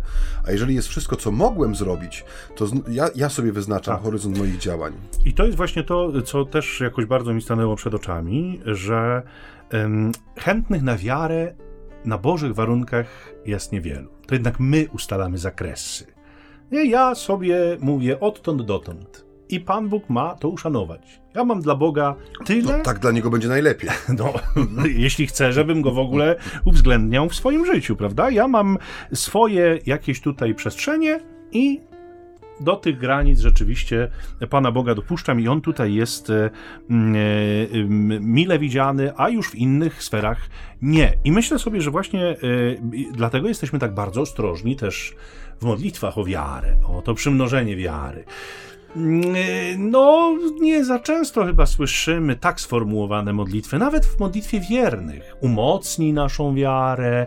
A 0.47 0.53
jeżeli 0.53 0.75
jest 0.75 0.89
wszystko, 0.89 1.17
co 1.17 1.31
mogłem 1.31 1.75
zrobić, 1.75 2.25
to 2.57 2.67
ja, 2.89 3.09
ja 3.15 3.29
sobie 3.29 3.53
wyznaczam 3.53 3.95
tak. 3.95 4.05
horyzont 4.05 4.39
moich 4.39 4.59
działań. 4.59 4.93
I 5.25 5.35
to 5.35 5.45
jest 5.45 5.57
właśnie 5.57 5.85
to, 5.85 6.23
co 6.23 6.45
też 6.45 6.81
jakoś 6.81 7.05
bardzo 7.05 7.35
mi 7.35 7.43
stanęło 7.43 7.77
przed 7.77 7.95
oczami, 7.95 8.61
że 8.65 9.23
um, 9.73 10.13
chętnych 10.37 10.83
na 10.83 10.97
wiarę 10.97 11.55
na 12.05 12.19
Bożych 12.19 12.55
warunkach 12.55 13.35
jest 13.47 13.73
niewielu. 13.73 14.11
To 14.27 14.35
jednak 14.35 14.61
my 14.61 14.87
ustalamy 14.93 15.39
zakresy. 15.39 16.14
Nie, 16.75 16.85
ja 16.85 17.15
sobie 17.15 17.57
mówię 17.81 18.21
odtąd 18.21 18.63
dotąd. 18.63 19.27
I 19.49 19.61
Pan 19.61 19.89
Bóg 19.89 20.11
ma 20.11 20.35
to 20.35 20.49
uszanować. 20.49 21.21
Ja 21.35 21.45
mam 21.45 21.61
dla 21.61 21.75
Boga 21.75 22.15
tyle. 22.45 22.79
No, 22.79 22.83
tak 22.83 22.99
dla 22.99 23.11
niego 23.11 23.31
będzie 23.31 23.49
najlepiej. 23.49 23.91
No, 24.19 24.33
jeśli 24.87 25.27
chcę, 25.27 25.53
żebym 25.53 25.83
go 25.83 25.91
w 25.91 25.99
ogóle 25.99 26.37
uwzględniał 26.65 27.29
w 27.29 27.35
swoim 27.35 27.67
życiu, 27.67 27.97
prawda? 27.97 28.31
Ja 28.31 28.49
mam 28.49 28.79
swoje 29.13 29.79
jakieś 29.87 30.21
tutaj 30.21 30.55
przestrzenie 30.55 31.21
i 31.53 31.81
do 32.61 32.77
tych 32.77 32.99
granic 32.99 33.41
rzeczywiście 33.41 34.11
Pana 34.51 34.73
Boga 34.73 34.95
dopuszczam 34.95 35.41
i 35.41 35.49
On 35.49 35.61
tutaj 35.61 35.95
jest 35.95 36.31
e, 36.31 36.45
e, 36.45 36.51
mile 38.21 38.59
widziany, 38.59 39.13
a 39.17 39.29
już 39.29 39.51
w 39.51 39.55
innych 39.55 40.03
sferach 40.03 40.39
nie. 40.83 41.13
I 41.25 41.33
myślę 41.33 41.59
sobie, 41.59 41.81
że 41.81 41.91
właśnie 41.91 42.29
e, 42.29 42.37
dlatego 43.13 43.49
jesteśmy 43.49 43.79
tak 43.79 43.95
bardzo 43.95 44.21
ostrożni 44.21 44.77
też 44.77 45.15
w 45.61 45.65
modlitwach 45.65 46.19
o 46.19 46.25
wiarę, 46.25 46.77
o 46.89 47.03
to 47.03 47.15
przymnożenie 47.15 47.77
wiary. 47.77 48.25
No, 49.79 50.37
nie 50.61 50.85
za 50.85 50.99
często 50.99 51.45
chyba 51.45 51.67
słyszymy 51.67 52.37
tak 52.37 52.61
sformułowane 52.61 53.33
modlitwy, 53.33 53.79
nawet 53.79 54.07
w 54.07 54.21
modlitwie 54.21 54.61
wiernych. 54.61 55.37
Umocnij 55.41 56.13
naszą 56.13 56.55
wiarę. 56.55 57.27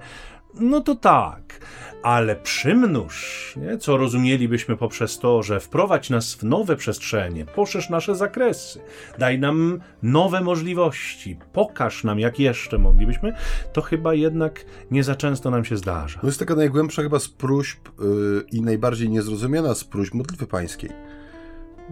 No 0.59 0.81
to 0.81 0.95
tak 0.95 1.59
ale 2.03 2.35
przymnóż, 2.35 3.53
nie? 3.57 3.77
co 3.77 3.97
rozumielibyśmy 3.97 4.77
poprzez 4.77 5.19
to, 5.19 5.43
że 5.43 5.59
wprowadź 5.59 6.09
nas 6.09 6.35
w 6.35 6.43
nowe 6.43 6.75
przestrzenie, 6.75 7.45
poszerz 7.45 7.89
nasze 7.89 8.15
zakresy, 8.15 8.79
daj 9.19 9.39
nam 9.39 9.79
nowe 10.03 10.41
możliwości, 10.41 11.37
pokaż 11.53 12.03
nam, 12.03 12.19
jak 12.19 12.39
jeszcze 12.39 12.77
moglibyśmy, 12.77 13.33
to 13.73 13.81
chyba 13.81 14.13
jednak 14.13 14.65
nie 14.91 15.03
za 15.03 15.15
często 15.15 15.51
nam 15.51 15.65
się 15.65 15.77
zdarza. 15.77 16.19
To 16.19 16.27
jest 16.27 16.39
taka 16.39 16.55
najgłębsza 16.55 17.01
chyba 17.01 17.19
z 17.19 17.29
próśb 17.29 17.79
yy, 17.99 18.45
i 18.51 18.61
najbardziej 18.61 19.09
niezrozumiana 19.09 19.75
z 19.75 19.83
próśb 19.83 20.13
modlitwy 20.13 20.47
pańskiej 20.47 21.16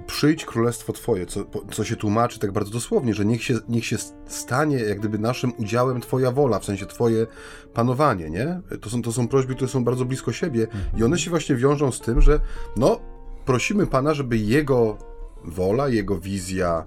przyjdź 0.07 0.45
królestwo 0.45 0.93
Twoje, 0.93 1.25
co, 1.25 1.45
co 1.71 1.83
się 1.83 1.95
tłumaczy 1.95 2.39
tak 2.39 2.51
bardzo 2.51 2.71
dosłownie, 2.71 3.13
że 3.13 3.25
niech 3.25 3.43
się, 3.43 3.53
niech 3.69 3.85
się 3.85 3.97
stanie 4.27 4.77
jak 4.77 4.99
gdyby 4.99 5.19
naszym 5.19 5.53
udziałem 5.57 6.01
Twoja 6.01 6.31
wola, 6.31 6.59
w 6.59 6.65
sensie 6.65 6.85
Twoje 6.85 7.27
panowanie, 7.73 8.29
nie? 8.29 8.61
To 8.81 8.89
są, 8.89 9.01
to 9.01 9.11
są 9.11 9.27
prośby, 9.27 9.55
które 9.55 9.69
są 9.69 9.83
bardzo 9.83 10.05
blisko 10.05 10.31
siebie 10.31 10.67
i 10.97 11.03
one 11.03 11.19
się 11.19 11.29
właśnie 11.29 11.55
wiążą 11.55 11.91
z 11.91 12.01
tym, 12.01 12.21
że 12.21 12.39
no, 12.77 12.99
prosimy 13.45 13.87
Pana, 13.87 14.13
żeby 14.13 14.37
Jego 14.37 14.97
wola, 15.43 15.89
Jego 15.89 16.19
wizja, 16.19 16.85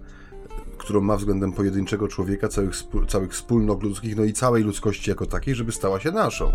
którą 0.78 1.00
ma 1.00 1.16
względem 1.16 1.52
pojedynczego 1.52 2.08
człowieka, 2.08 2.48
całych, 2.48 2.72
całych 3.08 3.32
wspólnot 3.32 3.82
ludzkich, 3.82 4.16
no 4.16 4.24
i 4.24 4.32
całej 4.32 4.62
ludzkości 4.62 5.10
jako 5.10 5.26
takiej, 5.26 5.54
żeby 5.54 5.72
stała 5.72 6.00
się 6.00 6.10
naszą. 6.10 6.52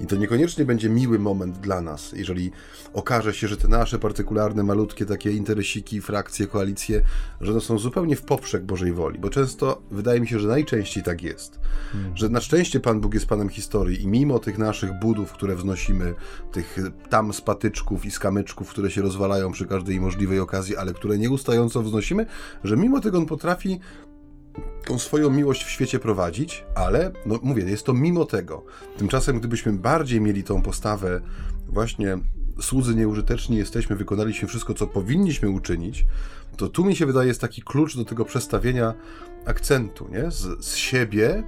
I 0.00 0.06
to 0.06 0.16
niekoniecznie 0.16 0.64
będzie 0.64 0.88
miły 0.88 1.18
moment 1.18 1.58
dla 1.58 1.80
nas, 1.80 2.12
jeżeli 2.12 2.52
okaże 2.92 3.34
się, 3.34 3.48
że 3.48 3.56
te 3.56 3.68
nasze 3.68 3.98
partykularne, 3.98 4.62
malutkie 4.62 5.06
takie 5.06 5.32
interesiki, 5.32 6.00
frakcje, 6.00 6.46
koalicje, 6.46 7.02
że 7.40 7.52
one 7.52 7.60
są 7.60 7.78
zupełnie 7.78 8.16
w 8.16 8.22
poprzek 8.22 8.64
Bożej 8.64 8.92
woli, 8.92 9.18
bo 9.18 9.30
często 9.30 9.82
wydaje 9.90 10.20
mi 10.20 10.28
się, 10.28 10.38
że 10.38 10.48
najczęściej 10.48 11.02
tak 11.02 11.22
jest. 11.22 11.60
Hmm. 11.92 12.16
Że 12.16 12.28
na 12.28 12.40
szczęście 12.40 12.80
Pan 12.80 13.00
Bóg 13.00 13.14
jest 13.14 13.26
Panem 13.26 13.48
historii 13.48 14.02
i 14.02 14.06
mimo 14.06 14.38
tych 14.38 14.58
naszych 14.58 14.98
budów, 14.98 15.32
które 15.32 15.56
wznosimy, 15.56 16.14
tych 16.52 16.78
tam 17.10 17.32
spatyczków 17.32 18.04
i 18.06 18.10
skamyczków, 18.10 18.70
które 18.70 18.90
się 18.90 19.02
rozwalają 19.02 19.52
przy 19.52 19.66
każdej 19.66 20.00
możliwej 20.00 20.40
okazji, 20.40 20.76
ale 20.76 20.94
które 20.94 21.18
nieustająco 21.18 21.82
wznosimy, 21.82 22.26
że 22.64 22.76
mimo 22.76 23.00
tego 23.00 23.18
On 23.18 23.26
potrafi 23.26 23.59
potrafi 23.60 23.80
tą 24.86 24.98
swoją 24.98 25.30
miłość 25.30 25.64
w 25.64 25.70
świecie 25.70 25.98
prowadzić, 25.98 26.64
ale, 26.74 27.12
no 27.26 27.38
mówię, 27.42 27.64
jest 27.64 27.86
to 27.86 27.92
mimo 27.92 28.24
tego. 28.24 28.64
Tymczasem, 28.96 29.38
gdybyśmy 29.38 29.72
bardziej 29.72 30.20
mieli 30.20 30.44
tą 30.44 30.62
postawę 30.62 31.20
właśnie 31.68 32.18
słudzy 32.60 32.94
nieużyteczni 32.94 33.56
jesteśmy, 33.56 33.96
wykonaliśmy 33.96 34.48
wszystko, 34.48 34.74
co 34.74 34.86
powinniśmy 34.86 35.50
uczynić, 35.50 36.04
to 36.56 36.68
tu 36.68 36.84
mi 36.84 36.96
się 36.96 37.06
wydaje 37.06 37.28
jest 37.28 37.40
taki 37.40 37.62
klucz 37.62 37.96
do 37.96 38.04
tego 38.04 38.24
przestawienia 38.24 38.94
akcentu, 39.46 40.08
nie? 40.10 40.30
Z, 40.30 40.64
z 40.64 40.76
siebie 40.76 41.42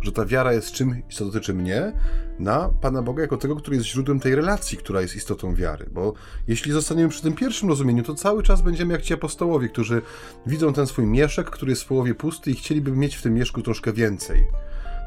że 0.00 0.12
ta 0.12 0.24
wiara 0.24 0.52
jest 0.52 0.72
czymś, 0.72 0.96
co 1.10 1.24
dotyczy 1.24 1.54
mnie, 1.54 1.92
na 2.38 2.70
Pana 2.80 3.02
Boga 3.02 3.22
jako 3.22 3.36
tego, 3.36 3.56
który 3.56 3.76
jest 3.76 3.88
źródłem 3.88 4.20
tej 4.20 4.34
relacji, 4.34 4.78
która 4.78 5.00
jest 5.00 5.16
istotą 5.16 5.54
wiary. 5.54 5.86
Bo 5.92 6.14
jeśli 6.48 6.72
zostaniemy 6.72 7.08
przy 7.08 7.22
tym 7.22 7.34
pierwszym 7.34 7.68
rozumieniu, 7.68 8.02
to 8.02 8.14
cały 8.14 8.42
czas 8.42 8.62
będziemy 8.62 8.92
jak 8.92 9.02
ci 9.02 9.14
apostołowie, 9.14 9.68
którzy 9.68 10.02
widzą 10.46 10.72
ten 10.72 10.86
swój 10.86 11.06
mieszek, 11.06 11.50
który 11.50 11.70
jest 11.70 11.82
w 11.82 11.86
połowie 11.86 12.14
pusty 12.14 12.50
i 12.50 12.54
chcieliby 12.54 12.90
mieć 12.90 13.16
w 13.16 13.22
tym 13.22 13.34
mieszku 13.34 13.62
troszkę 13.62 13.92
więcej 13.92 14.46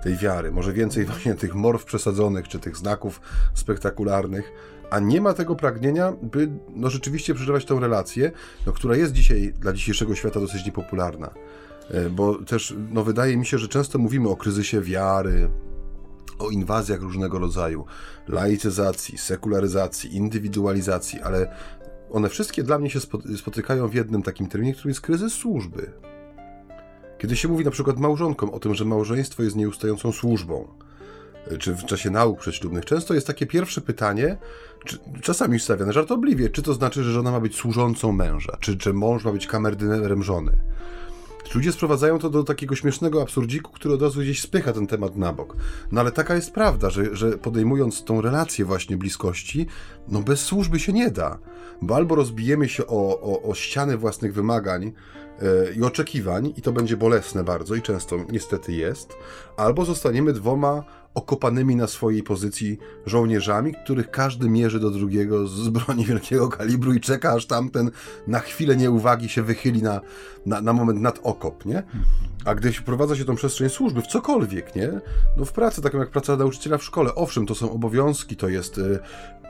tej 0.04 0.16
wiary, 0.16 0.52
może 0.52 0.74
więcej 0.74 1.06
właśnie 1.12 1.36
tych 1.36 1.56
morw 1.56 1.86
przesadzonych, 1.86 2.48
czy 2.48 2.60
tych 2.60 2.78
znaków 2.78 3.22
spektakularnych, 3.54 4.52
a 4.90 5.00
nie 5.00 5.22
ma 5.22 5.34
tego 5.34 5.56
pragnienia, 5.56 6.14
by 6.22 6.50
no, 6.70 6.90
rzeczywiście 6.90 7.34
przeżywać 7.34 7.66
tą 7.66 7.80
relację, 7.80 8.32
no, 8.66 8.74
która 8.74 8.96
jest 8.96 9.14
dzisiaj 9.14 9.54
dla 9.60 9.74
dzisiejszego 9.74 10.16
świata 10.16 10.40
dosyć 10.40 10.66
niepopularna. 10.66 11.30
E, 11.92 12.10
bo 12.10 12.36
też 12.36 12.74
no, 12.92 13.04
wydaje 13.04 13.38
mi 13.38 13.46
się, 13.46 13.58
że 13.58 13.68
często 13.68 14.00
mówimy 14.00 14.30
o 14.30 14.36
kryzysie 14.36 14.82
wiary, 14.82 15.50
o 16.40 16.50
inwazjach 16.50 17.02
różnego 17.02 17.40
rodzaju, 17.40 17.86
laicyzacji, 18.28 19.18
sekularyzacji, 19.18 20.16
indywidualizacji, 20.16 21.22
ale 21.22 21.56
one 22.12 22.30
wszystkie 22.30 22.64
dla 22.64 22.80
mnie 22.80 22.90
się 22.90 23.00
spotykają 23.38 23.88
w 23.88 23.94
jednym 23.94 24.24
takim 24.24 24.48
terminie, 24.48 24.74
którym 24.74 24.90
jest 24.90 25.02
kryzys 25.02 25.34
służby. 25.34 25.92
Kiedy 27.18 27.36
się 27.36 27.48
mówi 27.48 27.66
na 27.66 27.72
przykład 27.72 28.00
małżonkom 28.00 28.50
o 28.50 28.60
tym, 28.60 28.76
że 28.76 28.86
małżeństwo 28.86 29.44
jest 29.44 29.56
nieustającą 29.56 30.12
służbą, 30.12 30.68
e, 31.48 31.58
czy 31.58 31.74
w 31.74 31.86
czasie 31.86 32.10
nauk 32.10 32.40
przedślubnych, 32.40 32.86
często 32.86 33.14
jest 33.14 33.28
takie 33.28 33.46
pierwsze 33.46 33.82
pytanie, 33.82 34.38
czy, 34.86 34.98
czasami 35.22 35.60
stawiane 35.60 35.94
żartobliwie, 35.94 36.50
czy 36.50 36.62
to 36.62 36.74
znaczy, 36.74 37.04
że 37.04 37.12
żona 37.12 37.32
ma 37.32 37.40
być 37.40 37.56
służącą 37.56 38.12
męża, 38.12 38.58
czy, 38.60 38.78
czy 38.78 38.94
mąż 38.94 39.26
ma 39.26 39.32
być 39.32 39.48
kamerdynerem 39.48 40.24
żony. 40.24 40.52
Ludzie 41.56 41.72
sprowadzają 41.72 42.20
to 42.20 42.30
do 42.30 42.44
takiego 42.44 42.76
śmiesznego 42.76 43.22
absurdziku, 43.22 43.72
który 43.72 43.94
od 43.94 44.02
razu 44.02 44.22
gdzieś 44.22 44.42
spycha 44.42 44.74
ten 44.74 44.88
temat 44.88 45.16
na 45.16 45.34
bok. 45.34 45.56
No 45.92 46.02
ale 46.02 46.12
taka 46.12 46.36
jest 46.36 46.52
prawda, 46.52 46.90
że, 46.90 47.16
że 47.16 47.38
podejmując 47.38 48.04
tą 48.04 48.22
relację 48.22 48.66
właśnie 48.66 48.98
bliskości, 48.98 49.68
no 50.08 50.22
bez 50.22 50.42
służby 50.42 50.80
się 50.80 50.94
nie 50.94 51.12
da. 51.12 51.40
Bo 51.82 51.96
albo 51.96 52.16
rozbijemy 52.16 52.70
się 52.70 52.88
o, 52.88 53.22
o, 53.22 53.42
o 53.42 53.54
ściany 53.54 53.98
własnych 53.98 54.34
wymagań 54.34 54.84
yy, 55.42 55.74
i 55.78 55.84
oczekiwań, 55.84 56.54
i 56.58 56.62
to 56.62 56.72
będzie 56.72 56.98
bolesne 56.98 57.44
bardzo, 57.44 57.76
i 57.76 57.82
często 57.82 58.18
niestety 58.30 58.74
jest, 58.74 59.14
albo 59.58 59.86
zostaniemy 59.86 60.34
dwoma 60.34 60.84
okopanymi 61.14 61.76
na 61.76 61.88
swojej 61.88 62.24
pozycji 62.24 62.78
żołnierzami, 63.06 63.74
których 63.84 64.12
każdy 64.12 64.50
mierzy 64.50 64.80
do 64.80 64.90
drugiego 64.90 65.48
z 65.48 65.70
broni 65.70 66.06
wielkiego 66.06 66.50
kalibru 66.50 66.94
i 66.94 67.00
czeka, 67.00 67.32
aż 67.32 67.46
tamten 67.46 67.92
na 68.28 68.40
chwilę 68.40 68.78
nieuwagi 68.78 69.30
się 69.30 69.44
wychyli 69.44 69.84
na, 69.84 70.02
na, 70.46 70.62
na 70.62 70.74
moment 70.74 71.02
nad 71.02 71.20
okop, 71.24 71.66
nie? 71.66 71.84
A 72.46 72.56
gdy 72.56 72.72
wprowadza 72.72 73.16
się 73.16 73.26
tą 73.26 73.36
przestrzeń 73.36 73.70
służby 73.70 74.02
w 74.02 74.08
cokolwiek, 74.08 74.76
nie? 74.76 75.02
No 75.38 75.46
w 75.46 75.52
pracy, 75.52 75.82
taką 75.82 75.98
jak 76.00 76.10
praca 76.10 76.36
nauczyciela 76.36 76.78
w 76.78 76.84
szkole, 76.84 77.16
owszem, 77.16 77.46
to 77.46 77.56
są 77.56 77.72
obowiązki, 77.72 78.36
to 78.36 78.50
jest 78.50 78.78
y, 78.78 79.00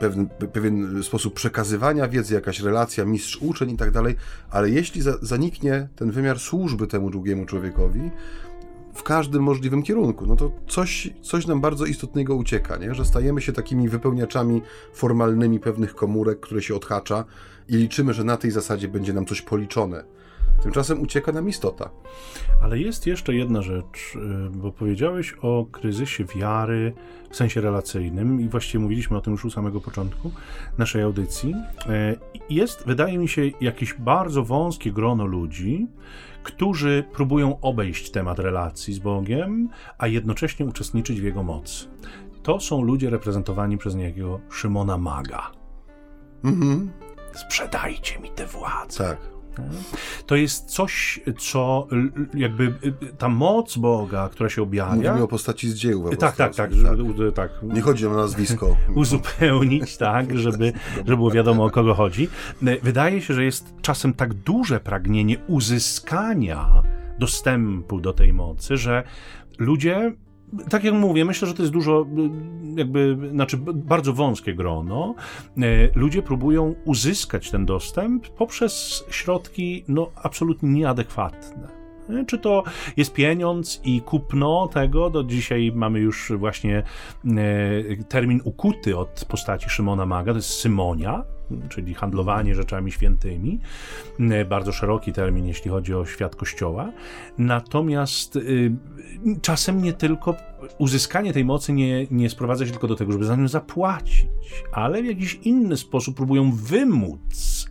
pewien, 0.00 0.28
pewien 0.52 1.02
sposób 1.02 1.34
przekazywania 1.34 2.08
wiedzy, 2.08 2.34
jakaś 2.34 2.60
relacja 2.60 3.04
mistrz-uczeń 3.04 3.70
i 3.70 3.76
tak 3.76 3.90
dalej, 3.90 4.16
ale 4.50 4.70
jeśli 4.70 5.02
za, 5.02 5.12
zaniknie 5.22 5.88
ten 5.96 6.10
wymiar 6.10 6.38
służby 6.38 6.86
temu 6.86 7.10
drugiemu 7.10 7.46
człowiekowi, 7.46 8.10
w 8.94 9.02
każdym 9.02 9.42
możliwym 9.42 9.82
kierunku, 9.82 10.26
no 10.26 10.36
to 10.36 10.50
coś, 10.68 11.10
coś 11.22 11.46
nam 11.46 11.60
bardzo 11.60 11.84
istotnego 11.86 12.34
ucieka, 12.34 12.76
nie? 12.76 12.94
że 12.94 13.04
stajemy 13.04 13.40
się 13.40 13.52
takimi 13.52 13.88
wypełniaczami 13.88 14.62
formalnymi 14.92 15.60
pewnych 15.60 15.94
komórek, 15.94 16.40
które 16.40 16.62
się 16.62 16.74
odhacza 16.74 17.24
i 17.68 17.76
liczymy, 17.76 18.14
że 18.14 18.24
na 18.24 18.36
tej 18.36 18.50
zasadzie 18.50 18.88
będzie 18.88 19.12
nam 19.12 19.26
coś 19.26 19.42
policzone. 19.42 20.04
Tymczasem 20.62 21.02
ucieka 21.02 21.32
nam 21.32 21.48
istota. 21.48 21.90
Ale 22.62 22.78
jest 22.78 23.06
jeszcze 23.06 23.34
jedna 23.34 23.62
rzecz, 23.62 24.16
y, 24.16 24.50
bo 24.50 24.72
powiedziałeś 24.72 25.34
o 25.42 25.66
kryzysie 25.72 26.24
wiary 26.24 26.92
w 27.30 27.36
sensie 27.36 27.60
relacyjnym 27.60 28.40
i 28.40 28.48
właściwie 28.48 28.82
mówiliśmy 28.82 29.16
o 29.16 29.20
tym 29.20 29.32
już 29.32 29.44
u 29.44 29.50
samego 29.50 29.80
początku 29.80 30.30
naszej 30.78 31.02
audycji. 31.02 31.54
Y, 31.54 32.18
jest, 32.50 32.86
wydaje 32.86 33.18
mi 33.18 33.28
się, 33.28 33.42
jakieś 33.60 33.94
bardzo 33.94 34.44
wąskie 34.44 34.92
grono 34.92 35.26
ludzi, 35.26 35.86
którzy 36.42 37.04
próbują 37.12 37.60
obejść 37.60 38.10
temat 38.10 38.38
relacji 38.38 38.94
z 38.94 38.98
Bogiem, 38.98 39.68
a 39.98 40.06
jednocześnie 40.06 40.66
uczestniczyć 40.66 41.20
w 41.20 41.24
jego 41.24 41.42
mocy. 41.42 41.88
To 42.42 42.60
są 42.60 42.82
ludzie 42.82 43.10
reprezentowani 43.10 43.78
przez 43.78 43.94
niejakiego 43.94 44.40
Szymona 44.50 44.98
Maga. 44.98 45.50
Mhm. 46.44 46.90
Sprzedajcie 47.34 48.18
mi 48.18 48.30
tę 48.30 48.46
władzę. 48.46 49.04
Tak. 49.04 49.31
To 50.26 50.36
jest 50.36 50.64
coś, 50.64 51.20
co 51.38 51.86
jakby 52.34 52.74
ta 53.18 53.28
moc 53.28 53.76
Boga, 53.76 54.28
która 54.32 54.48
się 54.48 54.62
objawia. 54.62 55.10
Mówimy 55.10 55.24
o 55.24 55.28
postaci 55.28 55.70
z 55.70 55.74
dzieł. 55.74 56.08
Tak, 56.08 56.36
tak, 56.36 56.36
tak, 56.36 56.54
tak. 56.54 56.70
tak. 57.34 57.50
Nie 57.62 57.80
chodzi 57.80 58.06
o 58.06 58.14
nazwisko. 58.14 58.76
Uzupełnić, 58.94 59.96
tak, 59.96 60.38
żeby, 60.38 60.72
żeby 60.96 61.16
było 61.16 61.30
wiadomo 61.30 61.64
o 61.64 61.70
kogo 61.70 61.94
chodzi. 61.94 62.28
Wydaje 62.82 63.20
się, 63.20 63.34
że 63.34 63.44
jest 63.44 63.74
czasem 63.82 64.14
tak 64.14 64.34
duże 64.34 64.80
pragnienie 64.80 65.38
uzyskania 65.46 66.82
dostępu 67.18 68.00
do 68.00 68.12
tej 68.12 68.32
mocy, 68.32 68.76
że 68.76 69.02
ludzie 69.58 70.12
tak 70.70 70.84
jak 70.84 70.94
mówię, 70.94 71.24
myślę, 71.24 71.48
że 71.48 71.54
to 71.54 71.62
jest 71.62 71.72
dużo, 71.72 72.06
jakby, 72.76 73.18
znaczy 73.30 73.56
bardzo 73.74 74.12
wąskie 74.12 74.54
grono. 74.54 75.14
E, 75.58 75.62
ludzie 75.94 76.22
próbują 76.22 76.74
uzyskać 76.84 77.50
ten 77.50 77.66
dostęp 77.66 78.28
poprzez 78.28 79.04
środki, 79.10 79.84
no, 79.88 80.10
absolutnie 80.22 80.70
nieadekwatne. 80.70 81.68
E, 82.10 82.24
czy 82.26 82.38
to 82.38 82.62
jest 82.96 83.12
pieniądz 83.12 83.80
i 83.84 84.00
kupno 84.00 84.68
tego? 84.68 85.10
Do 85.10 85.24
dzisiaj 85.24 85.72
mamy 85.74 85.98
już 85.98 86.32
właśnie 86.38 86.82
termin 88.08 88.40
ukuty 88.44 88.98
od 88.98 89.24
postaci 89.28 89.70
Szymona 89.70 90.06
Maga, 90.06 90.32
to 90.32 90.38
jest 90.38 90.50
Symonia, 90.50 91.24
czyli 91.68 91.94
handlowanie 91.94 92.54
rzeczami 92.54 92.92
świętymi. 92.92 93.60
E, 94.20 94.44
bardzo 94.44 94.72
szeroki 94.72 95.12
termin, 95.12 95.46
jeśli 95.46 95.70
chodzi 95.70 95.94
o 95.94 96.06
świat 96.06 96.36
Kościoła. 96.36 96.92
Natomiast 97.38 98.36
y, 98.36 98.76
czasem 99.42 99.82
nie 99.82 99.92
tylko 99.92 100.36
uzyskanie 100.78 101.32
tej 101.32 101.44
mocy 101.44 101.72
nie, 101.72 102.06
nie 102.10 102.30
sprowadza 102.30 102.66
się 102.66 102.72
tylko 102.72 102.88
do 102.88 102.96
tego, 102.96 103.12
żeby 103.12 103.24
za 103.24 103.36
nią 103.36 103.48
zapłacić, 103.48 104.26
ale 104.72 105.02
w 105.02 105.06
jakiś 105.06 105.34
inny 105.34 105.76
sposób 105.76 106.16
próbują 106.16 106.52
wymóc 106.52 107.66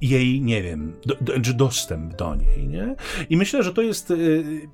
jej, 0.00 0.40
nie 0.40 0.62
wiem, 0.62 0.92
do, 1.06 1.14
do, 1.14 1.52
dostęp 1.54 2.16
do 2.16 2.34
niej, 2.34 2.68
nie? 2.68 2.96
I 3.30 3.36
myślę, 3.36 3.62
że 3.62 3.72
to 3.72 3.82
jest 3.82 4.10
y, 4.10 4.68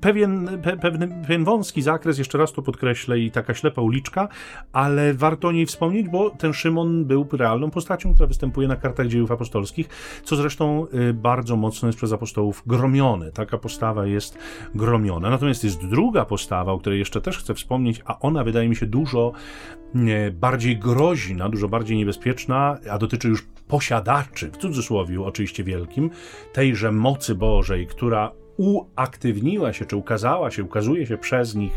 pewien, 0.00 0.60
pe, 0.62 0.76
pewien, 0.76 1.22
pewien 1.22 1.44
wąski 1.44 1.82
zakres, 1.82 2.18
jeszcze 2.18 2.38
raz 2.38 2.52
to 2.52 2.62
podkreślę, 2.62 3.18
i 3.18 3.30
taka 3.30 3.54
ślepa 3.54 3.82
uliczka, 3.82 4.28
ale 4.72 5.14
warto 5.14 5.48
o 5.48 5.52
niej 5.52 5.66
wspomnieć, 5.66 6.08
bo 6.08 6.30
ten 6.30 6.52
Szymon 6.52 7.04
był 7.04 7.26
realną 7.32 7.70
postacią, 7.70 8.14
która 8.14 8.26
występuje 8.26 8.68
na 8.68 8.76
kartach 8.76 9.06
dziejów 9.06 9.30
apostolskich, 9.30 9.88
co 10.24 10.36
zresztą 10.36 10.86
y, 10.86 11.14
bardzo 11.14 11.56
mocno 11.56 11.88
jest 11.88 11.98
przez 11.98 12.12
apostołów 12.12 12.62
gromione. 12.66 13.32
Taka 13.32 13.58
postawa 13.58 14.06
jest 14.06 14.38
gromiona. 14.74 15.30
Natomiast 15.30 15.64
jest 15.64 15.86
druga 15.86 16.24
postawa, 16.24 16.72
o 16.72 16.78
której 16.78 16.98
jeszcze 16.98 17.20
też 17.20 17.38
chcę 17.38 17.54
wspomnieć, 17.54 18.02
a 18.04 18.18
ona 18.18 18.44
wydaje 18.44 18.68
mi 18.68 18.76
się 18.76 18.86
dużo 18.86 19.32
bardziej 20.32 20.78
groźna, 20.78 21.48
dużo 21.48 21.68
bardziej 21.68 21.96
niebezpieczna, 21.96 22.78
a 22.90 22.98
dotyczy 22.98 23.28
już 23.28 23.42
posiadaczy, 23.68 24.50
w 24.50 24.56
cudzysłowie 24.56 25.20
oczywiście 25.22 25.64
wielkim, 25.64 26.10
tejże 26.52 26.92
mocy 26.92 27.34
Bożej, 27.34 27.86
która 27.86 28.32
uaktywniła 28.56 29.72
się, 29.72 29.84
czy 29.84 29.96
ukazała 29.96 30.50
się, 30.50 30.64
ukazuje 30.64 31.06
się 31.06 31.18
przez 31.18 31.54
nich 31.54 31.72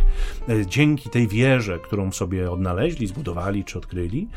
e, 0.50 0.66
dzięki 0.66 1.10
tej 1.10 1.28
wierze, 1.28 1.80
którą 1.80 2.12
sobie 2.12 2.52
odnaleźli, 2.52 3.08
zbudowali 3.08 3.64
czy 3.64 3.78
odkryli, 3.78 4.28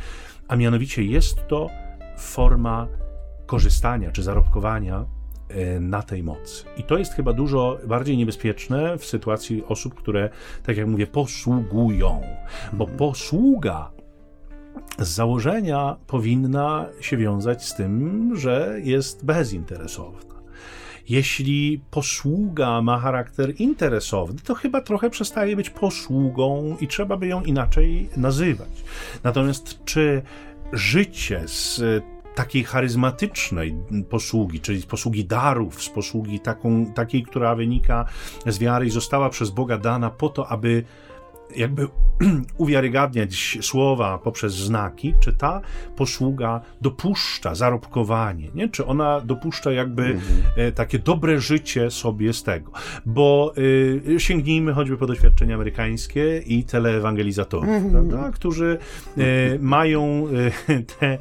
a 0.48 0.56
mianowicie 0.56 1.02
jest 1.02 1.48
to 1.48 1.70
forma 2.18 2.88
korzystania 3.46 4.12
czy 4.12 4.22
zarobkowania 4.22 5.04
na 5.80 6.02
tej 6.02 6.22
mocy. 6.22 6.64
I 6.76 6.82
to 6.82 6.98
jest 6.98 7.12
chyba 7.12 7.32
dużo 7.32 7.78
bardziej 7.86 8.16
niebezpieczne 8.16 8.98
w 8.98 9.04
sytuacji 9.04 9.64
osób, 9.64 9.94
które, 9.94 10.30
tak 10.62 10.76
jak 10.76 10.86
mówię, 10.86 11.06
posługują, 11.06 12.22
bo 12.72 12.84
mhm. 12.84 12.98
posługa 12.98 13.90
z 14.98 15.08
założenia 15.08 15.96
powinna 16.06 16.86
się 17.00 17.16
wiązać 17.16 17.68
z 17.68 17.74
tym, 17.74 18.32
że 18.36 18.80
jest 18.82 19.24
bezinteresowna. 19.24 20.34
Jeśli 21.08 21.80
posługa 21.90 22.82
ma 22.82 22.98
charakter 22.98 23.60
interesowny, 23.60 24.40
to 24.44 24.54
chyba 24.54 24.80
trochę 24.80 25.10
przestaje 25.10 25.56
być 25.56 25.70
posługą 25.70 26.76
i 26.80 26.88
trzeba 26.88 27.16
by 27.16 27.26
ją 27.26 27.42
inaczej 27.42 28.08
nazywać. 28.16 28.84
Natomiast 29.24 29.84
czy 29.84 30.22
życie 30.72 31.42
z 31.46 31.80
takiej 32.34 32.64
charyzmatycznej 32.64 33.76
posługi, 34.10 34.60
czyli 34.60 34.82
z 34.82 34.86
posługi 34.86 35.24
darów, 35.24 35.82
z 35.82 35.88
posługi 35.88 36.40
taką, 36.40 36.92
takiej, 36.92 37.22
która 37.22 37.54
wynika 37.54 38.04
z 38.46 38.58
wiary 38.58 38.86
i 38.86 38.90
została 38.90 39.30
przez 39.30 39.50
Boga 39.50 39.78
dana 39.78 40.10
po 40.10 40.28
to, 40.28 40.48
aby 40.48 40.84
jakby 41.56 41.88
uwiarygadniać 42.56 43.58
słowa 43.60 44.18
poprzez 44.18 44.54
znaki, 44.54 45.14
czy 45.20 45.32
ta 45.32 45.60
posługa 45.96 46.60
dopuszcza 46.80 47.54
zarobkowanie, 47.54 48.48
nie? 48.54 48.68
czy 48.68 48.86
ona 48.86 49.20
dopuszcza 49.20 49.72
jakby 49.72 50.02
mhm. 50.04 50.72
takie 50.72 50.98
dobre 50.98 51.40
życie 51.40 51.90
sobie 51.90 52.32
z 52.32 52.42
tego. 52.42 52.72
Bo 53.06 53.52
y, 53.58 54.16
sięgnijmy 54.18 54.72
choćby 54.72 54.96
po 54.96 55.06
doświadczenia 55.06 55.54
amerykańskie 55.54 56.38
i 56.46 56.64
teleewangelizatorów, 56.64 57.68
mhm. 57.68 58.08
prawda? 58.08 58.30
którzy 58.32 58.78
y, 59.18 59.58
mają 59.60 60.26
y, 60.68 60.84
tę 60.84 61.18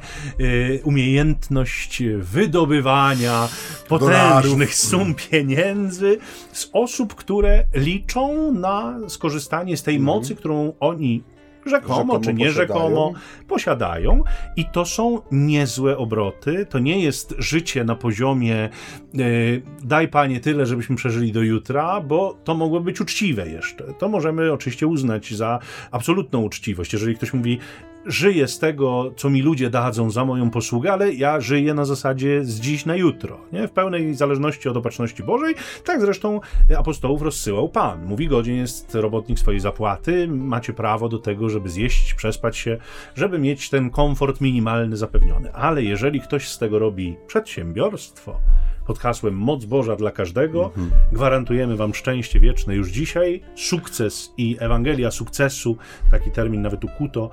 umiejętność 0.82 2.02
wydobywania 2.18 3.48
potężnych 3.88 4.74
sum 4.74 5.14
pieniędzy 5.14 6.18
z 6.52 6.70
osób, 6.72 7.14
które 7.14 7.64
liczą 7.74 8.52
na 8.52 8.98
skorzystanie 9.08 9.76
z 9.76 9.82
tej 9.82 10.00
mocy, 10.00 10.13
mocy, 10.14 10.34
którą 10.34 10.72
oni 10.80 11.22
rzekomo, 11.66 11.94
rzekomo 11.94 12.20
czy 12.20 12.34
nie 12.34 12.50
rzekomo 12.50 13.12
posiadają 13.48 14.22
i 14.56 14.64
to 14.64 14.84
są 14.84 15.20
niezłe 15.32 15.98
obroty. 15.98 16.66
To 16.70 16.78
nie 16.78 17.00
jest 17.00 17.34
życie 17.38 17.84
na 17.84 17.96
poziomie 17.96 18.68
yy, 19.14 19.62
daj 19.82 20.08
panie 20.08 20.40
tyle, 20.40 20.66
żebyśmy 20.66 20.96
przeżyli 20.96 21.32
do 21.32 21.42
jutra, 21.42 22.00
bo 22.00 22.38
to 22.44 22.54
mogło 22.54 22.80
być 22.80 23.00
uczciwe 23.00 23.48
jeszcze. 23.48 23.84
To 23.84 24.08
możemy 24.08 24.52
oczywiście 24.52 24.86
uznać 24.86 25.34
za 25.34 25.58
absolutną 25.90 26.42
uczciwość. 26.42 26.92
Jeżeli 26.92 27.16
ktoś 27.16 27.32
mówi 27.32 27.58
żyję 28.06 28.48
z 28.48 28.58
tego, 28.58 29.12
co 29.16 29.30
mi 29.30 29.42
ludzie 29.42 29.70
dadzą 29.70 30.10
za 30.10 30.24
moją 30.24 30.50
posługę, 30.50 30.92
ale 30.92 31.14
ja 31.14 31.40
żyję 31.40 31.74
na 31.74 31.84
zasadzie 31.84 32.44
z 32.44 32.60
dziś 32.60 32.86
na 32.86 32.96
jutro, 32.96 33.40
nie? 33.52 33.68
w 33.68 33.70
pełnej 33.72 34.14
zależności 34.14 34.68
od 34.68 34.76
opatrzności 34.76 35.22
Bożej. 35.22 35.54
Tak 35.84 36.00
zresztą 36.00 36.40
apostołów 36.78 37.22
rozsyłał 37.22 37.68
Pan. 37.68 38.04
Mówi, 38.04 38.28
godzien 38.28 38.56
jest 38.56 38.94
robotnik 38.94 39.38
swojej 39.38 39.60
zapłaty, 39.60 40.28
macie 40.28 40.72
prawo 40.72 41.08
do 41.08 41.18
tego, 41.18 41.48
żeby 41.48 41.68
zjeść, 41.68 42.14
przespać 42.14 42.56
się, 42.56 42.78
żeby 43.14 43.38
mieć 43.38 43.70
ten 43.70 43.90
komfort 43.90 44.40
minimalny 44.40 44.96
zapewniony. 44.96 45.52
Ale 45.52 45.82
jeżeli 45.82 46.20
ktoś 46.20 46.48
z 46.48 46.58
tego 46.58 46.78
robi 46.78 47.16
przedsiębiorstwo, 47.26 48.40
pod 48.86 48.98
hasłem 48.98 49.34
Moc 49.34 49.64
Boża 49.64 49.96
dla 49.96 50.10
każdego. 50.10 50.64
Mhm. 50.64 50.90
Gwarantujemy 51.12 51.76
Wam 51.76 51.94
szczęście 51.94 52.40
wieczne 52.40 52.74
już 52.74 52.90
dzisiaj. 52.90 53.42
Sukces 53.54 54.32
i 54.36 54.56
Ewangelia 54.60 55.10
sukcesu, 55.10 55.76
taki 56.10 56.30
termin 56.30 56.62
nawet 56.62 56.84
ukuto, 56.84 57.30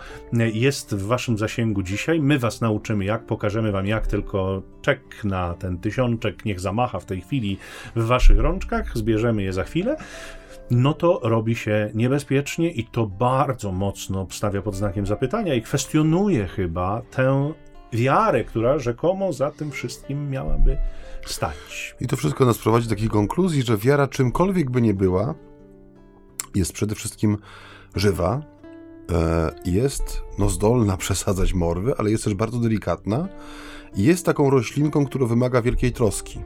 jest 0.53 0.95
w 0.95 1.05
Waszym 1.05 1.37
zasięgu 1.37 1.83
dzisiaj. 1.83 2.19
My 2.19 2.39
Was 2.39 2.61
nauczymy, 2.61 3.05
jak 3.05 3.25
pokażemy 3.25 3.71
Wam, 3.71 3.85
jak 3.85 4.07
tylko 4.07 4.61
czek 4.81 5.23
na 5.23 5.53
ten 5.53 5.77
tysiączek 5.77 6.45
niech 6.45 6.59
zamacha 6.59 6.99
w 6.99 7.05
tej 7.05 7.21
chwili 7.21 7.57
w 7.95 8.05
Waszych 8.05 8.39
rączkach. 8.39 8.97
Zbierzemy 8.97 9.43
je 9.43 9.53
za 9.53 9.63
chwilę 9.63 9.97
no 10.71 10.93
to 10.93 11.19
robi 11.23 11.55
się 11.55 11.91
niebezpiecznie 11.93 12.71
i 12.71 12.85
to 12.85 13.05
bardzo 13.07 13.71
mocno 13.71 14.27
stawia 14.29 14.61
pod 14.61 14.75
znakiem 14.75 15.05
zapytania 15.05 15.53
i 15.53 15.61
kwestionuje 15.61 16.47
chyba 16.47 17.01
tę 17.11 17.53
wiarę, 17.93 18.43
która 18.43 18.79
rzekomo 18.79 19.33
za 19.33 19.51
tym 19.51 19.71
wszystkim 19.71 20.29
miałaby 20.29 20.77
stać. 21.25 21.95
I 22.01 22.07
to 22.07 22.17
wszystko 22.17 22.45
nas 22.45 22.57
prowadzi 22.57 22.87
do 22.87 22.95
takiej 22.95 23.09
konkluzji, 23.09 23.63
że 23.63 23.77
wiara 23.77 24.07
czymkolwiek 24.07 24.69
by 24.71 24.81
nie 24.81 24.93
była, 24.93 25.35
jest 26.55 26.73
przede 26.73 26.95
wszystkim 26.95 27.37
żywa, 27.95 28.41
e, 29.11 29.51
jest 29.65 30.21
no, 30.39 30.49
zdolna 30.49 30.97
przesadzać 31.03 31.53
morwy, 31.53 31.93
ale 31.97 32.11
jest 32.11 32.23
też 32.23 32.33
bardzo 32.33 32.59
delikatna 32.59 33.27
i 33.95 34.03
jest 34.03 34.25
taką 34.25 34.49
roślinką, 34.49 35.05
która 35.05 35.25
wymaga 35.25 35.61
wielkiej 35.61 35.91
troski 35.91 36.39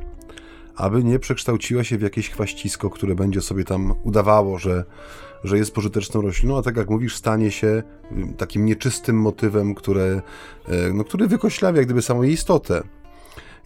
aby 0.76 1.04
nie 1.04 1.20
przekształciła 1.20 1.84
się 1.84 1.98
w 1.98 2.02
jakieś 2.02 2.30
chwaścisko, 2.30 2.90
które 2.90 3.16
będzie 3.16 3.42
sobie 3.42 3.64
tam 3.64 3.94
udawało, 4.04 4.60
że, 4.60 4.84
że 5.44 5.58
jest 5.58 5.74
pożyteczną 5.74 6.22
rośliną, 6.22 6.58
a 6.58 6.62
tak 6.62 6.78
jak 6.78 6.90
mówisz, 6.90 7.16
stanie 7.16 7.52
się 7.52 7.68
y, 7.68 7.84
takim 8.38 8.66
nieczystym 8.66 9.22
motywem, 9.22 9.76
które, 9.76 10.22
y, 10.70 10.94
no, 10.94 11.04
który 11.04 11.28
wykoślawia 11.28 11.78
jak 11.78 11.86
gdyby 11.86 12.02
samą 12.02 12.22
jej 12.22 12.34
istotę. 12.34 12.84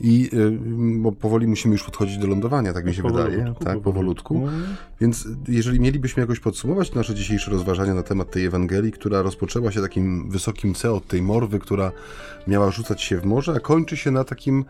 I 0.02 0.30
y, 0.34 0.60
bo 1.02 1.12
powoli 1.12 1.48
musimy 1.48 1.74
już 1.74 1.84
podchodzić 1.84 2.18
do 2.18 2.28
lądowania, 2.28 2.74
tak 2.74 2.86
mi 2.86 2.94
się 2.94 3.02
powolutku, 3.02 3.32
wydaje. 3.32 3.54
Tak, 3.54 3.80
powolutku. 3.80 4.34
powolutku. 4.34 4.70
Więc 5.02 5.28
jeżeli 5.48 5.80
mielibyśmy 5.80 6.22
jakoś 6.22 6.40
podsumować 6.40 6.94
nasze 6.94 7.16
dzisiejsze 7.16 7.52
rozważania 7.52 7.94
na 7.94 8.04
temat 8.04 8.32
tej 8.32 8.46
Ewangelii, 8.46 8.92
która 8.92 9.22
rozpoczęła 9.22 9.72
się 9.72 9.82
takim 9.82 10.30
wysokim 10.30 10.74
C 10.74 10.92
od 10.92 11.08
tej 11.08 11.22
morwy, 11.22 11.60
która 11.60 11.92
miała 12.48 12.72
rzucać 12.72 13.02
się 13.02 13.18
w 13.18 13.26
morze, 13.26 13.54
a 13.56 13.60
kończy 13.60 13.98
się 13.98 14.12
na 14.12 14.24
takim 14.24 14.66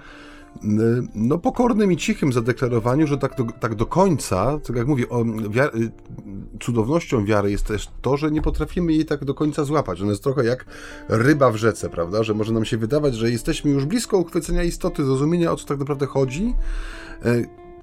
no, 1.16 1.38
pokornym 1.38 1.92
i 1.92 1.98
cichym 1.98 2.34
zadeklarowaniu, 2.34 3.08
że 3.08 3.18
tak 3.18 3.36
do, 3.38 3.44
tak 3.60 3.76
do 3.76 3.86
końca, 3.86 4.60
tak 4.60 4.76
jak 4.76 4.88
mówię, 4.88 5.10
o, 5.10 5.22
y, 5.22 5.92
cudownością 6.60 7.26
wiary 7.26 7.52
jest 7.52 7.66
też 7.66 7.90
to, 8.02 8.18
że 8.18 8.32
nie 8.32 8.42
potrafimy 8.42 8.94
jej 8.94 9.06
tak 9.06 9.26
do 9.26 9.34
końca 9.34 9.64
złapać. 9.64 10.02
Ona 10.02 10.10
jest 10.10 10.24
trochę 10.24 10.46
jak 10.46 10.66
ryba 11.10 11.52
w 11.52 11.56
rzece, 11.56 11.90
prawda? 11.90 12.24
Że 12.24 12.34
może 12.34 12.54
nam 12.54 12.66
się 12.66 12.78
wydawać, 12.78 13.16
że 13.16 13.32
jesteśmy 13.32 13.72
już 13.72 13.86
blisko 13.86 14.18
uchwycenia 14.18 14.64
istoty, 14.64 15.06
zrozumienia 15.06 15.52
o 15.52 15.56
co 15.56 15.66
tak 15.66 15.80
naprawdę 15.80 16.06
chodzi. 16.06 16.54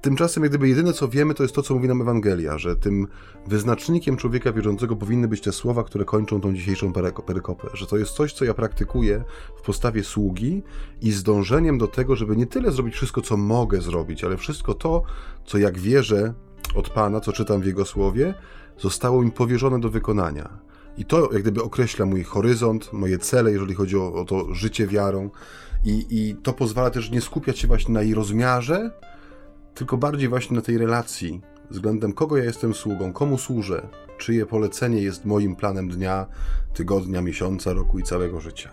Tymczasem, 0.01 0.43
jak 0.43 0.51
gdyby 0.51 0.69
jedyne 0.69 0.93
co 0.93 1.07
wiemy, 1.07 1.33
to 1.33 1.43
jest 1.43 1.55
to, 1.55 1.61
co 1.61 1.73
mówi 1.73 1.87
nam 1.87 2.01
Ewangelia, 2.01 2.57
że 2.57 2.75
tym 2.75 3.07
wyznacznikiem 3.47 4.17
człowieka 4.17 4.51
wierzącego 4.51 4.95
powinny 4.95 5.27
być 5.27 5.41
te 5.41 5.51
słowa, 5.51 5.83
które 5.83 6.05
kończą 6.05 6.41
tą 6.41 6.53
dzisiejszą 6.53 6.93
perykopę, 7.25 7.67
że 7.73 7.87
to 7.87 7.97
jest 7.97 8.11
coś, 8.11 8.33
co 8.33 8.45
ja 8.45 8.53
praktykuję 8.53 9.23
w 9.57 9.61
postawie 9.61 10.03
sługi 10.03 10.63
i 11.01 11.11
z 11.11 11.23
dążeniem 11.23 11.77
do 11.77 11.87
tego, 11.87 12.15
żeby 12.15 12.37
nie 12.37 12.45
tyle 12.45 12.71
zrobić 12.71 12.95
wszystko, 12.95 13.21
co 13.21 13.37
mogę 13.37 13.81
zrobić, 13.81 14.23
ale 14.23 14.37
wszystko 14.37 14.73
to, 14.73 15.03
co 15.45 15.57
jak 15.57 15.79
wierzę 15.79 16.33
od 16.75 16.89
Pana, 16.89 17.21
co 17.21 17.33
czytam 17.33 17.61
w 17.61 17.65
Jego 17.65 17.85
słowie, 17.85 18.33
zostało 18.77 19.21
mi 19.21 19.31
powierzone 19.31 19.79
do 19.79 19.89
wykonania. 19.89 20.49
I 20.97 21.05
to 21.05 21.33
jak 21.33 21.41
gdyby 21.41 21.63
określa 21.63 22.05
mój 22.05 22.23
horyzont, 22.23 22.93
moje 22.93 23.17
cele, 23.19 23.51
jeżeli 23.51 23.75
chodzi 23.75 23.97
o, 23.97 24.13
o 24.13 24.25
to 24.25 24.53
życie 24.53 24.87
wiarą. 24.87 25.29
I, 25.85 26.05
I 26.09 26.35
to 26.35 26.53
pozwala 26.53 26.89
też 26.89 27.11
nie 27.11 27.21
skupiać 27.21 27.59
się 27.59 27.67
właśnie 27.67 27.93
na 27.93 28.01
jej 28.01 28.13
rozmiarze, 28.13 28.91
tylko 29.77 29.97
bardziej 29.97 30.29
właśnie 30.29 30.55
na 30.55 30.61
tej 30.61 30.77
relacji 30.77 31.41
względem 31.71 32.13
kogo 32.13 32.37
ja 32.37 32.43
jestem 32.43 32.73
sługą, 32.73 33.13
komu 33.13 33.37
służę, 33.37 33.87
czyje 34.17 34.45
polecenie 34.45 35.01
jest 35.01 35.25
moim 35.25 35.55
planem 35.55 35.89
dnia, 35.89 36.25
tygodnia, 36.73 37.21
miesiąca, 37.21 37.73
roku 37.73 37.99
i 37.99 38.03
całego 38.03 38.39
życia. 38.39 38.69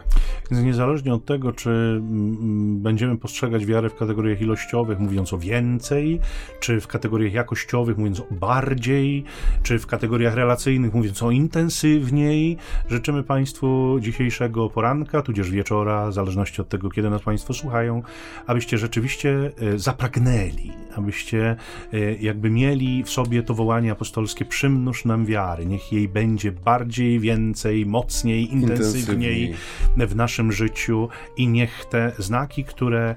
Więc 0.50 0.64
niezależnie 0.64 1.14
od 1.14 1.24
tego, 1.24 1.52
czy 1.52 1.70
mm, 1.70 2.82
będziemy 2.82 3.18
postrzegać 3.18 3.66
wiarę 3.66 3.90
w 3.90 3.94
kategoriach 3.94 4.40
ilościowych, 4.40 4.98
mówiąc 4.98 5.32
o 5.32 5.38
więcej, 5.38 6.20
czy 6.60 6.80
w 6.80 6.86
kategoriach 6.86 7.32
jakościowych, 7.32 7.98
mówiąc 7.98 8.20
o 8.20 8.26
bardziej, 8.30 9.24
czy 9.62 9.78
w 9.78 9.86
kategoriach 9.86 10.34
relacyjnych, 10.34 10.94
mówiąc 10.94 11.22
o 11.22 11.30
intensywniej, 11.30 12.56
życzymy 12.88 13.22
Państwu 13.22 13.98
dzisiejszego 14.00 14.70
poranka, 14.70 15.22
tudzież 15.22 15.50
wieczora, 15.50 16.08
w 16.08 16.12
zależności 16.12 16.60
od 16.60 16.68
tego, 16.68 16.90
kiedy 16.90 17.10
nas 17.10 17.22
Państwo 17.22 17.54
słuchają, 17.54 18.02
abyście 18.46 18.78
rzeczywiście 18.78 19.52
e, 19.60 19.78
zapragnęli, 19.78 20.72
abyście 20.96 21.56
e, 21.92 22.14
jakby 22.14 22.50
mieli 22.50 23.04
w 23.04 23.10
sobie 23.10 23.42
to 23.42 23.54
wołanie 23.54 23.92
apostolskie 23.92 24.44
przymnóż 24.44 25.04
nam 25.04 25.26
wiary, 25.26 25.66
niech 25.66 25.92
jej 25.92 26.08
będzie 26.08 26.52
bardziej, 26.52 27.20
więcej, 27.20 27.86
mocniej, 27.94 28.52
intensywniej 28.52 29.54
w 29.96 30.16
naszym 30.16 30.52
życiu 30.52 31.08
i 31.36 31.48
niech 31.48 31.84
te 31.84 32.12
znaki, 32.18 32.64
które 32.64 33.16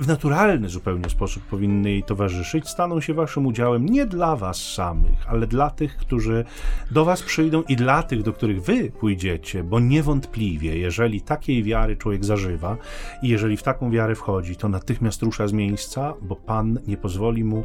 w 0.00 0.06
naturalny 0.06 0.68
zupełnie 0.68 1.10
sposób 1.10 1.42
powinny 1.42 1.90
jej 1.90 2.02
towarzyszyć, 2.02 2.68
staną 2.68 3.00
się 3.00 3.14
waszym 3.14 3.46
udziałem 3.46 3.86
nie 3.86 4.06
dla 4.06 4.36
was 4.36 4.72
samych, 4.72 5.28
ale 5.28 5.46
dla 5.46 5.70
tych, 5.70 5.96
którzy 5.96 6.44
do 6.90 7.04
was 7.04 7.22
przyjdą 7.22 7.62
i 7.62 7.76
dla 7.76 8.02
tych, 8.02 8.22
do 8.22 8.32
których 8.32 8.62
wy 8.62 8.90
pójdziecie, 8.90 9.64
bo 9.64 9.80
niewątpliwie, 9.80 10.78
jeżeli 10.78 11.20
takiej 11.20 11.62
wiary 11.62 11.96
człowiek 11.96 12.24
zażywa 12.24 12.76
i 13.22 13.28
jeżeli 13.28 13.56
w 13.56 13.62
taką 13.62 13.90
wiarę 13.90 14.14
wchodzi, 14.14 14.56
to 14.56 14.68
natychmiast 14.68 15.22
rusza 15.22 15.48
z 15.48 15.52
miejsca, 15.52 16.14
bo 16.22 16.36
Pan 16.36 16.78
nie 16.86 16.96
pozwoli 16.96 17.44
mu 17.44 17.64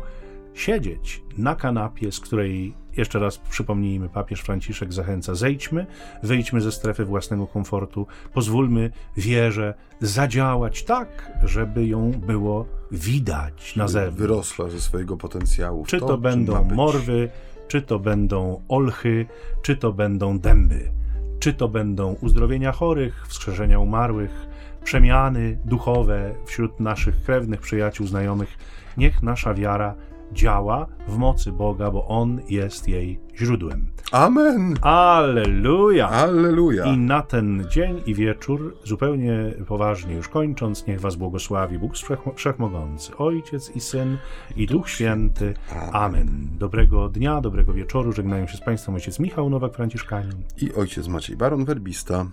siedzieć 0.54 1.24
na 1.38 1.56
kanapie, 1.56 2.12
z 2.12 2.20
której 2.20 2.81
jeszcze 2.98 3.20
raz 3.20 3.38
przypomnijmy, 3.38 4.10
papież 4.10 4.42
Franciszek 4.42 4.94
zachęca: 4.94 5.36
zejdźmy, 5.36 5.86
wyjdźmy 6.24 6.62
ze 6.62 6.72
strefy 6.72 7.06
własnego 7.06 7.48
komfortu, 7.48 8.08
pozwólmy 8.34 8.92
wierze 9.18 9.74
zadziałać 10.00 10.84
tak, 10.84 11.32
żeby 11.44 11.88
ją 11.88 12.12
było 12.12 12.66
widać 12.92 13.76
na 13.76 13.88
zewnątrz. 13.88 14.20
Wyrosła 14.20 14.70
ze 14.70 14.82
swojego 14.82 15.18
potencjału. 15.18 15.86
Czy 15.86 16.00
to, 16.00 16.08
to 16.08 16.18
będą 16.18 16.64
morwy, 16.64 17.30
czy 17.68 17.82
to 17.82 18.00
będą 18.00 18.62
olchy, 18.68 19.26
czy 19.62 19.76
to 19.76 19.94
będą 19.94 20.40
dęby, 20.40 20.92
czy 21.40 21.54
to 21.54 21.68
będą 21.68 22.16
uzdrowienia 22.22 22.72
chorych, 22.72 23.28
wskrzeszenia 23.28 23.80
umarłych, 23.80 24.48
przemiany 24.84 25.58
duchowe 25.66 26.36
wśród 26.46 26.80
naszych 26.80 27.24
krewnych, 27.24 27.62
przyjaciół, 27.62 28.08
znajomych. 28.08 28.58
Niech 28.98 29.24
nasza 29.24 29.54
wiara 29.54 29.96
działa 30.34 30.88
w 31.08 31.18
mocy 31.18 31.52
Boga, 31.52 31.92
bo 31.92 32.08
On 32.08 32.42
jest 32.50 32.88
jej 32.88 33.20
źródłem. 33.36 33.92
Amen! 34.12 34.76
Alleluja! 34.82 36.10
Alleluja! 36.10 36.86
I 36.86 36.98
na 36.98 37.22
ten 37.22 37.66
dzień 37.70 38.02
i 38.06 38.16
wieczór, 38.16 38.78
zupełnie 38.84 39.54
poważnie 39.68 40.16
już 40.16 40.28
kończąc, 40.30 40.88
niech 40.88 41.02
Was 41.02 41.16
błogosławi 41.16 41.80
Bóg 41.80 41.94
Wszechmogący, 42.36 43.18
Ojciec 43.18 43.76
i 43.76 43.80
Syn 43.80 44.18
i 44.56 44.68
Duch 44.68 44.90
Święty. 44.90 45.54
Amen. 45.92 46.48
Dobrego 46.60 47.10
dnia, 47.10 47.42
dobrego 47.42 47.74
wieczoru. 47.74 48.12
Żegnają 48.12 48.48
się 48.48 48.58
z 48.58 48.62
Państwem 48.62 48.96
ojciec 48.96 49.20
Michał 49.20 49.50
Nowak-Franciszkanin 49.50 50.36
i 50.62 50.74
ojciec 50.74 51.08
Maciej 51.08 51.38
Baron 51.38 51.66
Werbista. 51.66 52.26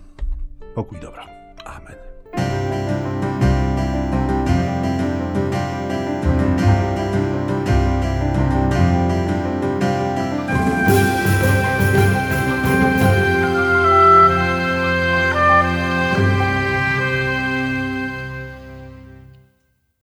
Pokój 0.74 0.98
dobra. 1.00 1.26
Amen. 1.64 2.97